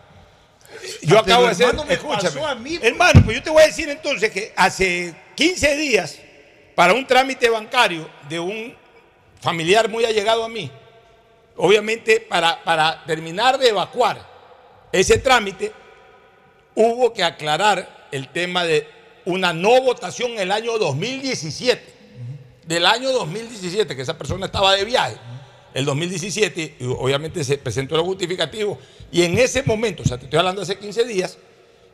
[1.03, 3.67] Yo acabo de hacer, hermano, me pasó a mí, hermano, pues yo te voy a
[3.67, 6.19] decir entonces que hace 15 días,
[6.75, 8.75] para un trámite bancario de un
[9.41, 10.71] familiar muy allegado a mí,
[11.57, 14.27] obviamente para, para terminar de evacuar
[14.93, 15.73] ese trámite,
[16.75, 18.87] hubo que aclarar el tema de
[19.25, 21.93] una no votación en el año 2017.
[22.65, 25.17] Del año 2017, que esa persona estaba de viaje.
[25.75, 28.79] El 2017, y obviamente se presentó el justificativo.
[29.11, 31.39] Y en ese momento, o sea, te estoy hablando hace 15 días,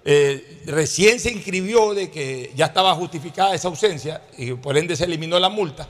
[0.05, 5.05] eh, recién se inscribió de que ya estaba justificada esa ausencia y por ende se
[5.05, 5.89] eliminó la multa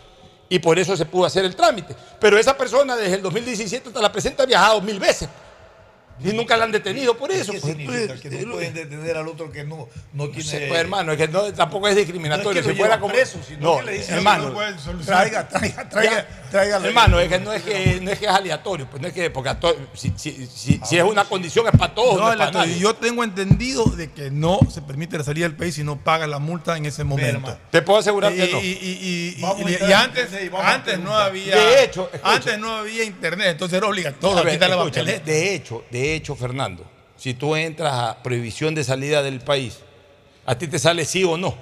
[0.48, 1.94] y por eso se pudo hacer el trámite.
[2.20, 5.28] Pero esa persona desde el 2017 hasta la presenta ha viajado mil veces
[6.24, 7.52] y nunca la han detenido por eso.
[7.52, 7.76] ¿Qué pues.
[7.76, 8.14] significa?
[8.20, 10.66] Que no pueden detener al otro que no, no No tiene.
[10.66, 12.54] pues, hermano, es que no, tampoco es discriminatorio.
[12.54, 15.20] No es que si fuera como sino no, que le dicen, hermano, "No puede solucionar".
[15.28, 18.30] Traiga, traiga, traiga, traiga la- hermano, es que no es que no es que es
[18.30, 21.78] aleatorio, pues no es que porque to- si, si- si- si es una condición es
[21.78, 22.78] para todos, no, No, es para nadie.
[22.78, 26.26] yo tengo entendido de que no se permite la salida del país si no paga
[26.26, 27.56] la multa en ese momento.
[27.70, 28.58] Te puedo asegurar que no.
[28.60, 29.42] y-
[29.94, 30.28] antes,
[30.62, 35.24] antes no había De hecho, antes no había internet, entonces era obligatorio escúchame, papeleta.
[35.24, 36.84] de hecho, de hecho, Fernando,
[37.16, 39.80] si tú entras a prohibición de salida del país,
[40.46, 41.54] a ti te sale sí o no.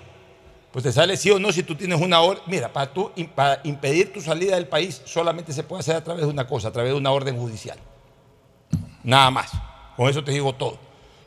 [0.73, 2.43] Pues te sale sí o no si tú tienes una orden.
[2.47, 6.25] Mira, para, tú, para impedir tu salida del país solamente se puede hacer a través
[6.25, 7.79] de una cosa, a través de una orden judicial.
[9.03, 9.51] Nada más.
[9.97, 10.79] Con eso te digo todo.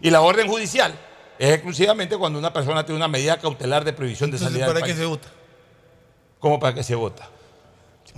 [0.02, 0.94] Y la orden judicial
[1.40, 4.80] es exclusivamente cuando una persona tiene una medida cautelar de prohibición de Entonces, salida ¿para
[4.80, 5.00] del qué país.
[5.00, 5.28] se vota?
[6.40, 7.28] ¿Cómo para qué se vota?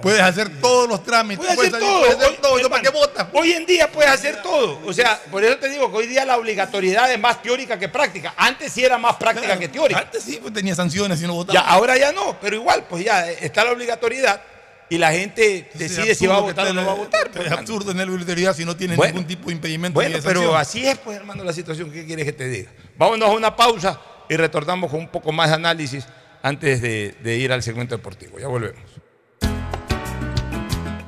[0.02, 2.00] Puedes hacer todos los trámites, Puedes hacer todo.
[2.00, 3.28] puedes hacer Hoy- todo, ¿y no ¿para qué votas?
[3.34, 4.80] Hoy en día puedes hacer todo.
[4.86, 7.90] O sea, por eso te digo que hoy día la obligatoriedad es más teórica que
[7.90, 8.34] práctica.
[8.38, 10.00] Antes sí era más práctica que teórica.
[10.02, 11.60] Antes sí pues, tenía sanciones si no votaba.
[11.60, 14.42] Ya, ahora ya no, pero igual, pues ya está la obligatoriedad
[14.90, 17.30] y la gente decide si va a votar o no va a votar.
[17.32, 19.14] pues, Es absurdo tener la obligatoriedad si no tiene Bueno.
[19.14, 19.94] ningún tipo de impedimento.
[19.96, 21.92] Bueno, ni de pero así es, pues, hermano, la situación.
[21.92, 22.72] ¿Qué quieres que te diga?
[22.98, 24.00] Vámonos a una pausa
[24.30, 26.06] y retornamos con un poco más de análisis
[26.42, 28.40] antes de, de ir al segmento deportivo.
[28.40, 28.82] Ya volvemos.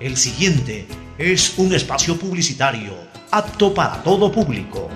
[0.04, 0.86] El siguiente
[1.18, 2.94] es un espacio publicitario
[3.32, 4.90] apto para todo público.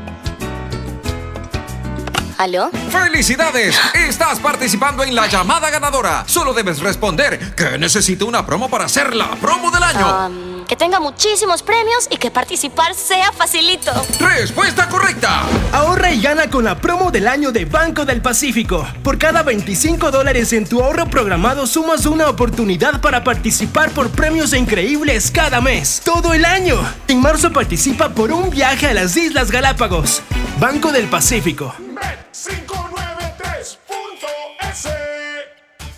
[2.38, 2.70] ¿Aló?
[2.90, 3.80] ¡Felicidades!
[3.94, 6.26] Estás participando en la llamada ganadora.
[6.28, 10.28] Solo debes responder que necesito una promo para hacer la promo del año.
[10.28, 13.92] Um, que tenga muchísimos premios y que participar sea facilito.
[14.20, 15.44] Respuesta correcta.
[15.72, 18.86] Ahorra y gana con la promo del año de Banco del Pacífico.
[19.04, 24.54] Por cada 25 dólares en tu ahorro programado sumas una oportunidad para participar por premios
[24.54, 26.02] increíbles cada mes.
[26.04, 26.78] Todo el año.
[27.08, 30.22] En marzo participa por un viaje a las Islas Galápagos.
[30.60, 31.74] Banco del Pacífico.
[31.96, 33.07] Bet593.es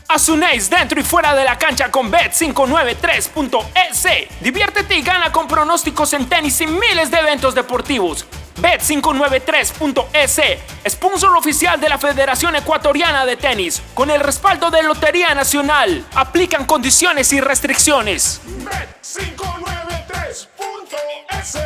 [0.09, 4.07] Asunéis dentro y fuera de la cancha con Bet593.es.
[4.41, 8.25] Diviértete y gana con pronósticos en tenis y miles de eventos deportivos.
[8.59, 10.41] Bet593.es,
[10.89, 16.03] sponsor oficial de la Federación Ecuatoriana de Tenis, con el respaldo de Lotería Nacional.
[16.15, 18.41] Aplican condiciones y restricciones.
[18.65, 21.59] Bet593.es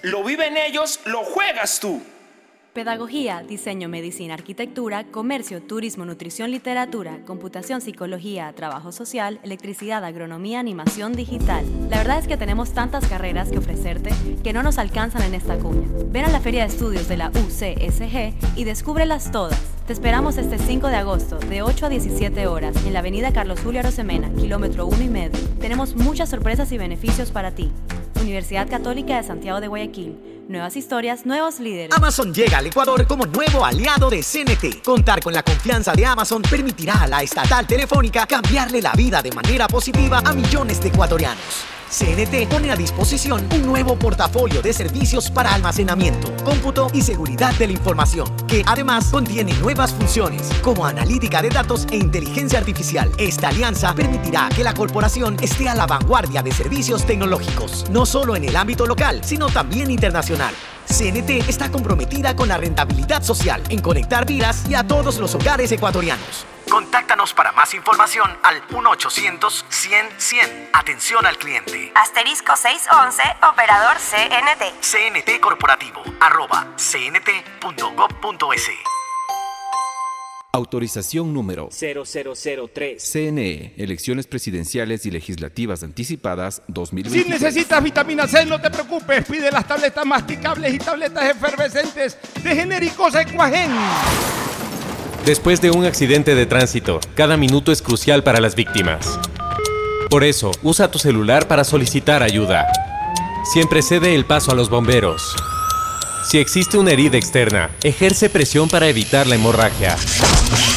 [0.00, 2.02] Lo viven ellos, lo juegas tú.
[2.72, 11.12] Pedagogía, diseño, medicina, arquitectura, comercio, turismo, nutrición, literatura, computación, psicología, trabajo social, electricidad, agronomía, animación
[11.12, 11.66] digital.
[11.90, 14.10] La verdad es que tenemos tantas carreras que ofrecerte
[14.42, 15.86] que no nos alcanzan en esta cuña.
[16.06, 19.60] Ven a la Feria de Estudios de la UCSG y descúbrelas todas.
[19.86, 23.60] Te esperamos este 5 de agosto, de 8 a 17 horas, en la avenida Carlos
[23.60, 25.38] Julio Arosemena, kilómetro 1 y medio.
[25.60, 27.70] Tenemos muchas sorpresas y beneficios para ti.
[28.22, 30.16] Universidad Católica de Santiago de Guayaquil
[30.52, 31.96] Nuevas historias, nuevos líderes.
[31.96, 34.82] Amazon llega al Ecuador como nuevo aliado de CNT.
[34.84, 39.32] Contar con la confianza de Amazon permitirá a la estatal telefónica cambiarle la vida de
[39.32, 41.81] manera positiva a millones de ecuatorianos.
[41.92, 47.66] CNT pone a disposición un nuevo portafolio de servicios para almacenamiento, cómputo y seguridad de
[47.66, 53.12] la información, que además contiene nuevas funciones como analítica de datos e inteligencia artificial.
[53.18, 58.36] Esta alianza permitirá que la corporación esté a la vanguardia de servicios tecnológicos, no solo
[58.36, 60.54] en el ámbito local, sino también internacional.
[60.86, 65.70] CNT está comprometida con la rentabilidad social en conectar vidas y a todos los hogares
[65.70, 66.46] ecuatorianos.
[66.72, 70.70] Contáctanos para más información al 1-800-100-100.
[70.72, 71.92] Atención al cliente.
[71.94, 74.80] Asterisco 611, operador CNT.
[74.80, 78.70] CNT Corporativo, arroba cnt.gov.es.
[80.54, 83.02] Autorización número 0003.
[83.02, 87.28] CNE, Elecciones Presidenciales y Legislativas Anticipadas Si 2023.
[87.28, 89.26] necesitas vitamina C, no te preocupes.
[89.26, 93.72] Pide las tabletas masticables y tabletas efervescentes de genéricos Equagen.
[95.24, 99.20] Después de un accidente de tránsito, cada minuto es crucial para las víctimas.
[100.10, 102.66] Por eso, usa tu celular para solicitar ayuda.
[103.52, 105.36] Siempre cede el paso a los bomberos.
[106.28, 109.96] Si existe una herida externa, ejerce presión para evitar la hemorragia.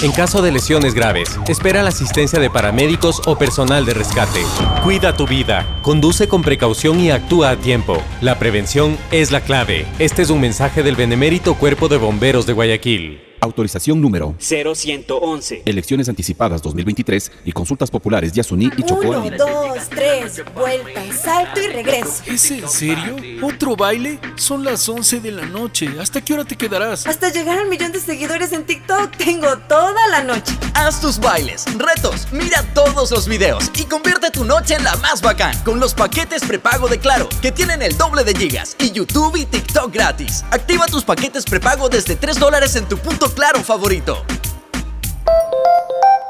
[0.04, 4.44] En caso de lesiones graves, espera la asistencia de paramédicos o personal de rescate.
[4.84, 8.00] Cuida tu vida, conduce con precaución y actúa a tiempo.
[8.22, 9.88] La prevención es la clave.
[9.98, 13.25] Este es un mensaje del Benemérito Cuerpo de Bomberos de Guayaquil.
[13.46, 15.64] Autorización número 0111.
[15.66, 21.68] Elecciones Anticipadas 2023 y Consultas Populares Yasuní y Chocó Uno, dos, tres, vuelta, salto y
[21.68, 22.24] regreso.
[22.26, 23.16] ¿Es en serio?
[23.42, 24.20] ¿Otro baile?
[24.36, 25.88] Son las 11 de la noche.
[26.00, 27.06] ¿Hasta qué hora te quedarás?
[27.08, 30.54] Hasta llegar al millón de seguidores en TikTok tengo toda la noche.
[30.74, 35.22] Haz tus bailes, retos, mira todos los videos y convierte tu noche en la más
[35.22, 39.36] bacán con los paquetes prepago de Claro, que tienen el doble de gigas y YouTube
[39.36, 40.44] y TikTok gratis.
[40.50, 44.26] Activa tus paquetes prepago desde 3 dólares en tu punto Claro favorito.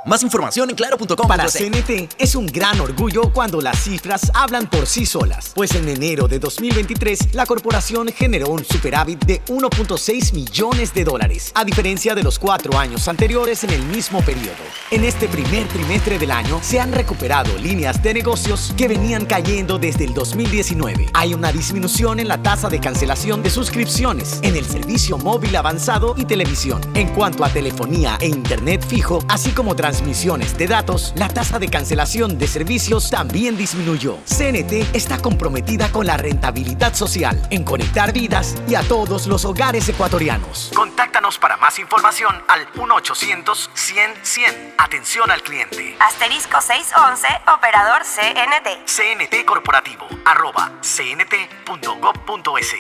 [0.06, 1.28] Más información en claro.com.
[1.28, 5.90] Para CNT es un gran orgullo cuando las cifras hablan por sí solas, pues en
[5.90, 12.14] enero de 2023 la corporación generó un superávit de 1.6 millones de dólares, a diferencia
[12.14, 14.54] de los cuatro años anteriores en el mismo periodo.
[14.92, 19.80] En este primer trimestre del año se han recuperado líneas de negocios que venían cayendo
[19.80, 21.08] desde el 2019.
[21.16, 26.14] Hay una disminución en la tasa de cancelación de suscripciones en el servicio móvil avanzado
[26.16, 26.80] y televisión.
[26.94, 31.70] En cuanto a telefonía e internet fijo, así como transmisiones de datos, la tasa de
[31.70, 34.18] cancelación de servicios también disminuyó.
[34.26, 39.88] CNT está comprometida con la rentabilidad social, en conectar vidas y a todos los hogares
[39.88, 40.74] ecuatorianos.
[40.76, 44.74] Contáctanos para más información al 1-800-100-100.
[44.78, 45.96] Atención al cliente.
[46.02, 48.86] Asterisco 611, operador CNT.
[48.86, 52.76] CNT Corporativo, arroba cnt.gov.es.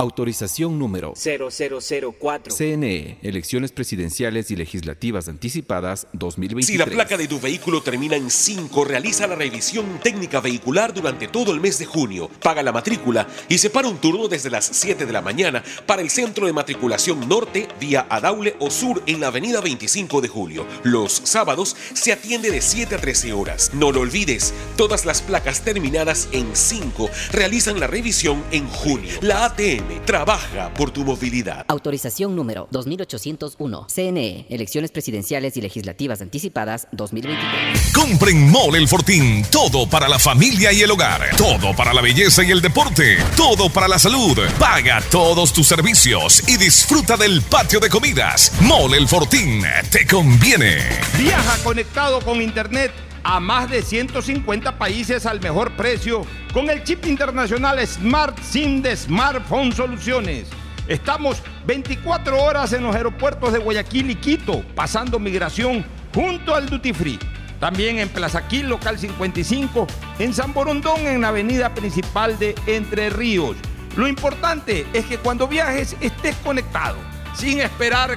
[0.00, 2.54] Autorización número 0004.
[2.56, 6.66] CNE, Elecciones Presidenciales y Legislativas Anticipadas 2023.
[6.66, 11.28] Si la placa de tu vehículo termina en 5, realiza la revisión técnica vehicular durante
[11.28, 12.30] todo el mes de junio.
[12.42, 16.08] Paga la matrícula y separa un turno desde las 7 de la mañana para el
[16.08, 20.66] centro de matriculación norte vía Adaule o sur en la avenida 25 de julio.
[20.82, 23.72] Los sábados se atiende de 7 a 13 horas.
[23.74, 29.10] No lo olvides, todas las placas terminadas en 5 realizan la revisión en junio.
[29.20, 31.64] La ATM trabaja por tu movilidad.
[31.68, 33.86] Autorización número 2801.
[33.88, 37.92] CNE, Elecciones Presidenciales y Legislativas Anticipadas 2023.
[37.92, 39.44] Compren Mole el Fortín.
[39.50, 41.36] Todo para la familia y el hogar.
[41.36, 43.18] Todo para la belleza y el deporte.
[43.36, 44.38] Todo para la salud.
[44.58, 48.52] Paga todos tus servicios y disfruta del patio de comidas.
[48.60, 49.62] Mole el Fortín.
[49.90, 50.78] Te conviene.
[51.18, 56.22] Viaja conectado con Internet a más de 150 países al mejor precio
[56.52, 60.48] con el chip internacional Smart SIM de Smartphone Soluciones.
[60.88, 65.84] Estamos 24 horas en los aeropuertos de Guayaquil y Quito, pasando migración
[66.14, 67.18] junto al Duty Free.
[67.60, 69.86] También en Plaza Quil, local 55,
[70.18, 73.56] en San Borondón, en la avenida principal de Entre Ríos.
[73.96, 76.96] Lo importante es que cuando viajes estés conectado,
[77.34, 78.16] sin esperar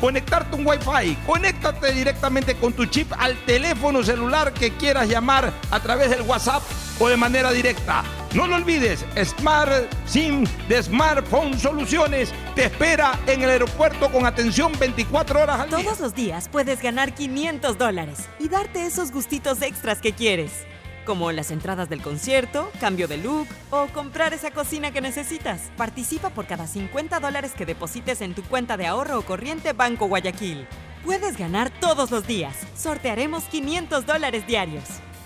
[0.00, 1.16] conectarte un Wi-Fi.
[1.26, 6.62] Conéctate directamente con tu chip al teléfono celular que quieras llamar a través del WhatsApp
[6.98, 8.04] o de manera directa.
[8.34, 14.72] No lo olvides, Smart SIM de Smartphone Soluciones te espera en el aeropuerto con atención
[14.78, 15.78] 24 horas al día.
[15.78, 20.66] Todos los días puedes ganar 500 dólares y darte esos gustitos extras que quieres,
[21.08, 25.72] como las entradas del concierto, cambio de look o comprar esa cocina que necesitas.
[25.78, 30.06] Participa por cada 50 dólares que deposites en tu cuenta de ahorro o corriente Banco
[30.06, 30.66] Guayaquil.
[31.06, 32.54] Puedes ganar todos los días.
[32.76, 34.84] Sortearemos 500 dólares diarios.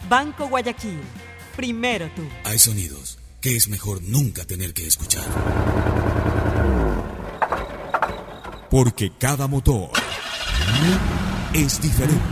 [0.08, 1.00] Banco Guayaquil.
[1.56, 2.22] Primero tú.
[2.44, 5.24] Hay sonidos que es mejor nunca tener que escuchar.
[8.70, 9.90] Porque cada motor
[11.52, 12.22] es diferente.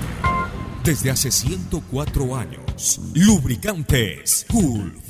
[0.85, 2.70] Desde hace 104 años,
[3.15, 5.10] Lubricantes Gulf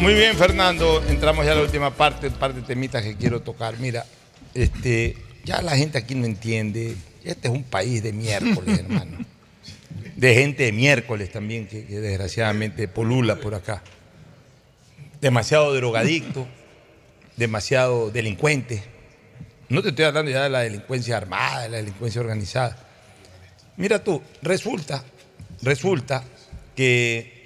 [0.00, 1.02] Muy bien, Fernando.
[1.08, 3.78] Entramos ya a la última parte, un par de temitas que quiero tocar.
[3.78, 4.06] Mira,
[4.54, 6.94] este, ya la gente aquí no entiende.
[7.24, 9.18] Este es un país de miércoles, hermano.
[10.14, 13.82] De gente de miércoles también, que, que desgraciadamente polula por acá.
[15.20, 16.46] Demasiado drogadicto,
[17.36, 18.84] demasiado delincuente.
[19.68, 22.78] No te estoy hablando ya de la delincuencia armada, de la delincuencia organizada.
[23.76, 25.04] Mira tú, resulta,
[25.60, 26.22] resulta
[26.76, 27.37] que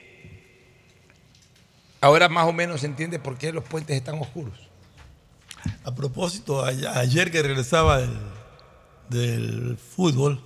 [2.02, 4.58] ahora más o menos se entiende por qué los puentes están oscuros.
[5.84, 8.00] A propósito, ayer que regresaba
[9.08, 10.42] del, fútbol,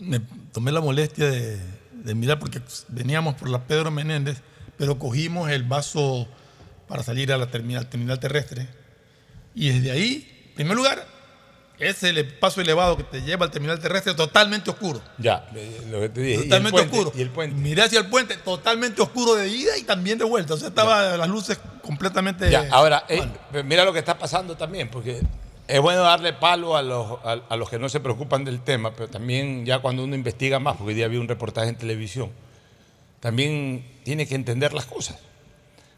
[0.00, 0.20] me
[0.52, 1.60] tomé la molestia de,
[1.92, 4.42] de mirar porque veníamos por la Pedro Menéndez,
[4.78, 6.26] pero cogimos el vaso
[6.88, 8.68] para salir a la terminal, terminal terrestre.
[9.54, 11.06] Y desde ahí, en primer lugar,
[11.82, 15.02] ese paso elevado que te lleva al terminal terrestre totalmente oscuro.
[15.18, 15.46] Ya,
[15.90, 16.40] lo que te dije.
[16.40, 17.12] Y Totalmente puente, oscuro.
[17.18, 17.56] Y el puente.
[17.56, 20.54] Miré hacia el puente, totalmente oscuro de ida y también de vuelta.
[20.54, 22.50] O sea, estaba las luces completamente.
[22.50, 23.22] Ya, ahora, eh,
[23.64, 25.20] mira lo que está pasando también, porque
[25.68, 28.94] es bueno darle palo a los, a, a los que no se preocupan del tema,
[28.94, 32.30] pero también ya cuando uno investiga más, porque hoy día vi un reportaje en televisión,
[33.20, 35.18] también tiene que entender las cosas.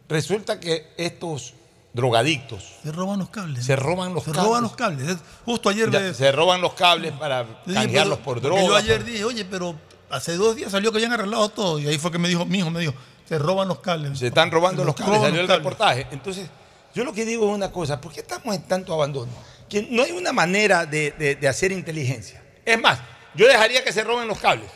[0.09, 1.55] Resulta que estos
[1.95, 3.65] drogadictos Se roban los cables.
[3.65, 4.45] se roban los Se cables.
[4.47, 5.09] roban los cables.
[5.09, 8.65] Es- Justo ayer Ya, le- se roban los cables para dije, canjearlos pero- por drogas.
[8.67, 9.75] Yo ayer dije, oye, pero
[10.11, 11.79] hace dos días salió que habían arreglado todo.
[11.79, 12.93] Y ahí fue que me dijo, mi hijo me dijo,
[13.29, 14.19] se roban los cables.
[14.19, 15.65] Se están robando Se los cables, salió el cables.
[15.65, 16.07] reportaje.
[16.11, 16.49] Entonces,
[16.95, 19.33] yo lo que digo es una cosa, ¿por qué estamos en tanto abandono?
[19.69, 22.43] Que no hay una manera de, de- de hacer inteligencia.
[22.65, 22.99] Es más,
[23.35, 24.69] yo dejaría que se roben los cables.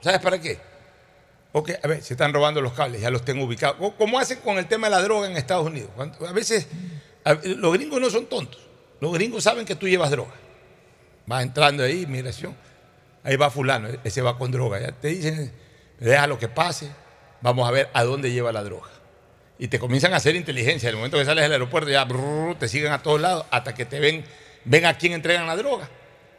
[0.00, 0.60] ¿Sabes para qué?
[1.52, 3.76] Ok, a ver, se están robando los cables, ya los tengo ubicados.
[3.98, 5.90] ¿Cómo hacen con el tema de la droga en Estados Unidos?
[6.26, 6.66] A veces,
[7.44, 8.60] los gringos no son tontos.
[9.00, 10.32] Los gringos saben que tú llevas droga.
[11.26, 12.56] Vas entrando ahí, migración.
[13.22, 14.80] Ahí va fulano, e-, ese va con droga.
[14.80, 15.52] Ya te dicen,
[16.00, 16.90] deja lo que pase,
[17.42, 18.88] vamos a ver a dónde lleva la droga.
[19.58, 20.88] Y te comienzan a hacer inteligencia.
[20.88, 22.08] En el momento que sales del aeropuerto, ya
[22.58, 24.24] te siguen a todos lados hasta que te ven,
[24.64, 25.88] ven a quién entregan la droga.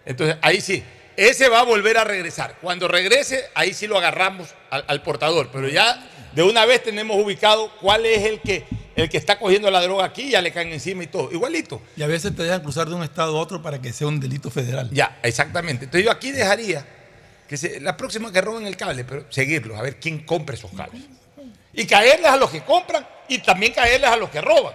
[0.06, 0.84] Entonces, ahí sí,
[1.18, 2.58] ese va a volver a regresar.
[2.62, 5.50] Cuando regrese, ahí sí lo agarramos al, al portador.
[5.52, 8.66] Pero ya de una vez tenemos ubicado cuál es el que,
[8.96, 11.32] el que está cogiendo la droga aquí, ya le caen encima y todo.
[11.32, 11.82] Igualito.
[11.96, 14.20] Y a veces te dejan cruzar de un estado a otro para que sea un
[14.20, 14.90] delito federal.
[14.92, 15.86] Ya, exactamente.
[15.86, 16.86] Entonces yo aquí dejaría
[17.48, 20.72] que se- la próxima que roben el cable, pero seguirlos, a ver quién compra esos
[20.72, 21.04] cables.
[21.74, 24.74] Y caerles a los que compran y también caerles a los que roban.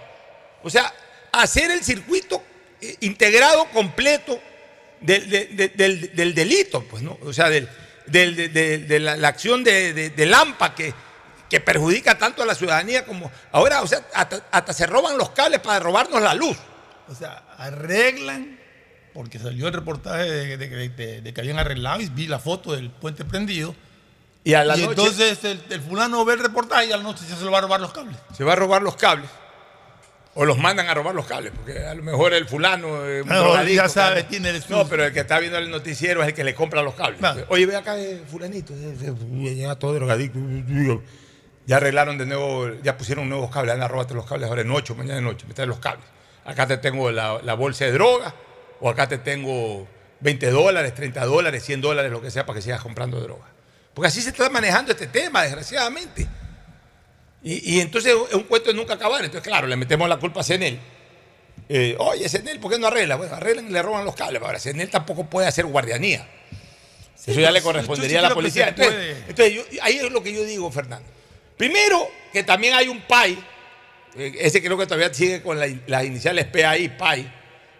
[0.63, 0.93] O sea,
[1.31, 2.41] hacer el circuito
[2.81, 4.39] eh, integrado, completo
[5.01, 7.17] del, de- de- del- del delito, pues, ¿no?
[7.23, 7.67] O sea, del-
[8.05, 10.93] del- de, la, la acción de, de- Lampa que,
[11.49, 13.31] que perjudica tanto a la ciudadanía como.
[13.51, 16.57] Ahora, o sea, hasta, hasta se roban los cables para robarnos la luz.
[17.07, 18.59] O sea, arreglan,
[19.13, 22.89] porque salió el reportaje de, de- de- que habían arreglado y vi la foto del
[22.91, 23.75] puente prendido.
[24.43, 27.23] Y a la noche- entonces el, el fulano ve el reportaje y a la noche
[27.25, 28.15] se va a robar los cables.
[28.37, 29.29] se va a robar los cables.
[30.41, 33.05] O los mandan a robar los cables, porque a lo mejor el fulano.
[33.05, 33.23] eh,
[33.75, 34.25] ya sabe,
[34.69, 37.19] No, pero el que está viendo el noticiero es el que le compra los cables.
[37.49, 40.39] Oye, ve acá, eh, fulanito, eh, eh, llega todo drogadicto.
[41.65, 44.93] Ya arreglaron de nuevo, ya pusieron nuevos cables, anda, róbate los cables ahora en noche,
[44.93, 46.05] mañana en noche, me los cables.
[46.45, 48.33] Acá te tengo la, la bolsa de droga,
[48.79, 49.89] o acá te tengo
[50.21, 53.45] 20 dólares, 30 dólares, 100 dólares, lo que sea, para que sigas comprando droga.
[53.93, 56.29] Porque así se está manejando este tema, desgraciadamente.
[57.43, 59.23] Y, y entonces es un cuento de nunca acabar.
[59.23, 60.79] Entonces, claro, le metemos la culpa a Cenel.
[61.69, 63.15] Eh, Oye, Cenel, ¿por qué no arregla?
[63.15, 64.41] Bueno, arreglan y le roban los cables.
[64.41, 66.27] Ahora, Cenel tampoco puede hacer guardianía.
[67.25, 68.69] Eso ya le correspondería sí a la policía.
[68.69, 69.11] Entonces, puede.
[69.27, 71.07] entonces, yo- ahí es lo que yo digo, Fernando.
[71.57, 73.37] Primero, que también hay un PAI,
[74.15, 77.31] eh, ese creo que todavía sigue con la- las iniciales PAI, PAI,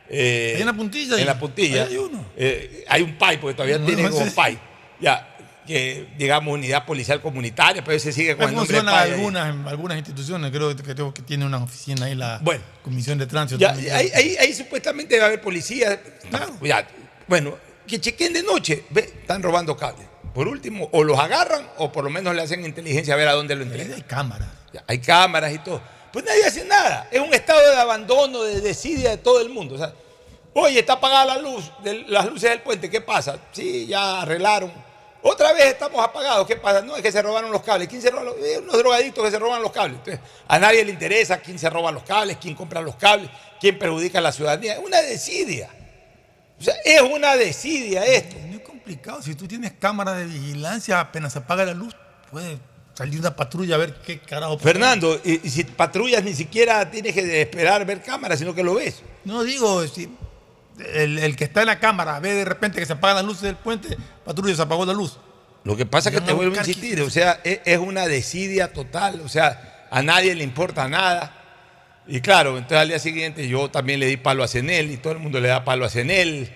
[0.10, 1.84] eh, en la puntilla, En la puntilla.
[1.86, 2.26] Hay uno.
[2.36, 4.32] eh, hay un PAI, porque todavía No, tienen no como sé.
[4.32, 4.60] PAI.
[5.00, 5.36] Ya,
[5.70, 9.98] que digamos unidad policial comunitaria, pero se sigue con el nombre de algunas, en algunas
[9.98, 12.64] instituciones, creo, que- creo que tiene una oficina ahí la Bueno.
[12.82, 13.60] Comisión de Tránsito.
[13.60, 16.02] Ya, ahí, ahí- ahí supuestamente va a haber policía.
[16.64, 16.88] Ya,
[17.28, 17.56] bueno,
[17.86, 18.86] que chequen de noche.
[18.90, 20.08] Ve, están robando cables.
[20.34, 23.34] Por último, o los agarran o por lo menos le hacen inteligencia a ver a
[23.34, 23.94] dónde lo entregan.
[23.94, 24.48] Hay cámaras.
[24.74, 25.82] Ya, hay cámaras y todo.
[26.12, 27.08] Pues nadie hace nada.
[27.12, 29.76] Es un estado de abandono, de desidia de todo el mundo.
[29.76, 29.94] O sea,
[30.54, 32.90] oye, está apagada la luz, de las luces del puente.
[32.90, 33.38] ¿Qué pasa?
[33.52, 34.89] Sí, ya arreglaron.
[35.22, 36.48] Otra vez estamos apagados.
[36.48, 36.82] ¿Qué pasa?
[36.82, 37.88] No, es que se robaron los cables.
[37.88, 39.98] ¿Quién se roba los eh, Unos drogadictos que se roban los cables.
[39.98, 43.30] Entonces, a nadie le interesa quién se roba los cables, quién compra los cables,
[43.60, 44.74] quién perjudica a la ciudadanía.
[44.74, 45.70] Es una desidia.
[46.60, 48.36] O sea, es una desidia esto.
[48.48, 49.22] No es complicado.
[49.22, 51.96] Si tú tienes cámaras de vigilancia, apenas se apaga la luz,
[52.32, 52.58] puede
[52.94, 54.58] salir una patrulla a ver qué carajo.
[54.58, 54.70] pasa.
[54.70, 58.76] Fernando, y, y si patrullas ni siquiera tienes que esperar ver cámaras, sino que lo
[58.76, 59.02] ves.
[59.26, 60.10] No digo, si
[60.94, 63.44] el, el que está en la cámara ve de repente que se apagan las luces
[63.44, 65.18] del puente, patrulla se apagó la luz.
[65.64, 68.72] Lo que pasa es que te vuelvo a insistir, o sea, es, es una desidia
[68.72, 71.36] total, o sea, a nadie le importa nada.
[72.08, 75.14] Y claro, entonces al día siguiente yo también le di palo a Cenel y todo
[75.14, 76.50] el mundo le da palo a Cenel,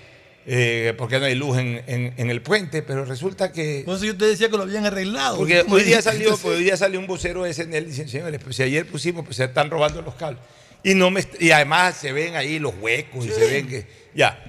[0.45, 3.83] eh, porque no hay luz en, en- en el puente, pero resulta que...
[3.85, 5.37] Por eso yo te decía que lo habían arreglado.
[5.37, 8.55] Porque hoy día salió, entonces- hoy día salió un vocero de Cenel diciendo, señores, pues
[8.55, 10.41] si ayer pusimos, pues se están robando los cables.
[10.81, 14.02] Y, no me, y además se ven ahí los huecos y se ven que...
[14.15, 14.39] Ya.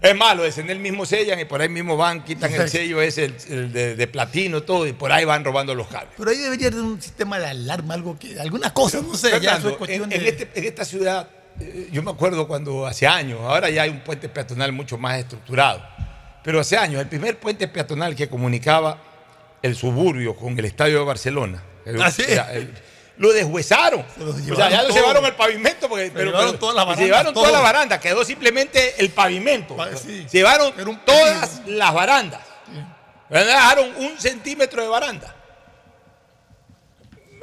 [0.00, 3.00] Es malo, es en el mismo sellan y por ahí mismo van, quitan el sello
[3.00, 6.10] ese el, el de, de platino, todo, y por ahí van robando los cables.
[6.16, 9.60] Pero ahí debería haber un sistema de alarma, algo que, alguna cosa, no sé, ya
[9.60, 11.28] Fernando, en este- en esta ciudad,
[11.60, 15.18] eh, yo me acuerdo cuando hace años, ahora ya hay un puente peatonal mucho más
[15.20, 15.80] estructurado,
[16.42, 18.98] pero hace años, el primer puente peatonal que comunicaba
[19.62, 22.24] el suburbio con el estadio de Barcelona, el- ¿Ah, sí?
[22.26, 22.72] era el-
[23.22, 24.04] lo deshuesaron.
[24.44, 24.96] Se o sea, ya lo todo.
[24.98, 27.56] llevaron el pavimento, porque, pero, llevaron todas las se barandas, llevaron toda todo.
[27.56, 29.76] la baranda, quedó simplemente el pavimento.
[29.96, 30.24] Sí.
[30.28, 32.40] Se llevaron un todas las barandas.
[33.30, 35.34] Dejaron un centímetro de baranda.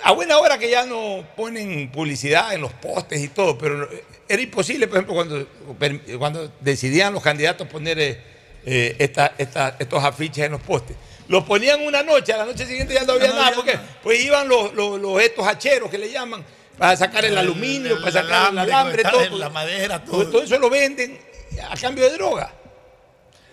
[0.03, 3.89] A buena hora que ya no ponen publicidad en los postes y todo, pero
[4.27, 5.47] era imposible, por ejemplo, cuando,
[6.19, 8.21] cuando decidían los candidatos poner eh,
[8.65, 10.95] eh, esta- esta- estos afiches en los postes.
[11.29, 13.79] Los ponían una noche, a la noche siguiente ya no había no nada, había porque
[14.03, 16.43] pues iban los, los- los- estos hacheros que le llaman,
[16.77, 19.37] para sacar el, El- aluminio, el para sacar el alambre, alambre, la- todo.
[19.37, 20.31] la madera, Porque todo.
[20.31, 21.17] todo eso lo venden
[21.69, 22.51] a cambio de droga.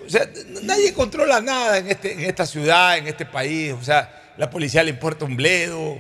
[0.05, 0.29] O sea,
[0.63, 3.73] nadie controla nada en, este, en esta ciudad, en este país.
[3.73, 5.99] O sea, la policía le importa un bledo.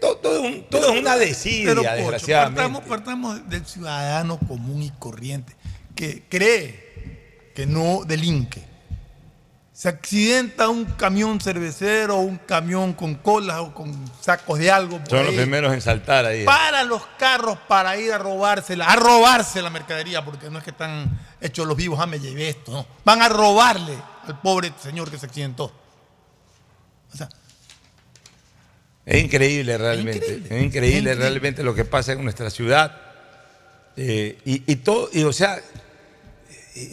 [0.00, 2.56] Todo, todo es un- todo es una desidia, Pero, desgraciadamente.
[2.62, 5.56] partamos, partamos del ciudadano común y corriente
[5.96, 8.62] que cree que no delinque.
[9.82, 15.00] Se accidenta un camión cervecero, un camión con colas o con sacos de algo.
[15.00, 16.44] por Son los primeros en saltar ahí.
[16.44, 20.70] Para los carros para ir a robársela, a robarse la mercadería, porque no es que
[20.70, 22.86] están hechos los vivos, ah, me llevé esto, no.
[23.04, 25.72] Van a robarle al pobre señor que se accidentó.
[29.04, 30.44] Es increíble realmente.
[30.48, 33.00] Es increíble, realmente lo que pasa en nuestra ciudad.
[33.96, 35.60] Eh, y, y todo, y o sea,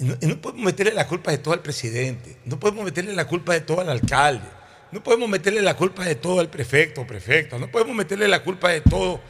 [0.02, 3.54] no, no podemos meterle la culpa de todo al presidente, no podemos meterle la culpa
[3.54, 4.46] de todo al alcalde,
[4.92, 8.70] no podemos meterle la culpa de todo al prefecto prefecta, no podemos meterle la culpa
[8.70, 9.22] de todo,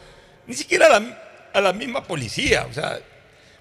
[0.47, 1.21] ni siquiera a la,
[1.53, 2.99] a la misma policía, o sea,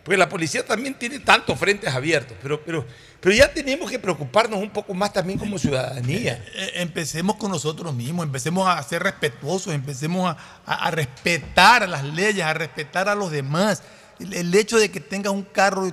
[0.04, 2.86] porque la policía también tiene tantos frentes abiertos, pero, pero,
[3.20, 6.42] pero ya tenemos que preocuparnos un poco más también como ciudadanía.
[6.54, 12.04] Eh, empecemos con nosotros mismos, empecemos a ser respetuosos, empecemos a, a- a respetar las
[12.04, 13.82] leyes, a respetar a los demás.
[14.18, 15.92] El, el hecho de que tengas un carro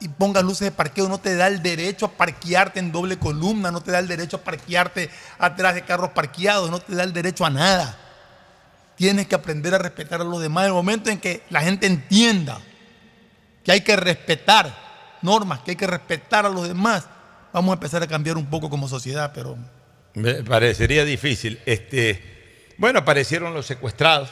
[0.00, 3.70] y, pongas luces de parqueo no te da el derecho a parquearte en doble columna,
[3.70, 7.12] no te da el derecho a parquearte atrás de carros parqueados, no te da el
[7.12, 7.96] derecho a nada.
[8.96, 10.64] Tienes que aprender a respetar a los demás.
[10.64, 12.58] En el momento en que la gente entienda
[13.62, 14.74] que hay que respetar
[15.22, 17.06] normas, que hay que respetar a los demás,
[17.52, 19.56] vamos a empezar a cambiar un poco como sociedad, pero
[20.14, 21.60] Me parecería difícil.
[21.66, 24.30] Este, bueno, aparecieron los secuestrados.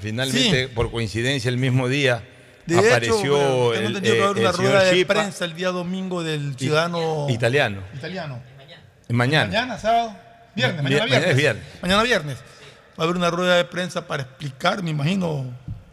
[0.00, 0.72] Finalmente, Sí.
[0.74, 2.26] por coincidencia, el mismo día
[2.66, 5.68] De apareció hecho, el, que a haber eh, una rueda de Chipa, prensa el día
[5.70, 7.82] domingo del ciudadano italiano.
[7.94, 8.40] italiano.
[9.08, 9.46] Mañana.
[9.46, 10.16] Mañana, sábado,
[10.54, 11.30] viernes, Ma- mañana mañana viernes.
[11.30, 11.64] es viernes.
[11.80, 12.38] Mañana viernes.
[12.98, 15.44] Va a haber una rueda de prensa para explicar, me imagino,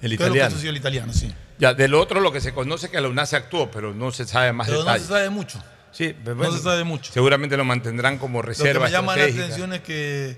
[0.01, 0.69] El qué es lo que italiano.
[0.69, 1.31] el italiano, sí.
[1.59, 4.25] Ya, del otro lo que se conoce es que la UNASE actuó, pero no se
[4.25, 5.03] sabe más Pero no detalles.
[5.07, 5.63] se sabe mucho.
[5.91, 7.13] Sí, pero No se sabe mucho.
[7.13, 10.35] Seguramente lo mantendrán como Lo que reserva me llama la atención es que,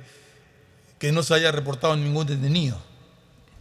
[1.00, 2.78] que no se haya reportado ningún detenido.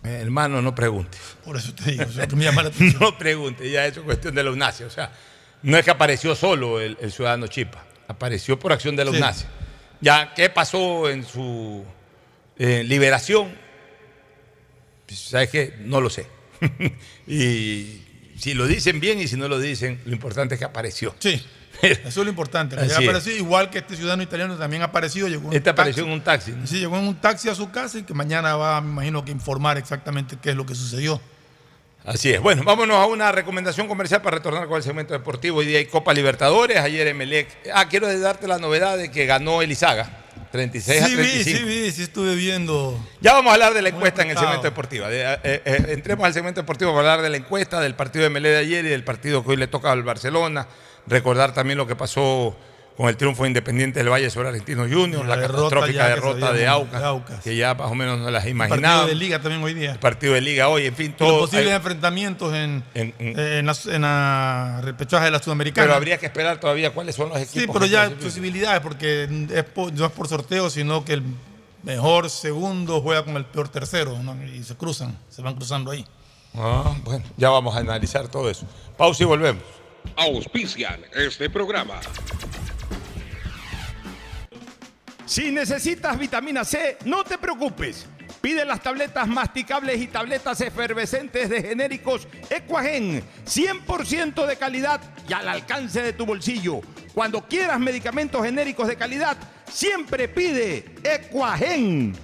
[0.04, 1.16] Eh, hermano, no pregunte.
[1.44, 3.00] Por eso te digo, eso me llama la atención.
[3.00, 4.84] No pregunte, ya eso es cuestión de la UNASE.
[4.84, 5.10] O sea,
[5.62, 9.44] no es que apareció solo el, el ciudadano Chipa, apareció por acción de la Sí.
[10.00, 11.84] Ya, ¿qué pasó en su
[12.58, 13.54] eh, liberación?
[15.06, 15.74] Pues, ¿Sabes qué?
[15.80, 16.26] No lo sé.
[17.26, 18.02] y
[18.38, 21.14] si lo dicen bien y si no lo dicen, lo importante es que apareció.
[21.18, 21.42] Sí.
[21.82, 22.76] Eso es lo importante.
[22.76, 23.26] Así es.
[23.38, 25.28] igual que este ciudadano italiano también ha aparecido.
[25.28, 26.08] Llegó Este apareció taxi.
[26.12, 26.50] en un taxi.
[26.52, 26.66] ¿no?
[26.66, 29.32] Sí, llegó en un taxi a su casa y que mañana va, me imagino, que
[29.32, 31.20] informar exactamente qué es lo que sucedió.
[32.06, 32.40] Así es.
[32.40, 35.58] Bueno, vámonos a una recomendación comercial para retornar con el segmento deportivo.
[35.58, 37.48] Hoy día hay Copa Libertadores, ayer Emelec.
[37.72, 40.10] Ah, quiero darte la novedad de que ganó Elizaga,
[40.52, 41.58] 36 a Sí, vi, 35.
[41.58, 43.02] sí, vi, sí estuve viendo.
[43.22, 45.06] Ya vamos a hablar de la encuesta en el segmento deportivo.
[45.06, 48.28] De- eh, eh, entremos al segmento deportivo para hablar de la encuesta, del partido de
[48.30, 50.66] Melé de ayer y del partido que hoy le toca al Barcelona.
[51.06, 52.56] Recordar también lo que pasó
[52.96, 56.66] con el triunfo independiente del Valle sobre Argentino Juniors, la, La derrota catastrófica derrota de
[56.68, 57.40] Aucas, de Aucas.
[57.42, 58.90] que ya más o menos no las El imaginábamos.
[59.00, 59.92] partido de Liga también hoy día.
[59.92, 61.40] El partido de Liga hoy, en fin, Los todo.
[61.40, 65.86] posibles hay- enfrentamientos en, en- en- en la, en la repechaje de la Sudamericana.
[65.86, 67.62] pero habría que esperar todavía cuáles son los equipos.
[67.62, 71.24] Sí, pero ya posibilidades, porque es por- no es por sorteo, sino que el
[71.82, 74.36] mejor segundo juega con el peor tercero, ¿no?
[74.46, 76.06] y se cruzan, se van cruzando ahí.
[76.54, 78.66] Ah, bueno, ya vamos a analizar todo eso.
[78.96, 79.62] Pausa y volvemos.
[80.16, 82.00] Auspician este programa.
[85.26, 88.06] Si necesitas vitamina C, no te preocupes.
[88.40, 95.48] Pide las tabletas masticables y tabletas efervescentes de genéricos Equagen, 100% de calidad y al
[95.48, 96.80] alcance de tu bolsillo.
[97.14, 99.36] Cuando quieras medicamentos genéricos de calidad,
[99.72, 102.14] siempre pide Equagen.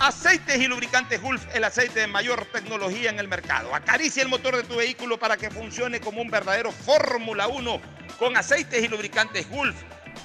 [0.00, 3.74] Aceites y lubricantes Gulf, el aceite de mayor tecnología en el mercado.
[3.74, 7.80] Acaricia el motor de tu vehículo para que funcione como un verdadero Fórmula 1
[8.16, 9.74] con aceites y lubricantes Gulf.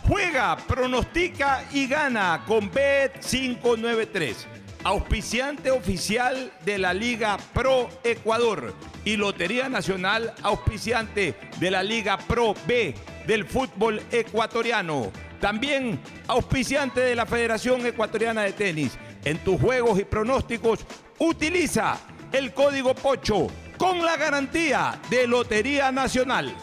[0.07, 4.35] Juega, pronostica y gana con Bet593,
[4.83, 8.75] auspiciante oficial de la Liga Pro Ecuador
[9.05, 12.93] y Lotería Nacional, auspiciante de la Liga Pro B
[13.25, 15.11] del fútbol ecuatoriano.
[15.39, 18.97] También auspiciante de la Federación Ecuatoriana de Tenis.
[19.25, 20.79] En tus juegos y pronósticos,
[21.19, 21.97] utiliza
[22.31, 23.47] el código POCHO
[23.77, 26.53] con la garantía de Lotería Nacional.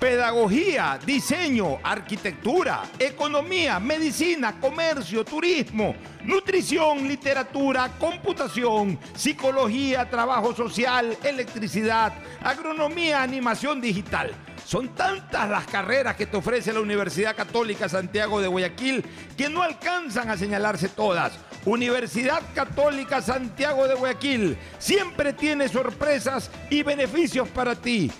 [0.00, 5.94] Pedagogía, diseño, arquitectura, economía, medicina, comercio, turismo,
[6.24, 12.12] nutrición, literatura, computación, psicología, trabajo social, electricidad,
[12.42, 14.32] agronomía, animación digital.
[14.64, 19.04] Son tantas las carreras que te ofrece la Universidad Católica Santiago de Guayaquil
[19.36, 21.32] que no alcanzan a señalarse todas.
[21.64, 28.10] Universidad Católica Santiago de Guayaquil siempre tiene sorpresas y beneficios para ti.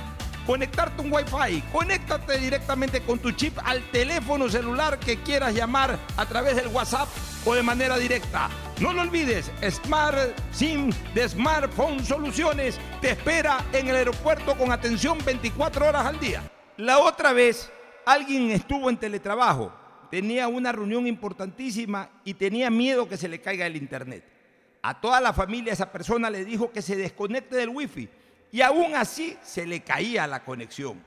[0.47, 1.63] conectarte un Wi-Fi.
[1.73, 7.09] Conéctate directamente con tu chip al teléfono celular que quieras llamar a través del WhatsApp
[7.45, 8.49] o de manera directa.
[8.81, 10.19] No lo olvides, Smart
[10.53, 16.43] SIM de Smartphone Soluciones te espera en el aeropuerto con atención 24 horas al día.
[16.77, 17.71] La otra vez,
[18.07, 19.73] alguien estuvo en teletrabajo,
[20.11, 24.25] tenía una reunión importantísima y tenía miedo que se le caiga el internet.
[24.83, 28.09] A toda la familia esa persona le dijo que se desconecte del wifi
[28.53, 31.03] y aún así se le caía la conexión.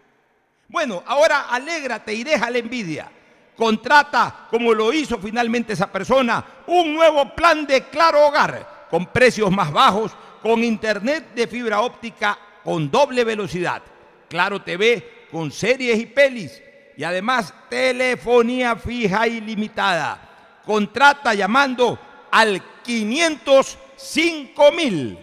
[0.67, 3.11] Bueno, ahora alégrate y deja la envidia.
[3.55, 9.51] Contrata, como lo hizo finalmente esa persona, un nuevo plan de Claro Hogar con precios
[9.51, 13.81] más bajos, con internet de fibra óptica con doble velocidad,
[14.29, 16.61] Claro TV con series y pelis
[16.95, 20.61] y además telefonía fija ilimitada.
[20.65, 21.99] Contrata llamando
[22.31, 25.17] al 505 mil.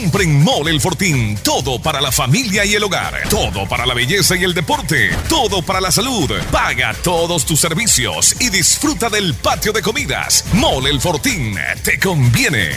[0.00, 3.94] Compre en Mole El Fortín todo para la familia y el hogar, todo para la
[3.94, 6.30] belleza y el deporte, todo para la salud.
[6.52, 10.44] Paga todos tus servicios y disfruta del patio de comidas.
[10.52, 12.70] Mole El Fortín te conviene.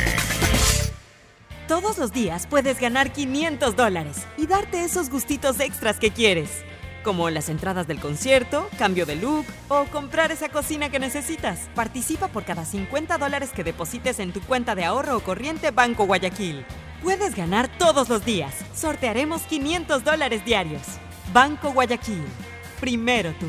[1.68, 6.50] Todos los días puedes ganar 500 dólares y darte esos gustitos extras que quieres.
[7.04, 11.70] Como las entradas del concierto, cambio de look o comprar esa cocina que necesitas.
[11.76, 16.08] Participa por cada 50 dólares que deposites en tu cuenta de ahorro o corriente Banco
[16.08, 16.66] Guayaquil.
[17.02, 18.54] Puedes ganar todos los días.
[18.76, 20.84] Sortearemos 500 dólares diarios.
[21.34, 22.24] Banco Guayaquil.
[22.80, 23.48] Primero tú.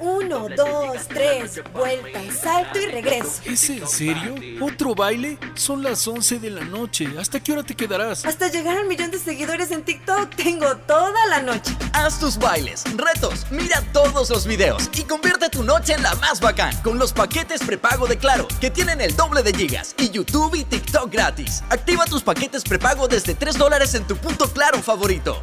[0.00, 3.40] Uno, dos, tres, vuelta, salto y regreso.
[3.44, 4.34] ¿Es en serio?
[4.60, 5.38] ¿Otro baile?
[5.54, 7.08] Son las 11 de la noche.
[7.18, 8.24] ¿Hasta qué hora te quedarás?
[8.24, 11.76] Hasta llegar al millón de seguidores en TikTok tengo toda la noche.
[11.92, 16.40] Haz tus bailes, retos, mira todos los videos y convierte tu noche en la más
[16.40, 20.54] bacán con los paquetes prepago de Claro, que tienen el doble de gigas y YouTube
[20.56, 21.62] y TikTok gratis.
[21.70, 25.42] Activa tus paquetes prepago desde 3 dólares en tu punto Claro favorito.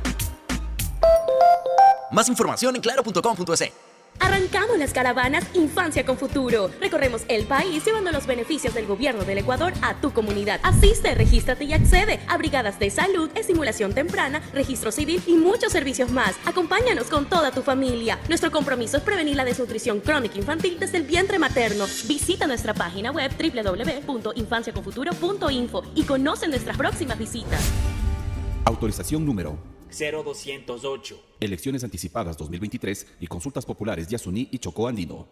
[2.11, 3.92] Más información en claro.com.es.
[4.23, 6.71] Arrancamos las caravanas Infancia con Futuro.
[6.79, 10.61] Recorremos el país llevando los beneficios del gobierno del Ecuador a tu comunidad.
[10.63, 16.09] Asiste, regístrate y accede a brigadas de salud, estimulación temprana, registro civil y muchos servicios
[16.09, 16.37] más.
[16.45, 18.17] Acompáñanos con toda tu familia.
[18.29, 21.83] Nuestro compromiso es prevenir la desnutrición crónica infantil desde el vientre materno.
[22.07, 27.59] Visita nuestra página web www.infanciaconfuturo.info y conoce nuestras próximas visitas.
[28.63, 31.23] Autorización número 0208.
[31.39, 35.27] Elecciones anticipadas 2023 y consultas populares de Asuní y Chocó Andino.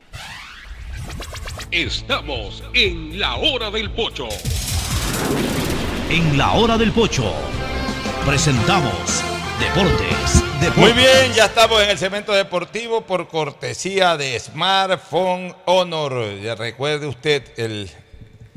[1.72, 4.28] Estamos en la hora del pocho.
[6.10, 7.34] En la hora del pocho
[8.26, 9.24] presentamos
[9.60, 10.44] Deportes.
[10.60, 10.78] Deportes.
[10.78, 16.40] Muy bien, ya estamos en el segmento deportivo por cortesía de Smartphone Honor.
[16.42, 17.90] Ya recuerde usted el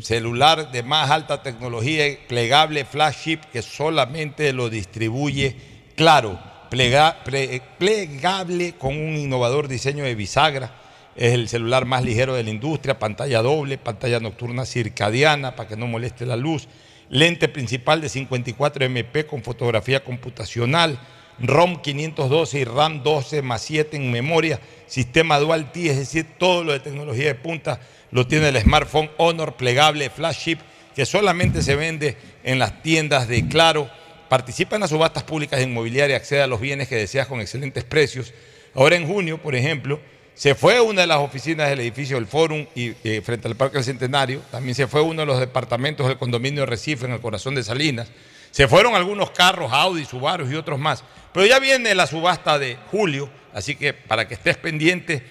[0.00, 6.38] celular de más alta tecnología plegable flash chip que solamente lo distribuye Claro,
[6.70, 10.72] ple- plegable con un innovador diseño de bisagra.
[11.16, 15.76] Es el celular más ligero de la industria, pantalla doble, pantalla nocturna circadiana para que
[15.76, 16.66] no moleste la luz,
[17.08, 20.98] lente principal de 54 MP con fotografía computacional,
[21.38, 24.58] ROM 512 y RAM 12 más 7 en memoria,
[24.88, 27.78] sistema Dual T, es decir, todo lo de tecnología de punta
[28.10, 30.60] lo tiene el smartphone Honor plegable Flash Chip
[30.96, 33.88] que solamente se vende en las tiendas de Claro.
[34.34, 37.84] Participa en las subastas públicas de inmobiliaria, accede a los bienes que deseas con excelentes
[37.84, 38.34] precios.
[38.74, 40.00] Ahora en junio, por ejemplo,
[40.34, 43.76] se fue una de las oficinas del edificio del Fórum y eh, frente al Parque
[43.76, 44.40] del Centenario.
[44.50, 47.62] También se fue uno de los departamentos del condominio de Recife en el corazón de
[47.62, 48.08] Salinas.
[48.50, 51.04] Se fueron algunos carros, Audi, Subaru y otros más.
[51.32, 55.22] Pero ya viene la subasta de julio, así que para que estés pendiente,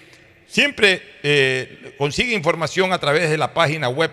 [0.46, 4.10] siempre eh, consigue información a través de la página web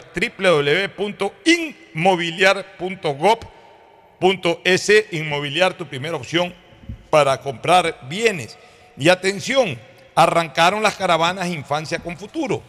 [4.21, 5.05] www.inmobiliar.gov.es.
[5.11, 6.53] Inmobiliar, tu primera opción
[7.09, 8.57] para comprar bienes.
[8.97, 9.77] Y atención,
[10.15, 12.61] arrancaron las caravanas Infancia con Futuro.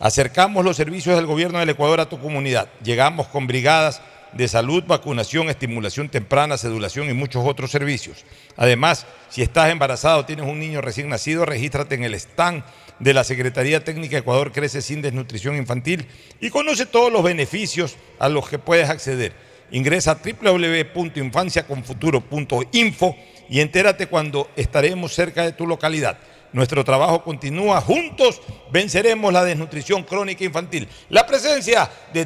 [0.00, 2.68] Acercamos los servicios del gobierno del Ecuador a tu comunidad.
[2.82, 4.00] Llegamos con brigadas
[4.32, 8.24] de salud, vacunación, estimulación temprana, sedulación y muchos otros servicios.
[8.56, 12.62] Además, si estás embarazado o tienes un niño recién nacido, regístrate en el stand
[12.98, 16.06] de la Secretaría Técnica Ecuador Crece sin Desnutrición Infantil
[16.40, 19.47] y conoce todos los beneficios a los que puedes acceder.
[19.70, 23.16] Ingresa a www.infanciaconfuturo.info
[23.50, 26.16] y entérate cuando estaremos cerca de tu localidad.
[26.52, 27.82] Nuestro trabajo continúa.
[27.82, 28.40] Juntos
[28.70, 30.88] venceremos la desnutrición crónica infantil.
[31.10, 32.24] La presencia de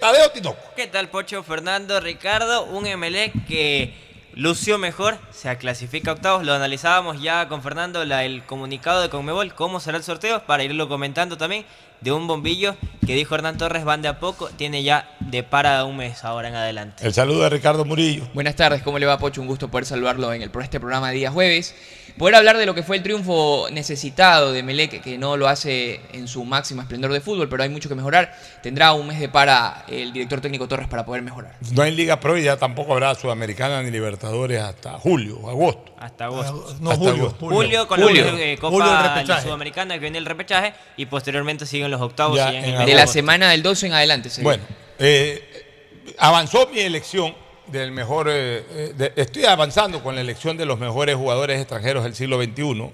[0.00, 0.58] Tadeo Tinoco.
[0.74, 2.64] ¿Qué tal, Pocho Fernando Ricardo?
[2.64, 6.44] Un MLE que lució mejor, se clasifica a octavos.
[6.44, 10.62] Lo analizábamos ya con Fernando, la- el comunicado de Conmebol, cómo será el sorteo, para
[10.64, 11.64] irlo comentando también.
[12.00, 12.76] De un bombillo
[13.06, 16.48] que dijo Hernán Torres, van de a poco, tiene ya de para un mes ahora
[16.48, 17.06] en adelante.
[17.06, 18.26] El saludo de Ricardo Murillo.
[18.32, 19.42] Buenas tardes, ¿cómo le va Pocho?
[19.42, 21.74] Un gusto poder saludarlo en el, este programa de día jueves.
[22.18, 26.00] Poder hablar de lo que fue el triunfo necesitado de Melec, que no lo hace
[26.12, 28.34] en su máximo esplendor de fútbol, pero hay mucho que mejorar.
[28.62, 31.56] Tendrá un mes de para el director técnico Torres para poder mejorar.
[31.72, 35.94] No hay Liga Pro y ya tampoco habrá Sudamericana ni Libertadores hasta julio, agosto.
[35.98, 36.66] Hasta agosto.
[36.68, 37.48] Ah, no, Hasta julio, agosto.
[37.48, 38.24] Julio, con Julio.
[38.24, 39.42] la eh, Julio Copa repechaje.
[39.42, 42.36] Sudamericana que viene el repechaje y posteriormente siguen los octavos.
[42.36, 42.90] Ya y en en el agosto.
[42.90, 44.30] De la semana del 12 en adelante.
[44.30, 44.44] sería.
[44.44, 44.64] Bueno,
[44.98, 47.34] eh, avanzó mi elección
[47.70, 48.28] del mejor.
[48.30, 52.40] eh, eh, de- estoy avanzando con la elección de los mejores jugadores extranjeros del siglo
[52.42, 52.90] XXI.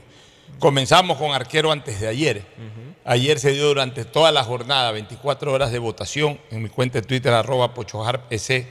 [0.59, 2.43] Comenzamos con arquero antes de ayer.
[3.05, 7.07] Ayer se dio durante toda la jornada 24 horas de votación en mi cuenta de
[7.07, 8.67] Twitter, arroba pochoharpec.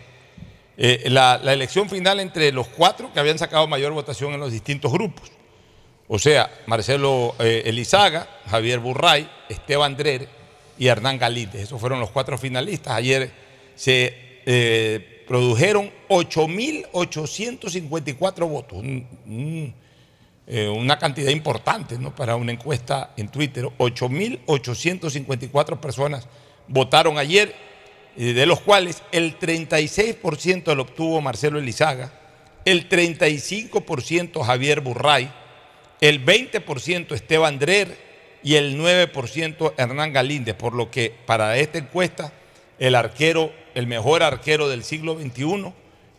[0.77, 4.51] Eh, la, la elección final entre los cuatro que habían sacado mayor votación en los
[4.51, 5.31] distintos grupos.
[6.07, 10.27] O sea, Marcelo eh, Elizaga, Javier Burray, Esteban Drer
[10.77, 11.61] y Hernán Galíndez.
[11.63, 12.93] Esos fueron los cuatro finalistas.
[12.93, 13.31] Ayer
[13.75, 18.83] se eh, produjeron 8.854 votos.
[20.47, 22.13] Eh, una cantidad importante ¿no?
[22.13, 23.65] para una encuesta en Twitter.
[23.77, 26.27] 8.854 personas
[26.67, 27.55] votaron ayer,
[28.15, 32.11] eh, de los cuales el 36% lo obtuvo Marcelo Elizaga,
[32.63, 35.31] el 35% Javier Burray,
[36.01, 37.97] el 20% Esteban Drer
[38.43, 42.31] y el 9% Hernán Galíndez, por lo que para esta encuesta
[42.79, 45.73] el arquero, el mejor arquero del siglo XXI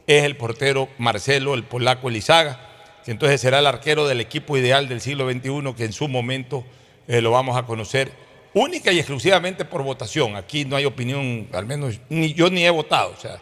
[0.06, 2.60] es el portero Marcelo, el polaco Elizaga,
[3.04, 6.64] que entonces será el arquero del equipo ideal del siglo XXI que en su momento
[7.08, 8.10] eh, lo vamos a conocer
[8.54, 10.34] única y exclusivamente por votación.
[10.36, 13.38] Aquí no hay opinión, al menos ni yo ni he votado, o sea,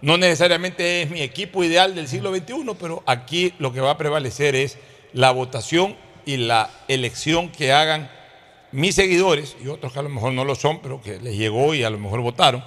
[0.00, 3.98] no necesariamente es mi equipo ideal del siglo XXI, pero aquí lo que va a
[3.98, 4.78] prevalecer es
[5.12, 8.10] la votación y la elección que hagan
[8.72, 11.74] mis seguidores y otros que a lo mejor no lo son, pero que les llegó
[11.74, 12.64] y a lo mejor votaron,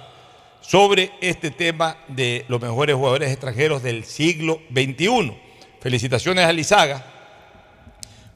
[0.60, 5.36] sobre este tema de los mejores jugadores extranjeros del siglo XXI.
[5.80, 7.04] Felicitaciones a Lizaga,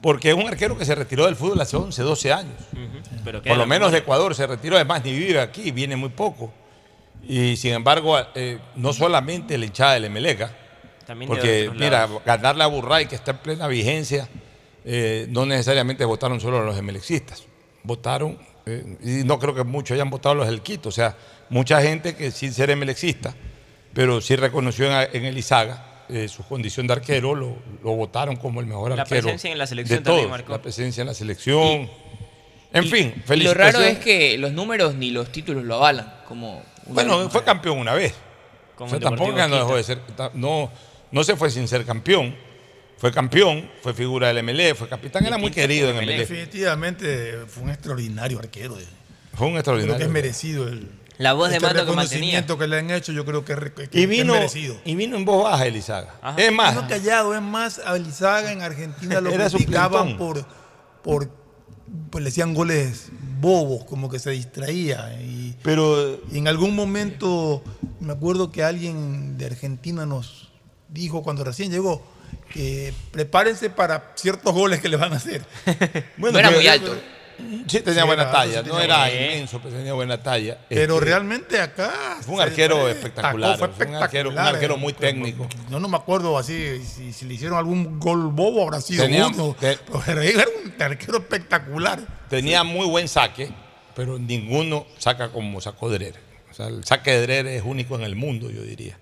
[0.01, 2.55] porque es un arquero que se retiró del fútbol hace 11, 12 años.
[3.25, 6.53] Pero Por lo menos de Ecuador se retiró, además ni vive aquí, viene muy poco.
[7.29, 10.55] Y sin embargo, eh, no solamente la hinchada del Emelega,
[11.07, 12.23] También porque mira, lados.
[12.25, 14.29] ganarle a Burray, que está en plena vigencia,
[14.85, 17.45] eh, no necesariamente votaron solo los emelexistas,
[17.87, 21.17] votaron, eh, y no creo que muchos hayan votado los del Quito, o sea,
[21.49, 23.35] mucha gente que sin ser emelexista,
[23.95, 28.61] pero sí reconoció en, en Elizaga eh, su condición de arquero, lo, lo votaron como
[28.61, 29.23] el mejor La arquero.
[29.23, 30.53] presencia en la selección de también todos, marcó.
[30.53, 31.91] La presencia en la selección.
[32.73, 33.75] en fin, Y lo felicitaciones.
[33.75, 36.15] raro es que los números ni los títulos lo avalan.
[36.29, 38.15] Como Bueno, fue campeón una vez.
[38.77, 40.01] Como O sea, tampoco no dejó de ser.
[40.35, 40.71] No,
[41.11, 42.37] no se fue sin ser campeón.
[42.99, 46.19] Fue campeón, fue figura del MLE, fue capitán, era muy querido en MLE.
[46.19, 48.75] Definitivamente fue un extraordinario arquero.
[49.35, 49.99] Fue un Creo extraordinario.
[49.99, 52.41] que es merecido el, La voz de este mando que mantenía.
[52.41, 54.77] reconocimiento que le han hecho, yo creo que, es que- que Y vino, es merecido.
[54.85, 56.15] y vino en voz baja Elizaga.
[56.39, 60.47] Es más, Vino callado, es más, a Lizaga en Argentina lo criticaban por,
[61.03, 61.31] por,
[62.11, 65.21] pues le hacían goles bobos, como que se distraía.
[65.23, 67.63] Y, Pero y en algún momento,
[68.01, 70.49] me acuerdo que alguien de Argentina nos
[70.89, 72.03] dijo cuando recién llegó
[73.13, 75.43] prepárense para ciertos goles que le van a hacer.
[76.17, 76.97] Bueno, era pero- muy alto.
[77.69, 78.63] Sí, tenía Sí, buena era- talla.
[78.63, 80.57] sí No era inmenso, pero tenía buena talla.
[80.71, 83.59] Pero Este, realmente acá Fue un arquero espectacular.
[83.59, 85.47] fue un arquero, un arquero muy técnico.
[85.71, 89.27] Yo no me acuerdo así, si, si le hicieron algún gol bobo, habrá sido Tenía-
[89.27, 89.55] uno.
[89.61, 92.01] te- Pero era un arquero espectacular.
[92.31, 93.51] Tenía muy buen saque,
[93.95, 96.15] pero ninguno saca como sacó Drer.
[96.51, 98.97] O sea, el saque de Drer es único en el mundo, yo diría.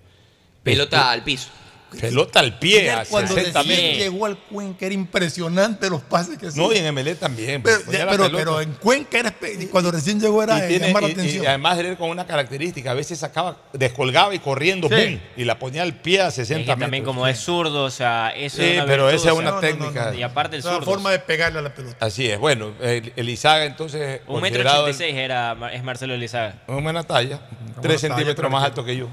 [0.61, 1.51] Pelota al piso.
[1.99, 3.97] Pelota al pie, a cuando 60 recién metros.
[3.99, 6.87] llegó al Cuenca era impresionante los pases que No, y hacía.
[6.89, 7.63] en MLE también.
[7.63, 7.97] pero, pues,
[8.33, 9.33] pero, en Cuenca era
[9.71, 11.47] cuando recién llegó era y, tiene- llamar la y- y atención.
[11.47, 14.95] además Drer con una característica, a veces sacaba, descolgaba y corriendo, Sí.
[14.95, 15.19] ¡pum!
[15.37, 16.79] Y la ponía al pie a Es 60 que metros.
[16.81, 19.41] también como es zurdo, o sea, eso Sí, es una pero virtud, esa es o
[19.41, 20.15] sea, una técnica.
[20.15, 22.05] Y aparte el Es una forma de pegarle a la pelota.
[22.05, 22.37] Así es.
[22.39, 24.21] Bueno, el, Elizaga entonces.
[24.27, 26.61] Un metro ochenta y seis era, es Marcelo Elizaga.
[26.67, 27.39] Una buena talla.
[27.81, 29.07] Tres centímetros más alto que yo.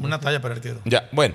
[0.00, 0.80] Una talla para el arquero.
[0.84, 1.34] Ya, bueno.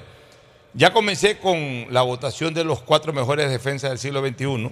[0.73, 4.71] Ya comencé con la votación de los cuatro mejores defensas del siglo XXI.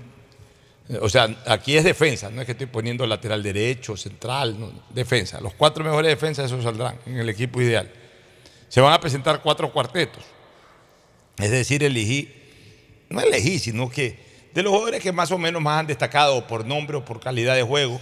[0.90, 4.56] Eh, O sea, aquí es defensa, no es que estoy poniendo lateral derecho, central,
[4.90, 5.42] defensa.
[5.42, 7.90] Los cuatro mejores defensas, esos saldrán en el equipo ideal.
[8.70, 10.24] Se van a presentar cuatro cuartetos.
[11.38, 12.30] Es decir, elegí,
[13.10, 14.20] no elegí, sino que
[14.54, 17.56] de los jugadores que más o menos más han destacado por nombre o por calidad
[17.56, 18.00] de juego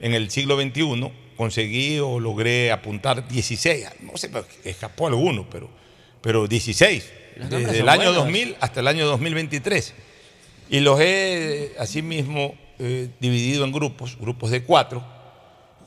[0.00, 3.86] en el siglo XXI, conseguí o logré apuntar 16.
[4.00, 5.70] No sé, me escapó alguno, pero,
[6.20, 7.10] pero 16.
[7.36, 8.24] Desde el año buenos.
[8.24, 9.94] 2000 hasta el año 2023.
[10.70, 15.04] Y los he, asimismo, eh, dividido en grupos, grupos de cuatro.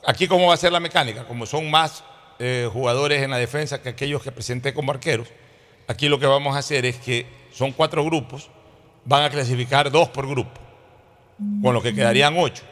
[0.06, 1.26] Aquí, ¿cómo va a ser la mecánica?
[1.26, 2.04] Como son más
[2.40, 5.28] eh, jugadores en la defensa que aquellos que presenté como arqueros,
[5.88, 8.50] aquí lo que vamos a hacer es que son cuatro grupos,
[9.06, 10.60] van a clasificar dos por grupo,
[11.62, 12.64] con lo que quedarían ocho.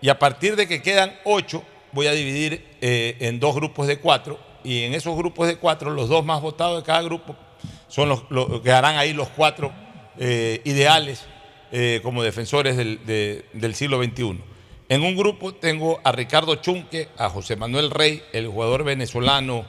[0.00, 3.98] Y a partir de que quedan ocho, voy a dividir eh, en dos grupos de
[3.98, 7.36] cuatro, y en esos grupos de cuatro, los dos más votados de cada grupo
[7.88, 9.72] son los, los- quedarán ahí los cuatro
[10.18, 11.24] eh, ideales
[11.72, 14.38] eh, como defensores del, de- del siglo XXI.
[14.88, 19.64] En un grupo tengo a Ricardo Chunque, a José Manuel Rey, el jugador venezolano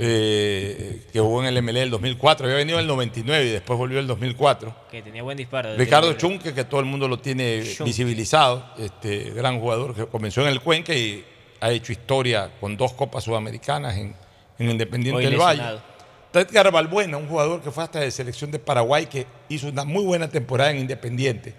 [0.00, 3.78] eh, que jugó en el MLE el 2004, había venido en el 99 y después
[3.78, 4.74] volvió el 2004.
[4.90, 5.76] Que tenía buen disparo.
[5.76, 6.14] Ricardo.
[6.14, 7.84] Chunque, que todo el mundo lo tiene Chunque.
[7.84, 11.24] visibilizado, este gran jugador que comenzó en el Cuenca y
[11.60, 14.14] ha hecho historia con dos copas sudamericanas en,
[14.58, 15.58] en Independiente Hoy del Valle.
[15.58, 15.89] lesionado.
[16.32, 20.04] Edgar Balbuena, un jugador que fue hasta de selección de Paraguay, que hizo una muy
[20.04, 21.54] buena temporada en Independiente.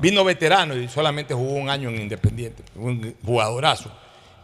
[0.00, 3.90] Vino veterano y solamente jugó un año en Independiente, un jugadorazo.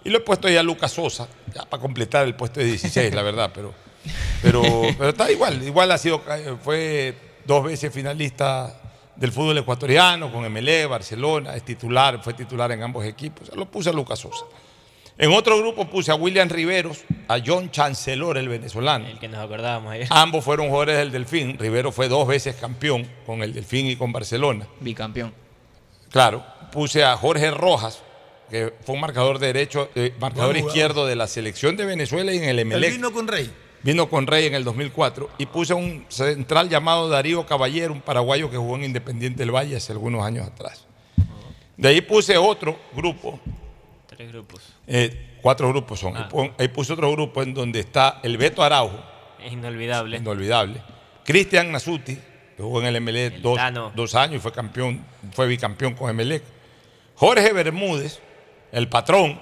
[0.05, 3.14] Y lo he puesto ya a Lucas Sosa, ya para completar el puesto de 16,
[3.14, 3.72] la verdad, pero,
[4.42, 4.62] pero,
[4.98, 5.62] pero está igual.
[5.62, 6.22] Igual ha sido,
[6.62, 7.14] fue
[7.44, 8.80] dos veces finalista
[9.16, 13.50] del fútbol ecuatoriano, con MLE, Barcelona, es titular, fue titular en ambos equipos.
[13.55, 14.44] Lo puse a Lucas Sosa.
[15.20, 19.04] En otro grupo puse a William Riveros, a John Chancellor, el venezolano.
[19.08, 20.06] El que nos acordábamos ayer.
[20.10, 21.58] Ambos fueron jugadores del Delfín.
[21.58, 24.68] Rivero fue dos veces campeón con el Delfín y con Barcelona.
[24.78, 25.34] Bicampeón.
[26.12, 26.44] Claro.
[26.70, 28.00] Puse a Jorge Rojas,
[28.48, 32.44] que fue un marcador derecho, eh, marcador izquierdo de la selección de Venezuela y en
[32.44, 32.92] el Emelec.
[32.92, 33.50] vino con Rey.
[33.82, 38.02] Vino con Rey en el 2004 y puse a un central llamado Darío Caballero, un
[38.02, 40.84] paraguayo que jugó en Independiente del Valle hace algunos años atrás.
[41.76, 43.40] De ahí puse otro grupo,
[44.18, 44.60] Tres grupos.
[44.88, 46.16] eh, cuatro grupos son.
[46.16, 46.50] Ahí Ah.
[46.58, 49.00] Ahí puse otro grupo en donde está el Beto Araujo,
[49.42, 50.16] Es inolvidable.
[50.16, 50.82] inolvidable.
[51.24, 52.16] Cristian Nasuti,
[52.56, 56.42] que jugó en el MLE dos, años y fue campeón, fue bicampeón con MLE.
[57.14, 58.18] Jorge Bermúdez,
[58.72, 59.40] el patrón,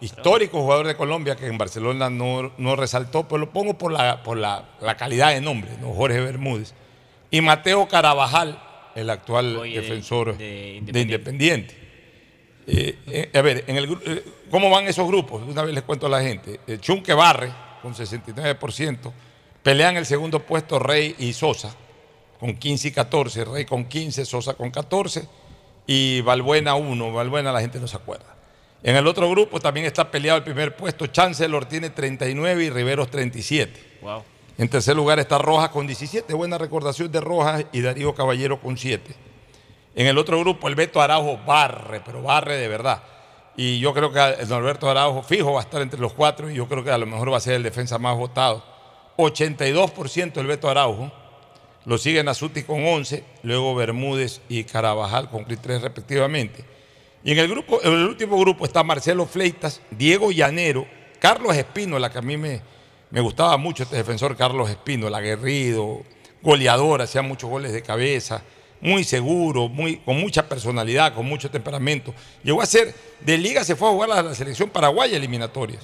[0.00, 4.22] histórico jugador de Colombia que en Barcelona no, no resaltó, pero lo pongo por la,
[4.24, 5.92] por la, la calidad de nombre, ¿no?
[5.94, 6.74] Jorge Bermúdez.
[7.30, 8.60] Y Mateo Carabajal,
[8.96, 11.14] el actual defensor de de Independiente.
[11.14, 11.79] Independiente.
[12.66, 15.42] Eh, eh, a ver, en el, gru- eh, ¿cómo van esos grupos?
[15.46, 16.60] Una vez les cuento a la gente.
[16.80, 17.50] Chunque Barre,
[17.82, 19.12] con 69%.
[19.62, 21.74] Pelean el segundo puesto Rey y Sosa,
[22.38, 23.44] con 15 y 14.
[23.44, 25.26] Rey con 15, Sosa con 14.
[25.86, 27.12] Y Valbuena 1.
[27.12, 28.36] Valbuena la gente no se acuerda.
[28.82, 31.06] En el otro grupo también está peleado el primer puesto.
[31.06, 33.98] Chancellor tiene 39 y Riveros 37.
[34.02, 34.22] Wow.
[34.56, 38.76] En tercer lugar está Rojas con 17, buena recordación de Rojas y Darío Caballero con
[38.78, 39.14] 7.
[39.94, 43.02] En el otro grupo el Beto Araujo barre, pero barre de verdad.
[43.56, 46.54] Y yo creo que el Norberto Araujo fijo va a estar entre los cuatro y
[46.54, 48.64] yo creo que a lo mejor va a ser el defensa más votado.
[49.16, 51.12] 82% el Beto Araujo.
[51.84, 56.64] Lo sigue Nasuti con 11, luego Bermúdez y Carabajal con 3 respectivamente.
[57.24, 60.86] Y en el, grupo, en el último grupo está Marcelo Fleitas, Diego Llanero,
[61.18, 62.60] Carlos Espino, la que a mí me,
[63.10, 66.02] me gustaba mucho este defensor Carlos Espino, el aguerrido,
[66.42, 68.42] goleador, hacía muchos goles de cabeza,
[68.80, 72.14] muy seguro, muy, con mucha personalidad, con mucho temperamento.
[72.42, 75.82] Llegó a ser, de liga se fue a jugar a la selección paraguaya eliminatorias.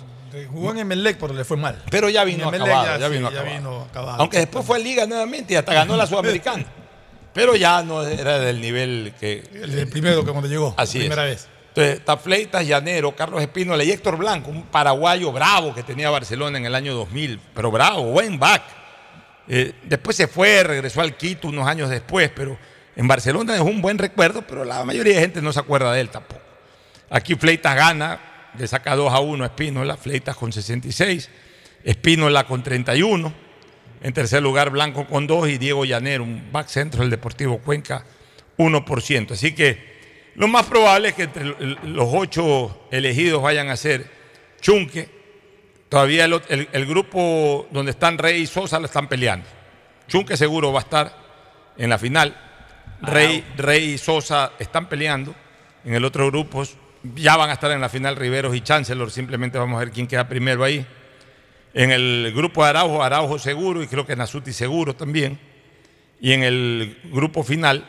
[0.51, 1.83] Jugó en Emelec, pero le fue mal.
[1.91, 3.59] Pero ya vino Emelec acabado, ya, sí, vino ya acabado.
[3.59, 4.21] vino acabado.
[4.21, 6.67] Aunque después fue a Liga nuevamente y hasta ganó la Sudamericana.
[7.33, 9.43] Pero ya no era del nivel que.
[9.53, 10.75] El primero que cuando llegó.
[10.77, 11.45] Así primera es.
[11.45, 11.49] vez.
[11.69, 16.57] Entonces, está Fleitas, Llanero, Carlos Espínola y Héctor Blanco, un paraguayo bravo que tenía Barcelona
[16.57, 18.63] en el año 2000, pero bravo, buen back.
[19.47, 22.57] Eh, después se fue, regresó al Quito unos años después, pero
[22.97, 26.01] en Barcelona dejó un buen recuerdo, pero la mayoría de gente no se acuerda de
[26.01, 26.41] él tampoco.
[27.11, 28.19] Aquí Fleitas gana,
[28.59, 31.29] le saca 2 a 1 a Espínola, Fleitas con 66,
[31.85, 33.33] Espínola con 31.
[34.03, 38.05] En tercer lugar, Blanco con 2 y Diego Llanero, un back centro del Deportivo Cuenca,
[38.59, 39.33] 1%.
[39.35, 39.97] Así que
[40.35, 44.11] lo más probable es que entre los ocho elegidos vayan a ser
[44.61, 45.09] Chunque.
[45.89, 49.47] Todavía el- el grupo donde están Rey y Sosa lo están peleando.
[50.09, 51.17] Chunque seguro va a estar
[51.79, 52.37] en la final.
[53.03, 55.35] Rey, Rey y Sosa están peleando.
[55.85, 56.65] En el otro grupo
[57.15, 59.11] ya van a estar en la final Riveros y Chancellor.
[59.11, 60.85] Simplemente vamos a ver quién queda primero ahí.
[61.75, 65.39] En el grupo de Araujo, Araujo seguro y creo que Nasuti seguro también.
[66.21, 67.85] Y en el grupo final,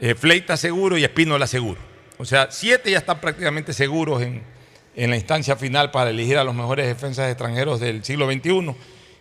[0.00, 1.78] eh, Fleita seguro y Espínola seguro.
[2.18, 4.42] O sea, siete ya están prácticamente seguros en,
[4.96, 8.74] en la instancia final para elegir a los mejores defensas extranjeros del siglo XXI.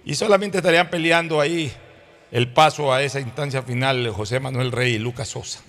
[0.05, 1.71] Y solamente estarían peleando ahí
[2.31, 5.59] el paso a esa instancia final José Manuel Rey y Lucas Sosa.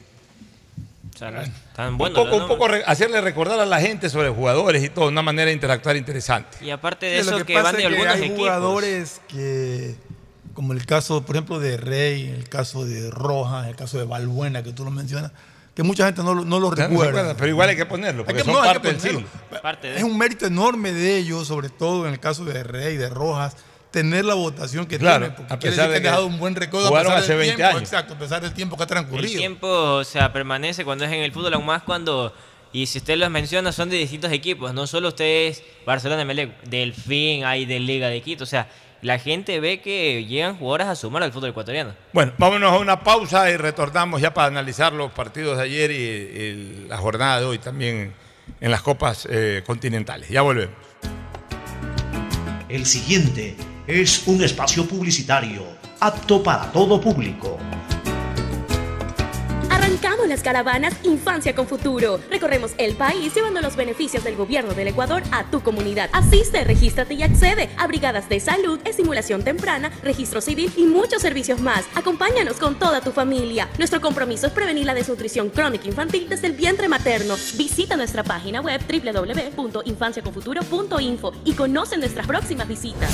[1.15, 1.43] O sea, no-
[1.74, 4.89] tan Un buenos poco, un poco re- hacerle recordar a la gente sobre jugadores y
[4.89, 6.59] todo, una manera de interactuar interesante.
[6.65, 8.39] Y aparte de Sí, eso, lo que, pasa van de es que algunos hay equipos.
[8.39, 9.97] jugadores que,
[10.55, 14.62] como el caso, por ejemplo, de Rey, el caso de Rojas, el caso de Balbuena,
[14.62, 15.32] que tú lo mencionas,
[15.74, 17.35] que mucha gente no, lo- no lo no recuerda.
[17.37, 19.20] pero igual hay que ponerlo, porque Hay que- son no, hay que parte del ponerlo.
[19.51, 19.61] siglo.
[19.62, 22.97] Parte de- Es un mérito enorme de ellos, sobre todo en el caso de Rey,
[22.97, 23.57] de Rojas,
[23.90, 26.54] tener la votación que Claro, porque a quiere pesar decir de que dejado un buen
[26.54, 27.82] recuerdo a pesar hace del 20 tiempo, años.
[27.92, 29.38] exacto, a pesar del tiempo que ha El transcurrido.
[29.38, 32.32] tiempo, o sea, permanece cuando es en el fútbol, aún más cuando.
[32.72, 34.72] Y si usted los menciona, son de distintos equipos.
[34.72, 38.44] No solo ustedes, Barcelona, Melec, Delfín, hay de Liga de Quito.
[38.44, 38.68] O sea,
[39.02, 41.94] la gente ve que llegan jugadores a sumar al fútbol ecuatoriano.
[42.12, 45.94] Bueno, vámonos a una pausa y retornamos ya para analizar los partidos de ayer y,
[45.96, 48.12] y la jornada de hoy también
[48.60, 50.28] en las copas eh, continentales.
[50.28, 50.76] Ya volvemos.
[52.68, 53.56] El siguiente
[53.90, 55.64] es un espacio publicitario
[55.98, 57.58] apto para todo público.
[59.68, 62.20] Arrancamos las caravanas Infancia con Futuro.
[62.30, 66.08] Recorremos el país llevando los beneficios del gobierno del Ecuador a tu comunidad.
[66.12, 71.60] Asiste, regístrate y accede a brigadas de salud, estimulación temprana, registro civil y muchos servicios
[71.60, 71.84] más.
[71.96, 73.68] Acompáñanos con toda tu familia.
[73.76, 77.34] Nuestro compromiso es prevenir la desnutrición crónica infantil desde el vientre materno.
[77.56, 83.10] Visita nuestra página web www.infanciaconfuturo.info y conoce nuestras próximas visitas.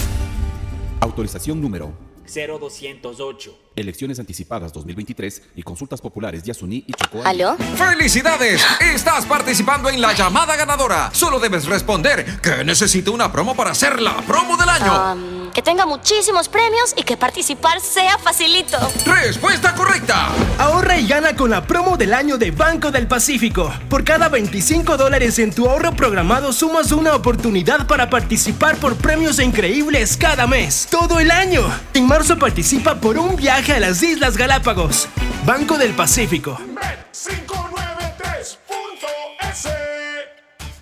[1.00, 1.92] Autorización número
[2.26, 3.65] 0208.
[3.76, 7.20] Elecciones anticipadas 2023 y consultas populares de Asuní y Chocó.
[7.26, 7.58] ¿Aló?
[7.76, 8.64] ¡Felicidades!
[8.80, 11.10] Estás participando en la llamada ganadora.
[11.12, 15.12] Solo debes responder que necesito una promo para hacer la promo del año.
[15.12, 18.78] Um, que tenga muchísimos premios y que participar sea facilito.
[19.04, 20.28] Respuesta correcta.
[20.58, 23.70] Ahorra y gana con la promo del año de Banco del Pacífico.
[23.90, 29.38] Por cada 25 dólares en tu ahorro programado sumas una oportunidad para participar por premios
[29.38, 31.62] increíbles cada mes, todo el año.
[31.92, 35.08] En marzo participa por un viaje a las Islas Galápagos.
[35.44, 36.56] Banco del Pacífico.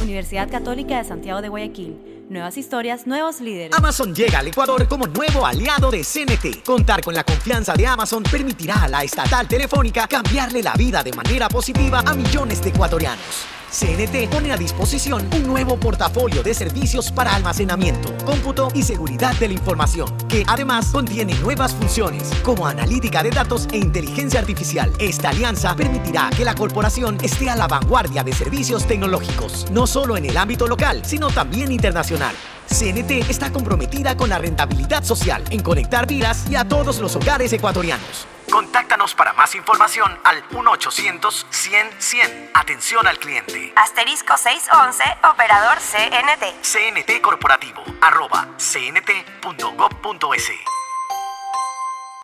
[0.04, 2.26] Universidad Católica de Santiago de Guayaquil.
[2.30, 3.74] Nuevas historias, nuevos líderes.
[3.74, 6.62] Amazon llega al Ecuador como nuevo aliado de CNT.
[6.66, 11.14] Contar con la confianza de Amazon permitirá a la estatal telefónica cambiarle la vida de
[11.14, 13.61] manera positiva a millones de ecuatorianos.
[13.72, 19.48] CNT pone a disposición un nuevo portafolio de servicios para almacenamiento, cómputo y seguridad de
[19.48, 24.92] la información, que además contiene nuevas funciones como analítica de datos e inteligencia artificial.
[25.00, 30.18] Esta alianza permitirá que la corporación esté a la vanguardia de servicios tecnológicos, no solo
[30.18, 32.36] en el ámbito local, sino también internacional.
[32.72, 37.52] CNT está comprometida con la rentabilidad social en conectar vidas y a todos los hogares
[37.54, 38.28] ecuatorianos.
[38.52, 42.52] Contáctanos para más información al 1-800-100-100.
[42.54, 43.74] Atención al cliente.
[43.76, 46.62] Asterisco 611, operador CNT.
[46.62, 50.52] CNT Corporativo, arroba cnt.gov.es.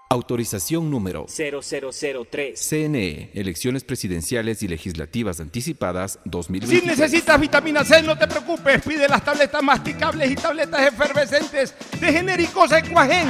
[0.10, 2.58] Autorización número 0003.
[2.58, 6.86] CNE, Elecciones Presidenciales y Legislativas Anticipadas Si 2023.
[6.86, 8.82] necesitas vitamina C, no te preocupes.
[8.84, 13.28] Pide las tabletas masticables y tabletas efervescentes de genéricos Equagen.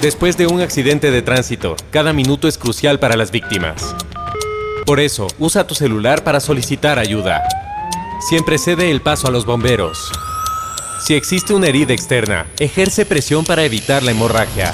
[0.00, 3.96] Después de un accidente de tránsito, cada minuto es crucial para las víctimas.
[4.84, 7.42] Por eso, usa tu celular para solicitar ayuda.
[8.28, 10.12] Siempre cede el paso a los bomberos.
[11.06, 14.72] Si existe una herida externa, ejerce presión para evitar la hemorragia.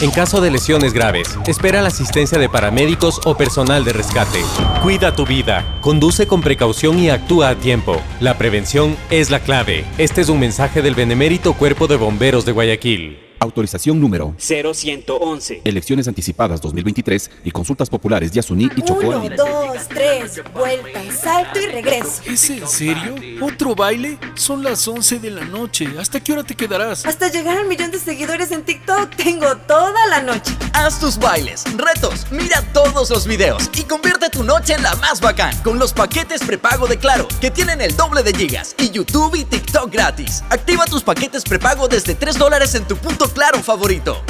[0.00, 4.42] En caso de lesiones graves, espera la asistencia de paramédicos o personal de rescate.
[4.82, 8.00] Cuida tu vida, conduce con precaución y actúa a tiempo.
[8.18, 9.84] La prevención es la clave.
[9.98, 13.31] Este es un mensaje del Benemérito Cuerpo de Bomberos de Guayaquil.
[13.42, 15.62] Autorización número 0111.
[15.64, 19.08] Elecciones anticipadas 2023 y consultas populares de Asuní y Chocó.
[19.08, 22.22] Uno, dos, tres, vuelta, salto y regreso.
[22.24, 23.16] ¿Es en serio?
[23.40, 24.16] ¿Otro baile?
[24.36, 25.88] Son las 11 de la noche.
[25.98, 27.04] ¿Hasta qué hora te quedarás?
[27.04, 30.52] Hasta llegar al millón de seguidores en TikTok tengo toda la noche.
[30.74, 35.20] Haz tus bailes, retos, mira todos los videos y convierte tu noche en la más
[35.20, 39.34] bacán con los paquetes prepago de Claro, que tienen el doble de gigas y YouTube
[39.34, 40.44] y TikTok gratis.
[40.48, 44.22] Activa tus paquetes prepago desde 3 dólares en tu punto Claro favorito.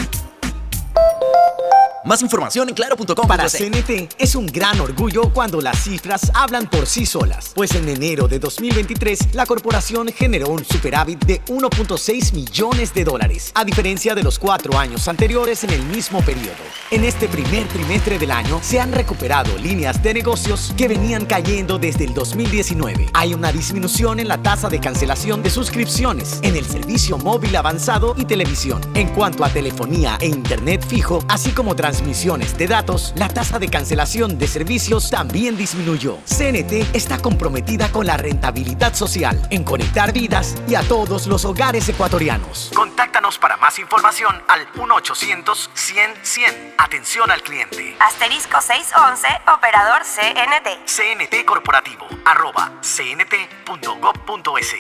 [2.05, 3.29] Más información en claro.com.
[3.29, 7.89] Para CNT es un gran orgullo cuando las cifras hablan por sí solas, pues en
[7.89, 14.17] enero de 2023 la corporación generó un superávit de 1.6 millones de dólares, a diferencia
[14.17, 16.57] de los cuatro años anteriores en el mismo periodo.
[16.91, 21.79] En este primer trimestre del año se han recuperado líneas de negocios que venían cayendo
[21.79, 23.11] desde el 2019.
[23.15, 28.15] Hay una disminución en la tasa de cancelación de suscripciones en el servicio móvil avanzado
[28.19, 28.81] y televisión.
[28.95, 33.69] En cuanto a telefonía e internet fijo, así como transmisiones de datos, la tasa de
[33.69, 36.17] cancelación de servicios también disminuyó.
[36.25, 41.87] CNT está comprometida con la rentabilidad social, en conectar vidas y a todos los hogares
[41.91, 42.71] ecuatorianos.
[42.75, 46.77] Contáctanos para más información al 1-800-100-100.
[46.79, 47.95] Atención al cliente.
[48.01, 50.87] Asterisco 611, operador CNT.
[50.87, 54.77] CNT Corporativo, arroba cnt.gov.es.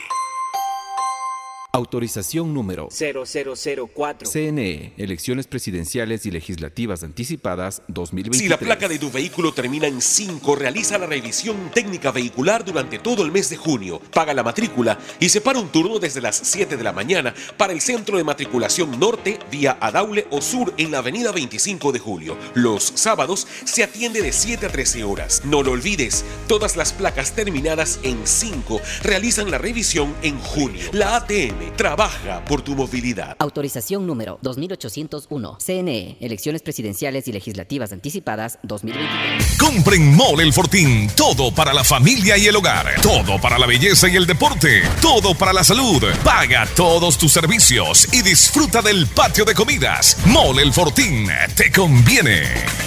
[1.74, 4.28] Autorización número 0004.
[4.30, 8.38] CNE, Elecciones Presidenciales y Legislativas Anticipadas 2023.
[8.42, 12.98] Si la placa de tu vehículo termina en 5, realiza la revisión técnica vehicular durante
[12.98, 14.02] todo el mes de junio.
[14.12, 17.80] Paga la matrícula y separa un turno desde las 7 de la mañana para el
[17.80, 22.36] Centro de Matriculación Norte vía Adaule o Sur en la avenida 25 de julio.
[22.52, 25.40] Los sábados se atiende de 7 a 13 horas.
[25.46, 30.82] No lo olvides, todas las placas terminadas en 5 realizan la revisión en junio.
[30.92, 33.36] La ATM trabaja por tu movilidad.
[33.38, 35.58] Autorización número 2801.
[35.58, 39.56] CNE, Elecciones Presidenciales y Legislativas Anticipadas 2023.
[39.58, 41.08] Compren Mole El Fortín.
[41.16, 42.86] Todo para la familia y el hogar.
[43.02, 44.82] Todo para la belleza y el deporte.
[45.00, 46.02] Todo para la salud.
[46.24, 50.16] Paga todos tus servicios y disfruta del patio de comidas.
[50.26, 51.28] Mole El Fortín.
[51.56, 52.42] Te conviene.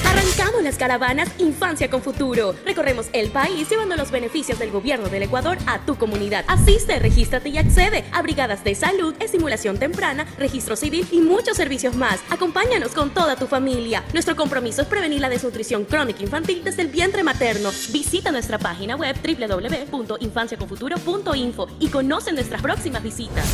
[0.06, 2.56] Arrancamos las caravanas Infancia con Futuro.
[2.66, 6.46] Recorremos el país llevando los beneficios del gobierno del Ecuador a tu comunidad.
[6.48, 11.96] Asiste, regístrate y accede a brigadas de salud, estimulación temprana, registro civil y muchos servicios
[11.96, 12.20] más.
[12.30, 14.04] Acompáñanos con toda tu familia.
[14.12, 17.70] Nuestro compromiso es prevenir la desnutrición crónica infantil desde el vientre materno.
[17.94, 23.46] Visita nuestra página web www.infanciaconfuturo.info y conoce nuestras próximas visitas.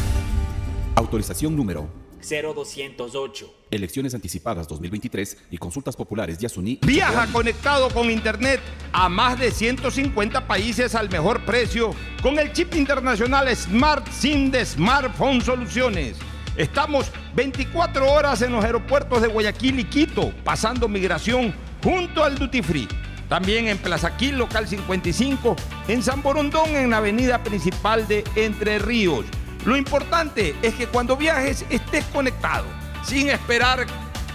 [0.95, 3.53] Autorización número 0208.
[3.71, 6.79] Elecciones anticipadas 2023 y consultas populares de Asuní.
[6.81, 8.59] Viaja conectado con Internet
[8.91, 14.65] a más de 150 países al mejor precio con el chip internacional Smart SIM de
[14.65, 16.17] Smartphone Soluciones.
[16.57, 22.61] Estamos 24 horas en los aeropuertos de Guayaquil y Quito, pasando migración junto al Duty
[22.61, 22.87] Free.
[23.29, 25.55] También en Plaza Quil, local 55,
[25.87, 29.25] en San Borondón, en la avenida principal de Entre Ríos.
[29.65, 32.65] Lo importante es que cuando viajes estés conectado,
[33.03, 33.85] sin esperar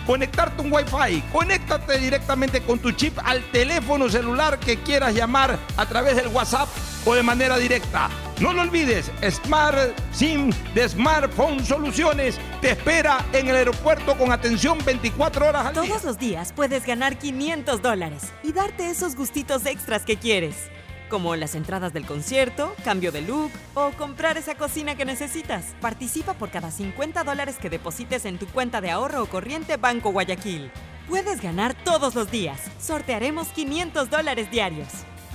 [0.07, 1.21] conectarte un Wi-Fi.
[1.33, 6.69] Conéctate directamente con tu chip al teléfono celular que quieras llamar a través del WhatsApp
[7.05, 8.09] o de manera directa.
[8.41, 14.79] No lo olvides, Smart SIM de Smartphone Soluciones te espera en el aeropuerto con atención
[14.85, 15.83] 24 horas al día.
[15.83, 20.71] Todos los días puedes ganar 500 dólares y darte esos gustitos extras que quieres
[21.09, 25.75] como las entradas del concierto, cambio de look o comprar esa cocina que necesitas.
[25.81, 30.11] Participa por cada 50 dólares que deposites en tu cuenta de ahorro o corriente Banco
[30.11, 30.71] Guayaquil.
[31.09, 32.61] Puedes ganar todos los días.
[32.81, 34.89] Sortearemos 500 dólares diarios.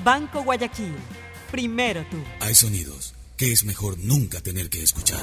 [0.03, 0.95] Banco Guayaquil.
[1.51, 2.17] Primero tú.
[2.39, 5.19] Hay sonidos que es mejor nunca tener que escuchar.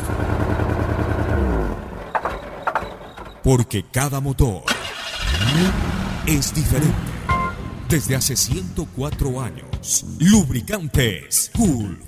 [3.44, 4.64] Porque cada motor
[6.26, 6.94] es diferente.
[7.88, 9.67] Desde hace 104 años,
[10.20, 12.07] Lubricantes Cool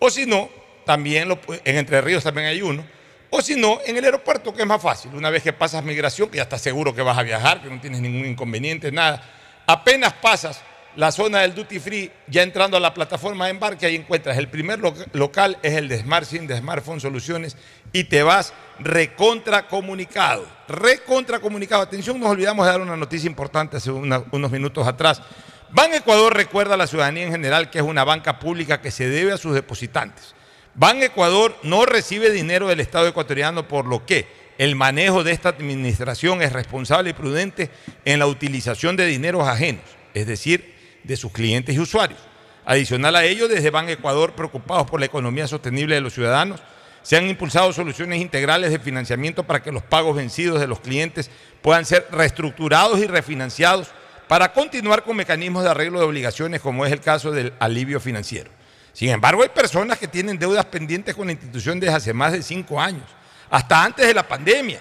[0.00, 0.50] o si no,
[0.84, 1.30] también
[1.64, 2.84] en Entre Ríos también hay uno,
[3.30, 6.28] o si no, en el aeropuerto, que es más fácil, una vez que pasas migración,
[6.28, 9.22] que ya estás seguro que vas a viajar, que no tienes ningún inconveniente, nada,
[9.66, 10.60] apenas pasas
[10.96, 14.48] la zona del duty free, ya entrando a la plataforma de embarque, ahí encuentras el
[14.48, 17.56] primer loca- local, es el de Smart SIM, de Smartphone Soluciones,
[17.92, 20.46] y te vas recontra comunicado.
[20.68, 21.82] Recontra comunicado.
[21.82, 25.22] Atención, nos olvidamos de dar una noticia importante hace unos minutos atrás.
[25.70, 29.08] Ban Ecuador recuerda a la ciudadanía en general que es una banca pública que se
[29.08, 30.34] debe a sus depositantes.
[30.74, 34.26] Ban Ecuador no recibe dinero del Estado ecuatoriano, por lo que
[34.58, 37.70] el manejo de esta administración es responsable y prudente
[38.04, 40.74] en la utilización de dineros ajenos, es decir,
[41.04, 42.20] de sus clientes y usuarios.
[42.64, 46.60] Adicional a ello, desde Ban Ecuador, preocupados por la economía sostenible de los ciudadanos,
[47.02, 51.30] se han impulsado soluciones integrales de financiamiento para que los pagos vencidos de los clientes
[51.62, 53.88] puedan ser reestructurados y refinanciados
[54.28, 58.50] para continuar con mecanismos de arreglo de obligaciones, como es el caso del alivio financiero.
[58.92, 62.42] Sin embargo, hay personas que tienen deudas pendientes con la institución desde hace más de
[62.42, 63.04] cinco años,
[63.48, 64.80] hasta antes de la pandemia,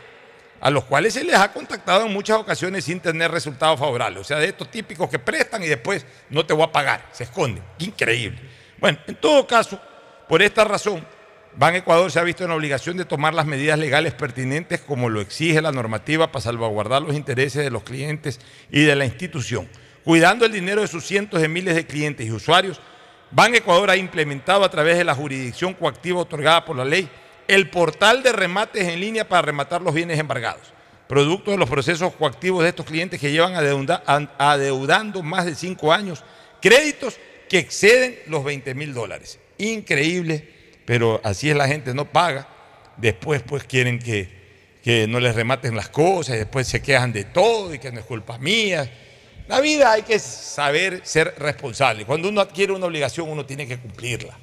[0.62, 4.22] a los cuales se les ha contactado en muchas ocasiones sin tener resultados favorables.
[4.22, 7.24] O sea, de estos típicos que prestan y después no te voy a pagar, se
[7.24, 7.64] esconden.
[7.80, 8.40] Increíble.
[8.78, 9.80] Bueno, en todo caso,
[10.28, 11.06] por esta razón,
[11.56, 15.20] Ban Ecuador se ha visto en obligación de tomar las medidas legales pertinentes como lo
[15.20, 18.40] exige la normativa para salvaguardar los intereses de los clientes
[18.72, 19.68] y de la institución.
[20.04, 22.80] Cuidando el dinero de sus cientos de miles de clientes y usuarios,
[23.32, 27.10] Ban Ecuador ha implementado a través de la jurisdicción coactiva otorgada por la ley
[27.50, 30.72] el portal de remates en línea para rematar los bienes embargados,
[31.08, 33.56] producto de los procesos coactivos de estos clientes que llevan
[34.38, 36.24] adeudando más de cinco años
[36.62, 37.18] créditos
[37.50, 39.40] que exceden los 20 mil dólares.
[39.58, 40.48] Increíble,
[40.86, 42.48] pero así es la gente, no paga.
[42.98, 44.30] Después pues quieren que,
[44.84, 48.00] que no les rematen las cosas, y después se quejan de todo y que no
[48.00, 48.88] es culpa mía.
[49.48, 52.06] La vida hay que saber ser responsable.
[52.06, 54.38] Cuando uno adquiere una obligación, uno tiene que cumplirla.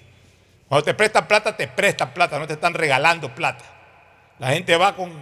[0.68, 3.64] Cuando te prestan plata, te prestan plata, no te están regalando plata.
[4.38, 5.12] La gente va con,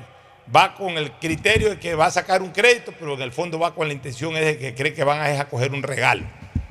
[0.55, 3.59] va con el criterio de que va a sacar un crédito, pero en el fondo
[3.59, 6.25] va con la intención es de que cree que van a, coger un regalo.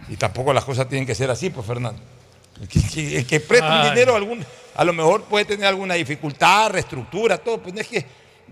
[0.09, 2.01] Y tampoco las cosas tienen que ser así, pues Fernando.
[2.61, 4.45] El que, que- el que presta un dinero, algún,
[4.75, 8.05] a lo mejor puede tener alguna dificultad, reestructura, todo, pues no es que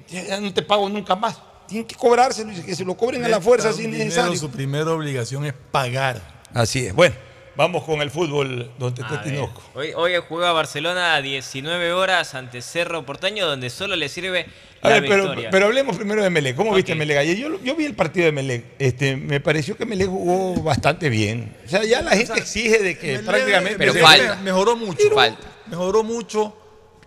[0.07, 1.39] ya no te pago nunca más.
[1.67, 3.99] Tienen que cobrárselo y que se lo cobren a la fuerza Presta si un es
[3.99, 4.39] dinero, necesario.
[4.39, 6.21] Su primera obligación es pagar.
[6.53, 6.93] Así es.
[6.93, 7.15] Bueno,
[7.55, 9.61] vamos con el fútbol, don Tete A ver, Tinoco.
[9.75, 14.45] Hoy, hoy juega Barcelona a 19 horas ante Cerro Porteño, donde solo le sirve
[14.81, 15.49] A la ver, pero, victoria.
[15.51, 16.55] pero hablemos primero de Melec.
[16.55, 16.97] ¿Cómo viste Ok.
[16.99, 17.37] Melec ayer?
[17.37, 18.65] Yo, yo vi el partido de Melec.
[18.79, 21.55] Este, me pareció que Melec jugó bastante bien.
[21.65, 23.77] O sea, ya la gente exige de que prácticamente...
[23.77, 24.35] Pero se- falta.
[24.37, 25.09] Mejoró mucho.
[25.13, 25.47] Falta.
[25.67, 26.57] Mejoró mucho.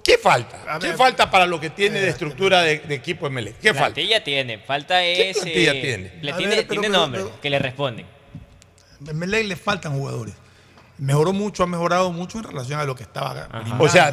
[0.02, 0.62] ¿Qué falta?
[0.68, 3.54] A ¿Qué ver, falta para lo que tiene de estructura de, de equipo de Melec?
[3.58, 3.94] ¿Qué falta?
[3.94, 5.38] plantilla tiene, falta es.
[5.38, 6.12] plantilla eh, tiene?
[6.20, 8.06] Le A tiene, ver, pero- tiene pero- nombre pero- que le responden.
[9.08, 10.34] A Melec le faltan jugadores.
[10.98, 13.48] Mejoró mucho, ha mejorado mucho en relación a lo que estaba.
[13.78, 14.12] O sea,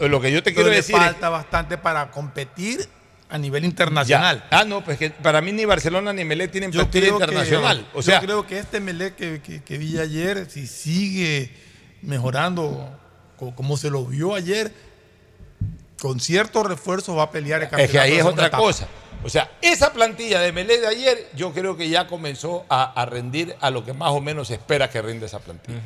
[0.00, 2.86] lo que yo te Pero quiero le decir es- falta bastante para competir
[3.30, 4.44] a nivel internacional.
[4.50, 4.58] Ya.
[4.60, 7.86] Ah, no, pues que para mí ni Barcelona ni Melec tienen Yo creo, internacional.
[7.92, 11.54] que, o sea, yo creo que este Melec que, que- que vi ayer, si sigue
[12.02, 12.90] mejorando
[13.36, 14.72] co- como se lo vio ayer,
[16.00, 17.84] con ciertos refuerzos va a pelear el campeonato.
[17.84, 18.62] Es que ahí es otra etapa.
[18.62, 18.88] cosa.
[19.22, 23.04] O sea, esa plantilla de Melé de ayer, yo creo que ya comenzó a, a
[23.04, 25.78] rendir a lo que más o menos se espera que rinde esa plantilla.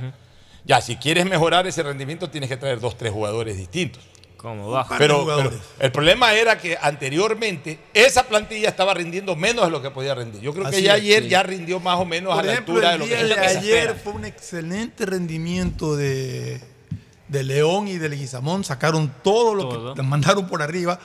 [0.65, 4.03] Ya, si quieres mejorar ese rendimiento, tienes que traer dos, tres jugadores distintos.
[4.37, 4.95] Como bajo.
[4.99, 5.51] Pero, pero
[5.81, 10.41] el problema era que anteriormente esa plantilla estaba rindiendo menos de lo que podía rendir.
[10.43, 11.29] Yo creo que ya es, ayer sí.
[11.31, 13.29] ya rindió más o menos Por a la altura de el lo que, día es
[13.29, 14.01] lo de que ayer espera.
[14.05, 16.61] fue un excelente rendimiento de,
[17.29, 18.65] de León y de Leguizamón.
[18.65, 19.95] Sacaron todo lo Todo.
[19.95, 20.99] que les mandaron por arriba.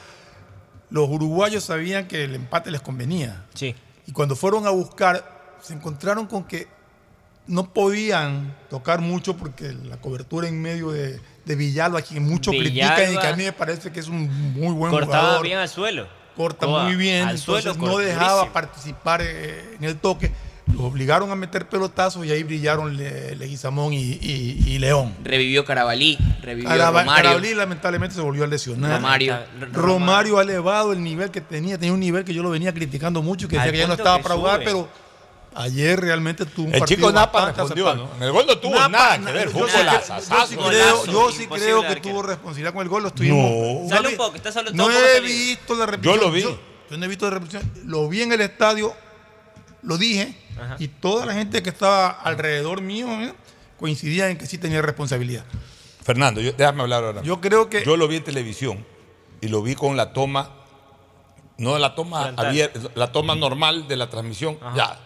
[0.89, 3.45] Los uruguayos sabían que el empate les convenía.
[3.53, 3.75] Sí.
[4.07, 6.67] Y cuando fueron a buscar, se encontraron con que
[7.45, 12.97] no podían tocar mucho porque la cobertura en medio de, de Villalba, quien mucho critican
[12.97, 15.57] y Villalba que a mí me parece que es un muy buen Cortaba jugador bien
[15.57, 16.07] al suelo.
[16.35, 20.31] corta muy bien, entonces suelo, no dejaba participar eh, en el toque.
[20.73, 25.13] Los obligaron a meter pelotazos y ahí brillaron Le- Leguizamón y, y- y León.
[25.23, 27.23] Revivió Carabalí, revivió Caraba- Romario.
[27.23, 28.91] Carabalí lamentablemente se volvió a lesionar.
[28.97, 29.37] Romario.
[29.73, 33.21] Romario ha elevado el nivel que tenía, tenía un nivel que yo lo venía criticando
[33.21, 34.65] mucho, que Al decía que ya no estaba para jugar, sube.
[34.65, 34.89] pero
[35.55, 37.95] Ayer realmente tuvo un El partido chico Napa respondió.
[37.95, 38.07] ¿no?
[38.17, 38.87] En el gol no tuvo Napa,
[39.17, 40.29] nada que ver, fue yo sí creo- golazazazo.
[40.35, 40.63] Yo sí creo,
[40.97, 43.01] Golazo, yo sí imposible creo que tuvo responsabilidad con el gol.
[43.01, 43.51] Lo estuvimos.
[43.83, 43.89] No.
[43.89, 46.19] Sale un poco, está solo No he visto la repetición.
[46.19, 46.41] Yo lo vi.
[46.43, 46.59] Yo,
[46.91, 47.63] yo no he visto la repetición.
[47.85, 48.93] Lo vi en el estadio,
[49.83, 50.75] lo dije, Ajá.
[50.79, 53.33] y toda la gente que estaba alrededor mío ¿eh?
[53.79, 55.43] coincidía en que sí tenía responsabilidad.
[56.03, 57.21] Fernando, yo- déjame hablar ahora.
[57.21, 57.83] Yo creo que.
[57.85, 58.85] Yo lo vi en televisión
[59.41, 60.49] y lo vi con la toma,
[61.57, 64.57] no la toma abierta, la toma normal de la transmisión.
[64.75, 64.97] Ya,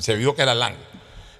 [0.00, 0.84] se vio que era ángulo.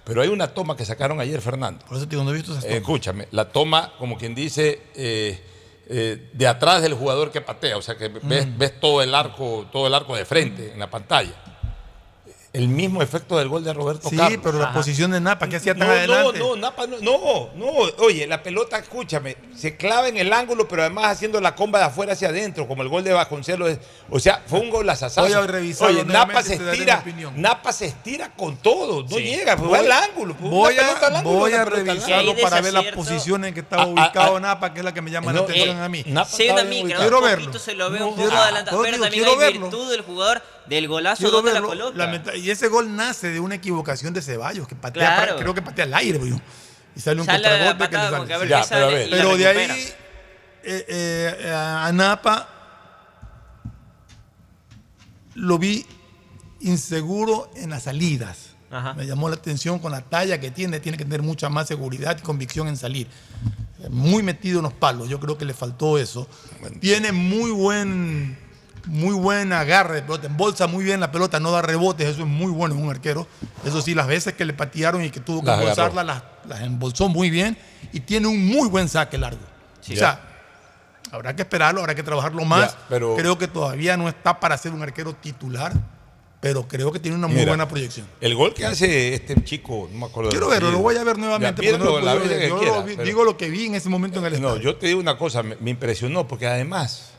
[0.05, 1.85] Pero hay una toma que sacaron ayer, Fernando.
[1.87, 2.81] Por eso te digo, no he visto esas Eh, tomas.
[2.83, 5.43] escúchame, la toma, como quien dice, eh,
[5.89, 8.59] eh, de atrás del jugador que patea, o sea que ves, Mm.
[8.59, 11.33] ves todo el arco, todo el arco de frente en la pantalla.
[12.55, 14.39] El mismo efecto del gol de Roberto Sí, Carlos.
[14.41, 16.39] pero la posición de Napa, ¿qué hacía tan No, adelante?
[16.39, 17.67] no, no, Napa, no, no, no,
[17.99, 21.87] oye, la pelota, escúchame, se clava en el ángulo, pero además haciendo la comba de
[21.87, 23.77] afuera hacia adentro, como el gol de Vasconcelos.
[24.09, 27.03] O sea, fue un gol Voy a revisarlo Oye, Napa se estira.
[27.35, 29.25] Napa se estira con todo, no Sí.
[29.25, 30.35] llega, fue Voy- al ángulo.
[30.39, 32.97] Voy al a, ángulo, voy a revisarlo para ver las desacierto.
[32.97, 34.41] posiciones en que estaba Ah, ah, ubicado ah.
[34.41, 36.05] Napa, que es la que me llama No, la atención eh, a mí.
[36.07, 36.63] Napa Sí, una
[37.01, 37.59] Quiero verlo.
[37.59, 40.89] se lo ve un poco quiero- adelantado, pero también quiero hay virtud del jugador, del
[40.89, 41.69] golazo Quiero donde la verlo.
[41.69, 41.99] coloca.
[41.99, 45.33] Lamenta- y ese gol nace de una equivocación de Ceballos, que patea, Claro.
[45.33, 46.33] para- creo que patea al aire, pues,
[46.97, 48.39] y sale un contragolpe que le como que a sale.
[48.39, 48.67] ver Ya, qué
[49.11, 49.39] pero a ver.
[49.39, 49.93] de ahí,
[50.63, 52.49] eh, eh, a Napa
[55.35, 55.85] lo vi
[56.61, 58.51] inseguro en las salidas.
[58.71, 58.95] Ajá.
[58.95, 62.17] Me llamó la atención con la talla que tiene, tiene que tener mucha más seguridad
[62.19, 63.09] y convicción en salir.
[63.91, 66.27] Muy metido en los palos, yo creo que le faltó eso.
[66.81, 68.39] Tiene muy buen,
[68.87, 72.27] muy buen agarre de pelota, embolsa muy bien la pelota, no da rebotes, eso es
[72.29, 73.27] muy bueno en un arquero.
[73.65, 76.61] Eso sí, las veces que le patearon y que tuvo que Las embolsarla, las, las
[76.61, 77.57] embolsó muy bien
[77.93, 79.41] y tiene un muy buen saque largo.
[79.81, 79.95] Sí.
[79.95, 80.21] O sea,
[81.11, 82.73] habrá que esperarlo, habrá que trabajarlo más.
[82.73, 85.73] Ya, pero- Creo que todavía no está para ser un arquero titular,
[86.41, 88.07] pero creo que tiene una muy Mira, buena proyección.
[88.21, 90.29] El gol que hace este chico, no me acuerdo.
[90.31, 91.65] Quiero verlo, lo voy a ver nuevamente.
[91.65, 93.77] Ya, no lo la puedo Yo quiera, lo vi- pero- digo lo que vi en
[93.77, 94.63] ese momento en el No, estadio.
[94.73, 97.13] yo te digo una cosa, me, me impresionó, porque además,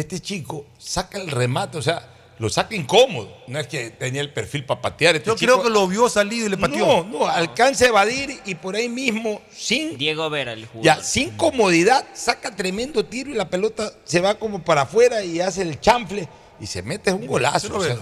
[0.00, 2.08] este chico saca el remate, o sea,
[2.38, 3.28] lo saca incómodo.
[3.48, 5.16] No es que tenía el perfil para patear.
[5.16, 6.86] Este Yo chico- creo que lo vio salir y le pateó.
[6.86, 10.84] No, no, alcanza a evadir y por ahí mismo, sin, Diego Vera, el jugador.
[10.84, 15.40] ya, sin comodidad, saca tremendo tiro y la pelota se va como para afuera y
[15.40, 16.28] hace el chanfle
[16.60, 17.74] y se mete un golazo.
[17.76, 17.96] O sea.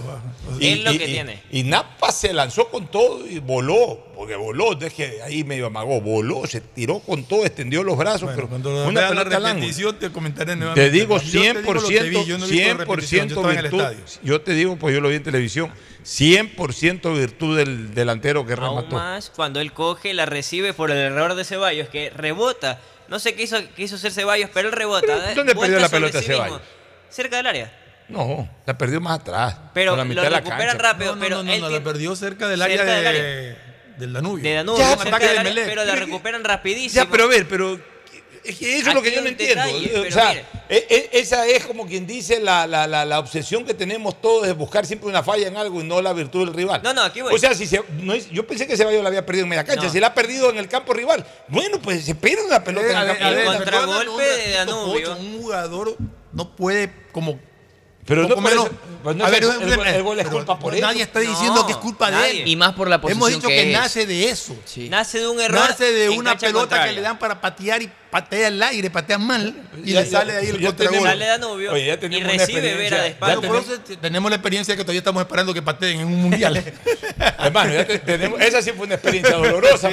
[0.59, 1.43] Y- Es lo y- que y- tiene.
[1.51, 5.67] Y Napa se lanzó con todo y voló, porque voló, no es que ahí medio
[5.67, 9.39] amagó, voló, se tiró con todo, extendió los brazos, Bueno, pero cuando una la pelota
[9.39, 10.89] repetición te comentaré nuevamente.
[10.89, 13.35] Te digo Yo te digo 100%, vi, yo no he visto la repetición, 100% yo
[13.35, 13.79] estaba en el virtud.
[13.81, 14.19] estadio.
[14.23, 15.71] Yo te digo, pues yo lo vi en televisión,
[16.03, 18.95] 100% virtud del delantero que Aún remató.
[18.95, 22.79] más cuando él coge, la recibe por el error de Ceballos, que rebota.
[23.07, 25.07] No sé qué hizo, qué hizo hacer Ceballos, pero él rebota.
[25.07, 25.33] Pero, ¿eh?
[25.35, 26.61] ¿dónde perdió la pelota sí Ceballos?
[27.09, 27.78] Cerca del área.
[28.09, 29.55] No, la perdió más atrás.
[29.73, 30.83] Pero la lo mitad de la recuperan cancha.
[30.93, 33.03] rápido, No, no, pero no, no, él no, la perdió cerca del cerca área del
[33.03, 33.57] de- área.
[33.97, 34.43] del Danubio.
[34.43, 37.03] De Danubio, Ya, cerca ataque del de área, pero la recuperan rapidísimo.
[37.03, 37.79] Ya, pero a ver, pero
[38.43, 39.63] es que eso es lo que yo no entiendo.
[39.63, 40.45] detalle, o sea, mire.
[40.69, 44.47] e- e- esa es como quien dice la, la- la- la obsesión que tenemos todos
[44.47, 46.81] de buscar siempre una falla en algo y no la virtud del rival.
[46.83, 47.33] No, no, aquí voy.
[47.35, 49.65] O sea, si se, no es- yo pensé que Ceballos la había perdido en media
[49.65, 49.83] cancha.
[49.83, 49.89] No.
[49.91, 52.91] Si la ha perdido en el campo rival, bueno, pues se pierde una pelota Eh,
[52.91, 53.57] en el campo rival.
[53.57, 55.15] contragolpe de Danubio.
[55.17, 55.97] Un jugador
[56.31, 57.39] no puede como
[58.09, 58.69] Pero no eso-
[59.01, 61.03] pues a ver, el- gol- el gol es culpa por Nadie eso.
[61.07, 62.41] está No, diciendo que es culpa de nadie.
[62.43, 62.47] él.
[62.49, 63.77] Y más por la posición Hemos dicho que, que es.
[63.79, 64.57] nace de eso.
[64.65, 64.89] Sí.
[64.89, 65.57] Nace de un error.
[65.69, 66.87] Nace de una pelota contraria.
[66.87, 69.55] que le dan para patear y patea al aire, patea mal
[69.85, 71.07] y Ya- le sale ahí ya- el contragol.
[71.71, 72.73] Oye, ya y tenemos recibe.
[72.75, 73.49] Vera de Ya espalda.
[74.01, 76.61] Tenemos la experiencia que todavía estamos esperando que pateen en un mundial.
[77.39, 79.89] Hermano, ya te- tenemos- esa sí fue una experiencia dolorosa.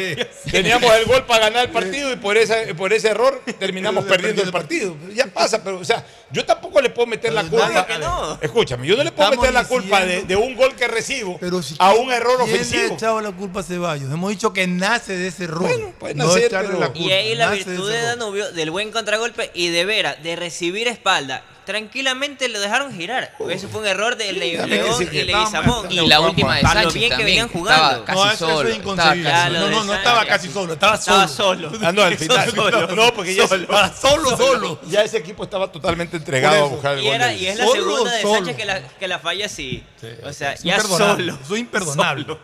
[0.50, 4.42] Teníamos el gol para ganar el partido y por, esa, por ese error terminamos perdiendo
[4.42, 4.96] el partido.
[5.14, 7.86] Ya pasa, pero o sea, yo tampoco le puedo meter la culpa.
[8.06, 8.38] No.
[8.40, 11.62] Escúchame, yo no le puedo Estamos meter la culpa de, un gol que recibo Pero
[11.62, 12.94] si a un error ¿quién le ha ofensivo.
[12.94, 14.10] echado la culpa a Ceballos?
[14.12, 15.62] Hemos dicho que nace de ese error.
[15.62, 16.98] Bueno, puede no nacer, pero- la culpa.
[16.98, 18.00] Y ahí la nace virtud de.
[18.02, 21.42] Danubio, del buen contragolpe y de Vera, de recibir espalda.
[21.66, 23.34] Tranquilamente lo dejaron girar.
[23.50, 24.70] Eso fue un error de León
[25.12, 25.90] y Leguizamón.
[25.90, 28.04] Y la última de Para lo Sánchez bien que venían jugando.
[28.04, 28.60] casi No, eso, solo.
[28.60, 29.30] eso es inconcebible.
[29.50, 30.32] no, no, no estaba Sánchez.
[30.36, 31.24] casi solo, estaba solo.
[31.24, 31.72] Estaba solo.
[31.82, 32.50] Ah, no, al final.
[32.52, 32.86] Solo.
[32.94, 33.62] No, porque ya, Solo.
[33.62, 34.80] Estaba solo, solo.
[34.88, 37.14] ya ese equipo estaba totalmente entregado a buscar el Y, gol.
[37.16, 38.34] era, y es la Solo, segunda de solo.
[38.36, 39.84] Sánchez que la, que la falla así.
[40.24, 41.36] O sea, ya solo.
[41.42, 42.38] Eso es imperdonable.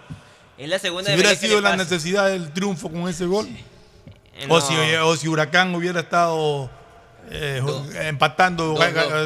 [0.58, 1.84] Es la segunda Si de hubiera sido la pasa.
[1.84, 3.48] necesidad del triunfo con ese gol,
[4.48, 6.68] o, si, o si Huracán hubiera estado
[7.30, 7.62] eh,
[8.02, 8.76] empatando,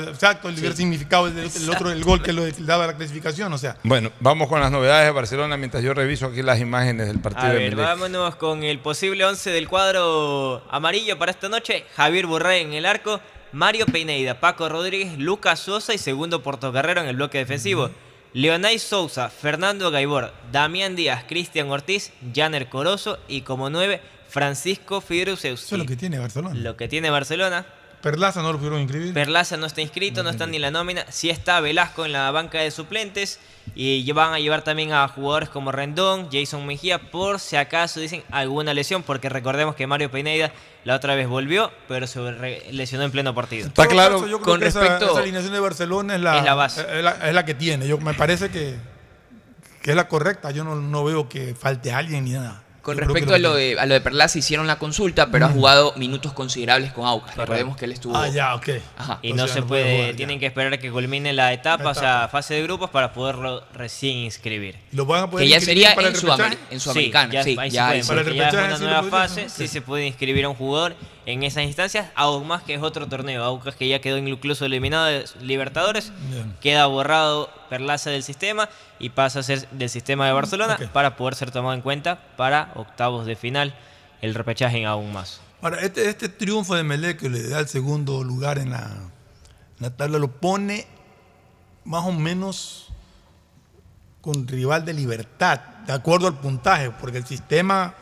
[0.08, 3.52] exacto, hubiera significado el, el otro el gol que le daba la clasificación.
[3.52, 7.08] O sea, Bueno, vamos con las novedades de Barcelona mientras yo reviso aquí las imágenes
[7.08, 11.48] del partido A de ver, vámonos con el posible 11 del cuadro amarillo para esta
[11.48, 11.84] noche.
[11.96, 13.20] Javier Burray en el arco,
[13.52, 17.90] Mario Peineida, Paco Rodríguez, Lucas Sosa y segundo Portocarrero en el bloque defensivo.
[18.34, 25.64] Leonay Sousa, Fernando Gaibor, Damián Díaz, Cristian Ortiz, Janer Corozo y como nueve, Francisco Fidrusewski.
[25.66, 26.54] Eso es lo que tiene Barcelona.
[26.54, 27.64] Lo que tiene Barcelona.
[28.06, 29.12] Perlaza no lo pudieron inscribir.
[29.12, 31.04] Perlaza no está inscrito, no está ni en la nómina.
[31.08, 33.40] Sí está Velasco en la banca de suplentes.
[33.74, 38.22] Y van a llevar también a jugadores como Rendón, Jason Mejía, por si acaso dicen
[38.30, 40.52] alguna lesión, porque recordemos que Mario Pineda
[40.84, 42.20] la otra vez volvió, pero se
[42.70, 43.66] lesionó en pleno partido.
[43.66, 44.20] Está claro.
[44.20, 45.10] Yo creo Con que esa- respecto.
[45.10, 46.86] esa, alineación de Barcelona es la, Es la base.
[46.88, 47.88] Es la, es la que tiene.
[47.88, 48.76] Yo, me parece que,
[49.82, 50.52] que es la correcta.
[50.52, 52.62] Yo no, no veo que falte alguien ni nada.
[52.86, 55.92] Con respecto a lo de, a lo de Perlaza, hicieron la consulta, pero ha jugado
[55.96, 57.36] minutos considerables con Aucas.
[57.36, 58.16] Recordemos que él estuvo.
[58.16, 58.68] Ah, ya, ok.
[58.96, 59.18] Ajá.
[59.22, 62.54] Y no se puede, tienen que esperar a que culmine la etapa, o sea, fase
[62.54, 64.76] de grupos para poderlo recién inscribir.
[64.92, 66.58] Lo van a poder Que ya sería para en repechaje?
[66.70, 68.08] en Sudamericana, ya, sí, ahí ya puede, ahí sí.
[68.08, 70.54] porque Para el ya es una sí nueva fase, sí se puede inscribir a un
[70.54, 70.94] jugador
[71.26, 73.42] en esas instancias, aún más que es otro torneo.
[73.42, 76.56] Aucas que ya quedó incluso eliminado de Libertadores, Bien.
[76.60, 78.68] queda borrado Perlaza del sistema
[79.00, 82.70] y pasa a ser del sistema de Barcelona para poder ser tomado en cuenta para
[82.76, 83.74] octavos de final,
[84.22, 85.40] el repechaje en aún más.
[85.60, 89.80] Ahora, este, este triunfo de Melec que le da el segundo lugar en la, en
[89.80, 90.86] la tabla lo pone
[91.84, 92.88] más o menos
[94.20, 97.94] con rival de libertad, de acuerdo al puntaje, porque el sistema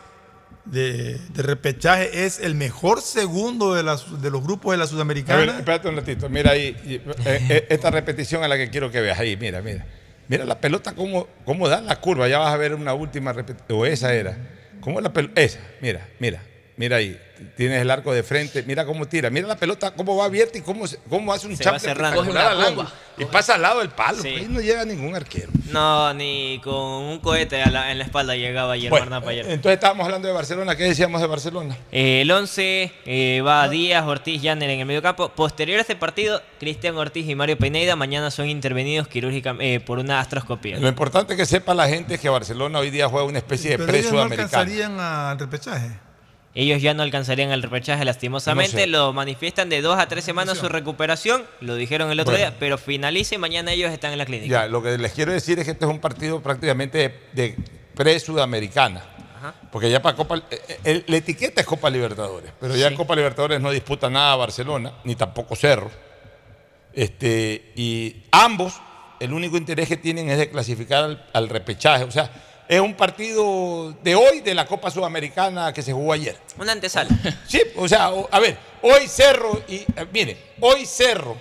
[0.65, 4.85] de, de repechaje es el mejor segundo de, las, de los grupos de la A
[4.85, 5.57] ver, Sudamericana.
[5.59, 6.29] espérate un ratito.
[6.29, 7.01] Mira ahí, y- eh,
[7.49, 9.37] eh, esta repetición a la que quiero que veas ahí.
[9.37, 9.85] Mira, mira.
[10.27, 12.27] Mira la pelota, cómo, cómo da la curva.
[12.27, 13.79] Ya vas a ver una última repetición.
[13.79, 14.37] O esa era.
[14.81, 15.39] ¿Cómo la pelota?
[15.39, 16.41] Esa, mira, mira.
[16.77, 17.19] Mira ahí.
[17.57, 18.63] Tienes el arco de frente.
[18.63, 19.29] Mira cómo tira.
[19.29, 22.87] Mira la pelota, cómo va abierta y cómo, se- cómo hace un comba.
[23.17, 24.21] Y pasa al lado del palo.
[24.21, 24.27] Sí.
[24.29, 25.49] Ahí no llega ningún arquero.
[25.71, 29.45] No, ni con un cohete a la- en la espalda llegaba ayer Bueno, ayer.
[29.49, 30.75] entonces estábamos hablando de Barcelona.
[30.75, 31.77] ¿Qué decíamos de Barcelona?
[31.91, 35.29] Eh, el 11 eh, va Díaz, Ortiz, Janer en el medio campo.
[35.29, 40.19] Posterior a este partido, Cristian Ortiz y Mario Pineda mañana son intervenidos quirúrgicamente por una
[40.19, 40.77] astroscopía.
[40.77, 43.77] Lo importante que sepa la gente es que Barcelona hoy día juega una especie de
[43.85, 46.04] Pero ellos no alcanzarían al repechaje.
[46.57, 48.87] Ellos ya no alcanzarían el repechaje lastimosamente, No sé.
[48.87, 52.47] lo manifiestan de dos a tres semanas su recuperación, lo dijeron el otro Bueno.
[52.49, 54.49] día, pero finaliza y mañana ellos están en la clínica.
[54.51, 57.55] Ya, lo que les quiero decir es que este es un partido prácticamente de, de
[57.93, 59.03] pre-sudamericana.
[59.71, 60.37] Porque ya para Copa.
[60.49, 62.95] eh, eh, la etiqueta es Copa Libertadores, pero ya Sí.
[62.95, 65.91] Copa Libertadores no disputa nada Barcelona, ni tampoco Cerro.
[66.93, 68.73] Este, y ambos,
[69.19, 72.05] el único interés que tienen es de clasificar al, al repechaje.
[72.05, 72.31] O sea,
[72.67, 76.37] es un partido de hoy de la Copa Sudamericana que se jugó ayer.
[76.59, 77.09] Una antesala.
[77.47, 79.75] Sí, o sea, a ver, hoy Cerro y.
[79.75, 81.35] eh, mire, hoy Cerro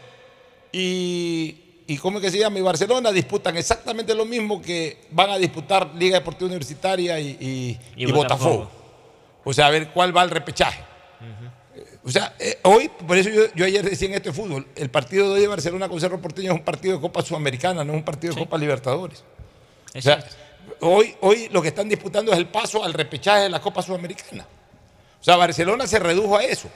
[0.73, 1.61] y.
[1.87, 2.59] ¿Y cómo es que se llama?
[2.59, 7.79] Y Barcelona disputan exactamente lo mismo que van a disputar Liga Deportiva Universitaria y, y-
[7.95, 8.51] Y y Botafogo.
[8.61, 8.71] Botafogo.
[9.45, 10.81] O sea, a ver cuál va al repechaje.
[12.07, 15.27] O sea, eh, hoy, por eso yo, yo ayer decía en este fútbol, el partido
[15.29, 17.99] de hoy de Barcelona con Cerro Porteño es un partido de Copa Sudamericana, no es
[17.99, 19.23] un partido de Copa Libertadores.
[19.95, 20.23] O sea,
[20.81, 24.47] hoy, hoy lo que están disputando es el paso al repechaje de la Copa Sudamericana.
[25.21, 26.69] O sea, Barcelona se redujo a eso.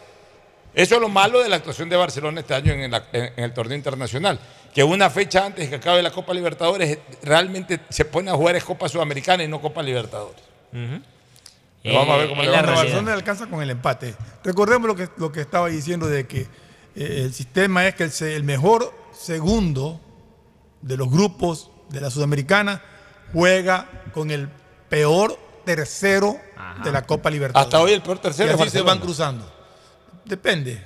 [0.74, 3.44] Eso es lo malo de la actuación de Barcelona este año en, la- en- en
[3.44, 4.38] el torneo internacional.
[4.74, 8.54] Que una fecha antes de que acabe la Copa Libertadores realmente se pone a jugar
[8.56, 10.40] es Copa Sudamericana y no Copa Libertadores.
[11.82, 14.14] Pero vamos a ver cómo le va a Barcelona le alcanza con el empate.
[14.44, 18.12] Recordemos lo que, lo que estaba diciendo de que eh, el sistema es que el,
[18.32, 20.00] el mejor segundo
[20.82, 22.82] de los grupos de la Sudamericana
[23.32, 24.48] juega con el
[24.88, 26.38] peor tercero
[26.82, 27.66] de la Copa Libertadores.
[27.74, 29.50] Hasta hoy el peor tercero Y así se van cruzando.
[30.24, 30.82] Depende.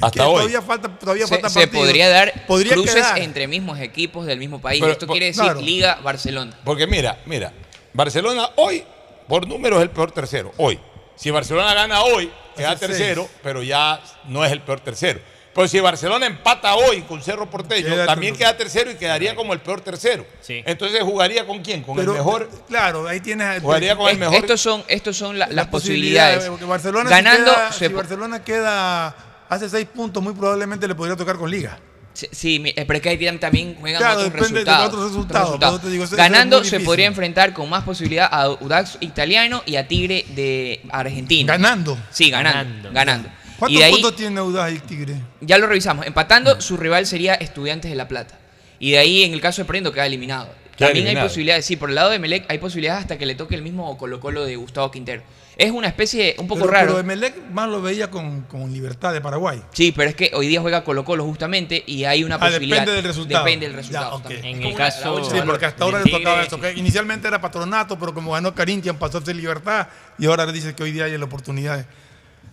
[0.00, 0.34] Hasta que hoy.
[0.34, 3.18] Todavía falta, todavía Se, falta se podría dar Podría cruces quedar.
[3.20, 4.80] entre mismos equipos del mismo país.
[4.80, 5.60] Pero, Esto por- quiere decir claro.
[5.60, 6.52] Liga Barcelona.
[6.64, 7.52] Porque mira, mira,
[7.92, 8.84] Barcelona hoy,
[9.28, 10.52] por número, es el peor tercero.
[10.56, 10.80] Hoy.
[11.16, 13.38] Si Barcelona gana hoy, queda tercero, seis.
[13.42, 15.20] pero ya no es el peor tercero.
[15.54, 18.50] Pero si Barcelona empata hoy con Cerro Porteño, Queda también tercero.
[18.50, 20.26] queda tercero y quedaría como el peor tercero.
[20.48, 21.82] Entonces jugaría con quién?
[21.82, 22.50] Con Pero, el mejor.
[22.68, 23.62] Claro, ahí tienes.
[23.62, 24.34] Jugaría con el mejor.
[24.36, 26.44] Estos son, estos son la- las posibilidades.
[26.46, 29.16] porque Barcelona Ganando, si, queda- se si Barcelona queda
[29.48, 31.78] hace seis puntos, muy probablemente le podría tocar con Liga.
[32.14, 34.86] Sí, Sí, eh, pero es que ahí tienen- también juegan Claro, otros depende de resultados.
[34.88, 39.62] otros resultados, digo, eso es Ganando se podría enfrentar con más posibilidad a Audax italiano
[39.66, 41.52] y a Tigre de Argentina.
[41.54, 41.98] Ganando.
[42.10, 42.90] Sí, ganando.
[42.92, 43.28] Ganando.
[43.58, 45.14] ¿Cuántos ahí, puntos tiene Audaz y Tigre?
[45.40, 46.06] ya lo revisamos.
[46.06, 48.38] Empatando, su rival sería Estudiantes de La Plata.
[48.78, 50.46] Y de ahí, en el caso de Prendo, queda eliminado.
[50.76, 51.28] Queda También hay eliminado.
[51.28, 53.96] posibilidades, sí, por el lado de Melec hay posibilidades hasta que le toque el mismo
[53.96, 55.22] Colo Colo de Gustavo Quintero.
[55.56, 56.86] Es una especie un poco pero, raro.
[56.88, 59.62] Pero Emelec más lo veía con, con Libertad de Paraguay.
[59.72, 62.78] Sí, pero es que hoy día juega Colo Colo justamente y hay una Ah, posibilidad.
[62.80, 63.44] depende del resultado.
[63.44, 64.18] Depende del Ya, resultado.
[64.20, 64.44] también.
[64.44, 66.60] En el la caso- Sí, porque hasta ahora le tocaba eso.
[66.60, 69.86] que inicialmente era patronato, pero como ganó Corinthians pasó a ser Libertad
[70.18, 71.84] y ahora dice que hoy día hay la oportunidad de,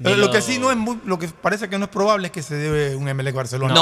[0.10, 2.32] lo lo- que sí no es muy, lo que parece que no es probable es
[2.34, 3.74] que se debe un Emelec Barcelona.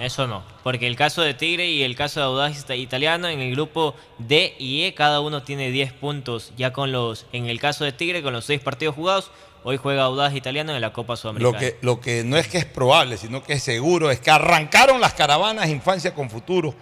[0.00, 0.42] Eso no.
[0.62, 3.94] Porque el caso de Tigre y el caso de Audaz Ita- Italiano en el grupo
[4.18, 6.52] D y E, cada uno tiene 10 puntos.
[6.56, 9.30] Ya con los, en el caso de Tigre, con los 6 partidos jugados,
[9.64, 11.58] hoy juega Audaz Italiano en la Copa Lo Sudamericana.
[11.58, 15.00] que, lo que no es que es probable, sino que es seguro, es que arrancaron
[15.00, 16.74] las caravanas Infancia con Futuro.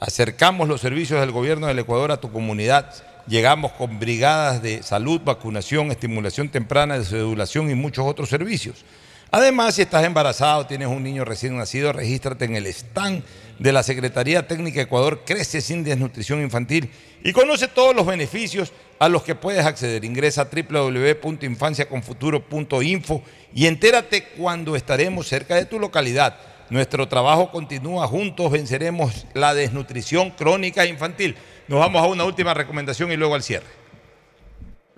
[0.00, 2.94] Acercamos los servicios del gobierno del Ecuador a tu comunidad.
[3.28, 8.86] Llegamos con brigadas de salud, vacunación, estimulación temprana, desedulación y muchos otros servicios.
[9.30, 13.22] Además, si estás embarazado, tienes un niño recién nacido, regístrate en el stand
[13.58, 16.88] de la Secretaría Técnica Ecuador Crece sin Desnutrición Infantil
[17.22, 20.06] y conoce todos los beneficios a los que puedes acceder.
[20.06, 23.22] Ingresa a www.infanciaconfuturo.info
[23.54, 26.38] y entérate cuando estaremos cerca de tu localidad.
[26.70, 31.36] Nuestro trabajo continúa, juntos venceremos la desnutrición crónica infantil.
[31.68, 33.66] Nos vamos a una última recomendación y luego al cierre.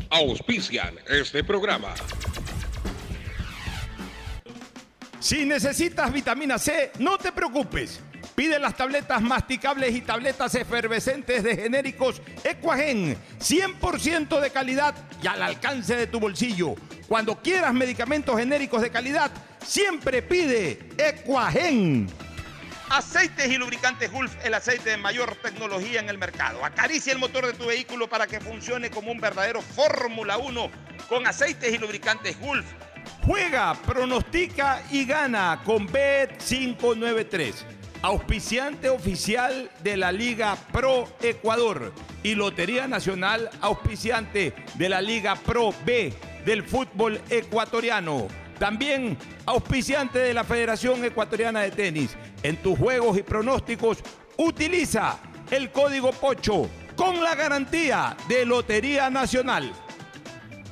[0.08, 1.94] Auspician este programa.
[5.18, 8.00] Si necesitas vitamina C, no te preocupes.
[8.36, 15.42] Pide las tabletas masticables y tabletas efervescentes de genéricos Equagen, 100% de calidad y al
[15.42, 16.76] alcance de tu bolsillo.
[17.08, 19.32] Cuando quieras medicamentos genéricos de calidad,
[19.65, 22.08] siempre pide Equagen.
[22.91, 26.65] Aceites y lubricantes Gulf, el aceite de mayor tecnología en el mercado.
[26.65, 30.70] Acaricia el motor de tu vehículo para que funcione como un verdadero Fórmula 1
[31.09, 32.67] con aceites y lubricantes Gulf.
[33.23, 37.55] Juega, pronostica y gana con Bet593,
[38.02, 41.94] auspiciante oficial de la Liga Pro Ecuador
[42.25, 46.12] y Lotería Nacional, auspiciante de la Liga Pro B
[46.44, 48.27] del fútbol ecuatoriano.
[48.60, 49.16] También
[49.47, 52.14] auspiciante de la Federación Ecuatoriana de Tenis.
[52.42, 54.00] En tus juegos y pronósticos,
[54.36, 55.18] utiliza
[55.50, 59.72] el código POCHO con la garantía de Lotería Nacional.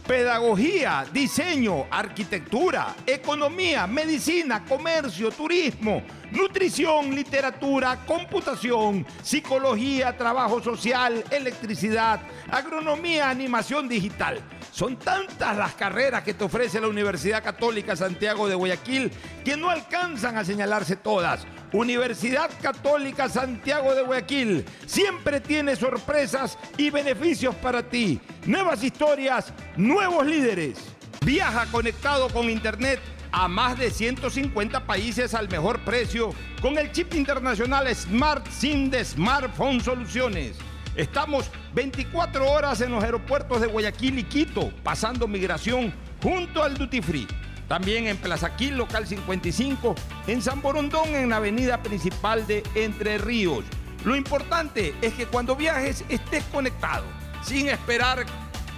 [0.07, 13.31] Pedagogía, diseño, arquitectura, economía, medicina, comercio, turismo, nutrición, literatura, computación, psicología, trabajo social, electricidad, agronomía,
[13.31, 14.42] animación digital.
[14.78, 19.10] Son tantas las carreras que te ofrece la Universidad Católica Santiago de Guayaquil
[19.44, 21.48] que no alcanzan a señalarse todas.
[21.73, 28.20] Universidad Católica Santiago de Guayaquil siempre tiene sorpresas y beneficios para ti.
[28.47, 30.78] Nuevas historias, nuevos líderes.
[31.23, 33.00] Viaja conectado con Internet
[33.32, 36.31] a más de 150 países al mejor precio
[36.62, 40.57] con el chip internacional Smart SIM de Smartphone Soluciones.
[40.99, 47.01] Estamos 24 horas en los aeropuertos de Guayaquil y Quito, pasando migración junto al Duty
[47.01, 47.28] Free.
[47.68, 49.94] También en Plaza Quil, local 55,
[50.27, 53.65] en San Borondón, en la avenida principal de Entre Ríos.
[54.05, 57.05] Lo importante es que cuando viajes estés conectado,
[57.43, 58.27] sin esperar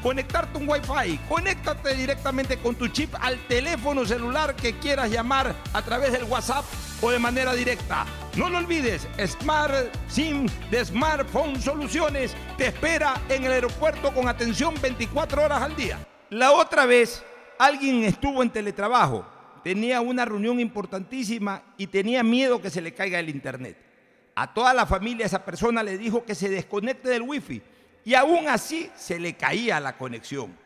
[0.03, 1.19] conectarte un Wi-Fi.
[1.29, 6.65] Conéctate directamente con tu chip al teléfono celular que quieras llamar a través del WhatsApp
[7.01, 8.07] o de manera directa.
[8.37, 9.75] No lo olvides, Smart
[10.09, 15.99] SIM de Smartphone Soluciones te espera en el aeropuerto con atención 24 horas al día.
[16.31, 17.25] La otra vez,
[17.59, 19.27] alguien estuvo en teletrabajo,
[19.65, 23.77] tenía una reunión importantísima y tenía miedo que se le caiga el internet.
[24.37, 27.61] A toda la familia esa persona le dijo que se desconecte del wifi
[28.05, 30.57] y aún así se le caía la conexión.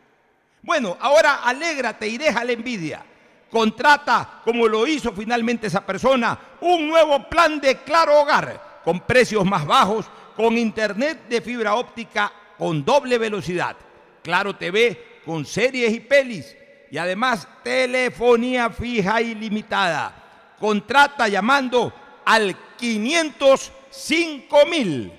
[0.63, 3.05] Bueno, ahora alégrate y deja la envidia.
[3.51, 9.45] Contrata, como lo hizo finalmente esa persona, un nuevo plan de Claro Hogar con precios
[9.45, 10.07] más bajos,
[10.37, 13.77] con internet de fibra óptica con doble velocidad,
[14.23, 16.57] Claro TV con series y pelis
[16.91, 20.55] y además telefonía fija ilimitada.
[20.59, 21.93] Contrata llamando
[22.25, 25.13] al 505 mil.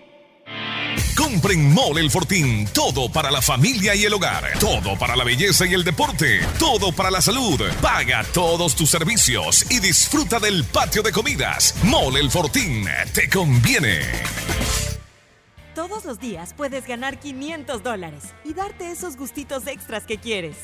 [1.16, 2.68] Compren Mole El Fortín.
[2.74, 4.60] Todo para la familia y el hogar.
[4.60, 6.42] Todo para la belleza y el deporte.
[6.60, 7.62] Todo para la salud.
[7.82, 11.74] Paga todos tus servicios y disfruta del patio de comidas.
[11.84, 12.86] Mole El Fortín.
[13.14, 14.02] Te conviene.
[15.74, 20.56] Todos los días puedes ganar 500 dólares y darte esos gustitos extras que quieres,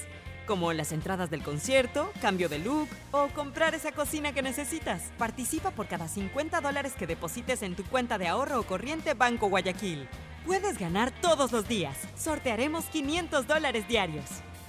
[0.47, 5.01] como las entradas del concierto, cambio de look o comprar esa cocina que necesitas.
[5.17, 9.47] Participa por cada 50 dólares que deposites en tu cuenta de ahorro o corriente Banco
[9.47, 10.07] Guayaquil.
[10.45, 11.97] Puedes ganar todos los días.
[12.17, 14.25] Sortearemos 500 dólares diarios.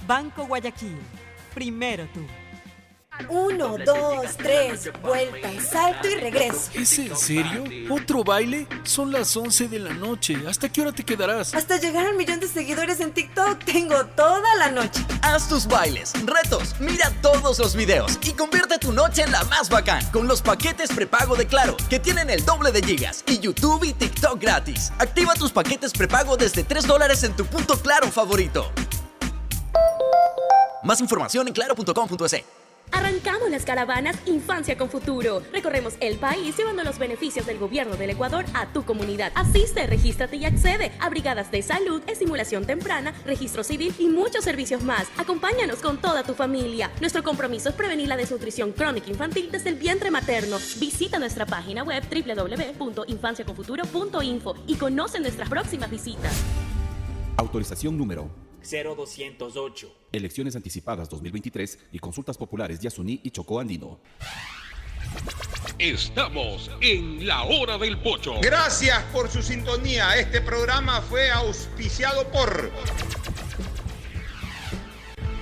[0.07, 0.99] Banco Guayaquil.
[1.55, 2.20] Primero tú.
[3.28, 6.70] Uno, dos, tres, vuelta, salto y regreso.
[6.74, 7.65] ¿Es en serio?
[7.91, 8.66] ¿Otro baile?
[8.84, 10.36] Son las 11 de la noche.
[10.49, 11.55] ¿Hasta qué hora te quedarás?
[11.55, 15.05] Hasta llegar al millón de seguidores en TikTok tengo toda la noche.
[15.20, 19.68] Haz tus bailes, retos, mira todos los videos y convierte tu noche en la más
[19.68, 23.84] bacán con los paquetes prepago de Claro, que tienen el doble de gigas y YouTube
[23.84, 24.91] y TikTok gratis.
[24.99, 28.73] Activa tus paquetes prepago desde 3 dólares en tu punto Claro favorito.
[30.82, 32.61] Más información en claro.com.es.
[32.92, 35.42] Arrancamos las caravanas Infancia con Futuro.
[35.52, 39.32] Recorremos el país llevando los beneficios del gobierno del Ecuador a tu comunidad.
[39.34, 44.82] Asiste, regístrate y accede a brigadas de salud, estimulación temprana, registro civil y muchos servicios
[44.82, 45.06] más.
[45.16, 46.90] Acompáñanos con toda tu familia.
[47.00, 50.58] Nuestro compromiso es prevenir la desnutrición crónica infantil desde el vientre materno.
[50.78, 56.34] Visita nuestra página web www.infanciaconfuturo.info y conoce nuestras próximas visitas.
[57.38, 59.94] Autorización número 0208.
[60.12, 64.00] Elecciones anticipadas 2023 y consultas populares de Asuní y Chocó Andino.
[65.78, 68.34] Estamos en la hora del pocho.
[68.41, 70.16] Gracias por su sintonía.
[70.16, 72.70] Este programa fue auspiciado por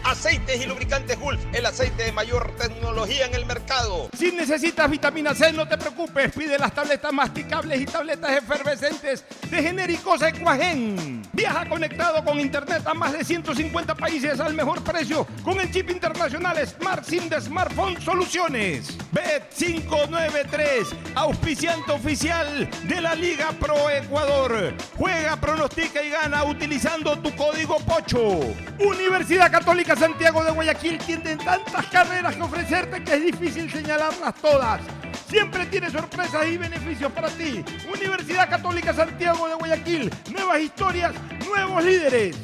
[0.04, 4.08] Aceites y lubricantes Gulf, el aceite de mayor tecnología en el mercado.
[4.16, 6.32] Si necesitas vitamina C, no te preocupes.
[6.32, 11.22] Pide las tabletas masticables y tabletas efervescentes de genéricos Equagen.
[11.32, 15.90] Viaja conectado con internet a más de 150 países al mejor precio con el chip
[15.90, 18.96] internacional Smart SIM de Smartphone Soluciones.
[19.12, 24.74] Bet593, auspiciante oficial de la Liga Pro Ecuador.
[24.96, 28.40] Juega, pronostica y gana utilizando tu código POCHO.
[28.78, 34.80] Universidad Católica Santiago de Guayaquil tiene tantas carreras que ofrecerte que es difícil señalarlas todas.
[35.28, 37.64] Siempre tiene sorpresas y beneficios para ti.
[37.92, 40.10] Universidad Católica Santiago de Guayaquil.
[40.32, 41.12] Nuevas historias,
[41.46, 42.36] nuevos líderes.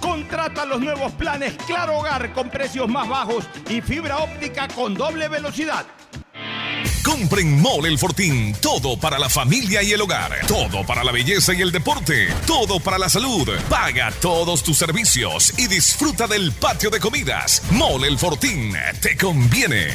[0.00, 5.28] Contrata los nuevos planes Claro Hogar con precios más bajos y fibra óptica con doble
[5.28, 5.84] velocidad.
[7.04, 8.54] Compren Mole el Fortín.
[8.60, 10.46] Todo para la familia y el hogar.
[10.46, 12.28] Todo para la belleza y el deporte.
[12.46, 13.48] Todo para la salud.
[13.68, 17.62] Paga todos tus servicios y disfruta del patio de comidas.
[17.70, 18.74] Mole el Fortín.
[19.00, 19.88] Te conviene.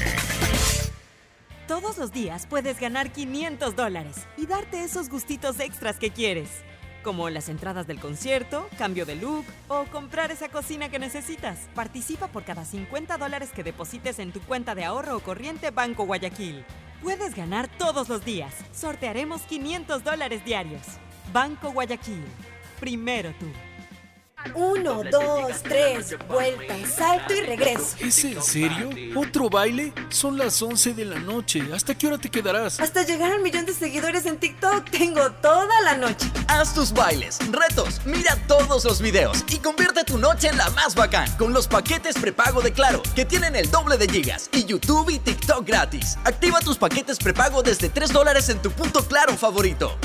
[1.68, 6.50] Todos los días puedes ganar 500 dólares y darte esos gustitos extras que quieres.
[7.04, 11.60] Como las entradas del concierto, cambio de look o comprar esa cocina que necesitas.
[11.76, 16.06] Participa por cada 50 dólares que deposites en tu cuenta de ahorro o corriente Banco
[16.06, 16.64] Guayaquil.
[17.04, 18.56] Puedes ganar todos los días.
[18.72, 20.84] Sortearemos 500 dólares diarios.
[21.34, 22.24] Banco Guayaquil.
[22.80, 23.48] Primero tú.
[24.56, 27.96] Uno, dos, tres, vuelta, salto y regreso.
[28.00, 28.90] ¿Es en serio?
[29.16, 29.94] ¿Otro baile?
[30.10, 31.64] Son las 11 de la noche.
[31.74, 32.80] ¿Hasta qué hora te quedarás?
[32.80, 36.30] Hasta llegar al millón de seguidores en TikTok tengo toda la noche.
[36.48, 40.96] Haz tus bailes, retos, mira todos los videos y convierte tu noche en la más
[40.96, 45.10] bacán con los paquetes prepago de Claro, que tienen el doble de gigas y YouTube
[45.10, 46.18] y TikTok gratis.
[46.24, 49.98] Activa tus paquetes prepago desde 3 dólares en tu punto Claro favorito.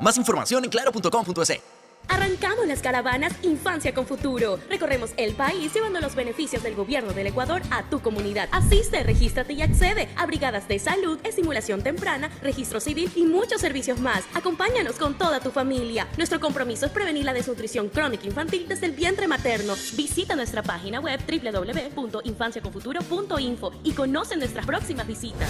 [0.00, 1.73] Más información en claro.com.es.
[2.08, 4.58] Arrancamos las caravanas Infancia con Futuro.
[4.68, 8.48] Recorremos el país llevando los beneficios del gobierno del Ecuador a tu comunidad.
[8.52, 14.00] Asiste, regístrate y accede a brigadas de salud, estimulación temprana, registro civil y muchos servicios
[14.00, 14.24] más.
[14.34, 16.06] Acompáñanos con toda tu familia.
[16.16, 19.74] Nuestro compromiso es prevenir la desnutrición crónica infantil desde el vientre materno.
[19.96, 25.48] Visita nuestra página web www.infanciaconfuturo.info y conoce nuestras próximas visitas.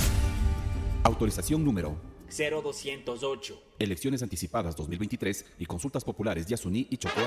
[1.02, 3.62] Autorización número 0208.
[3.78, 7.20] Elecciones anticipadas 2023 y consultas populares de Asuní y Chocó.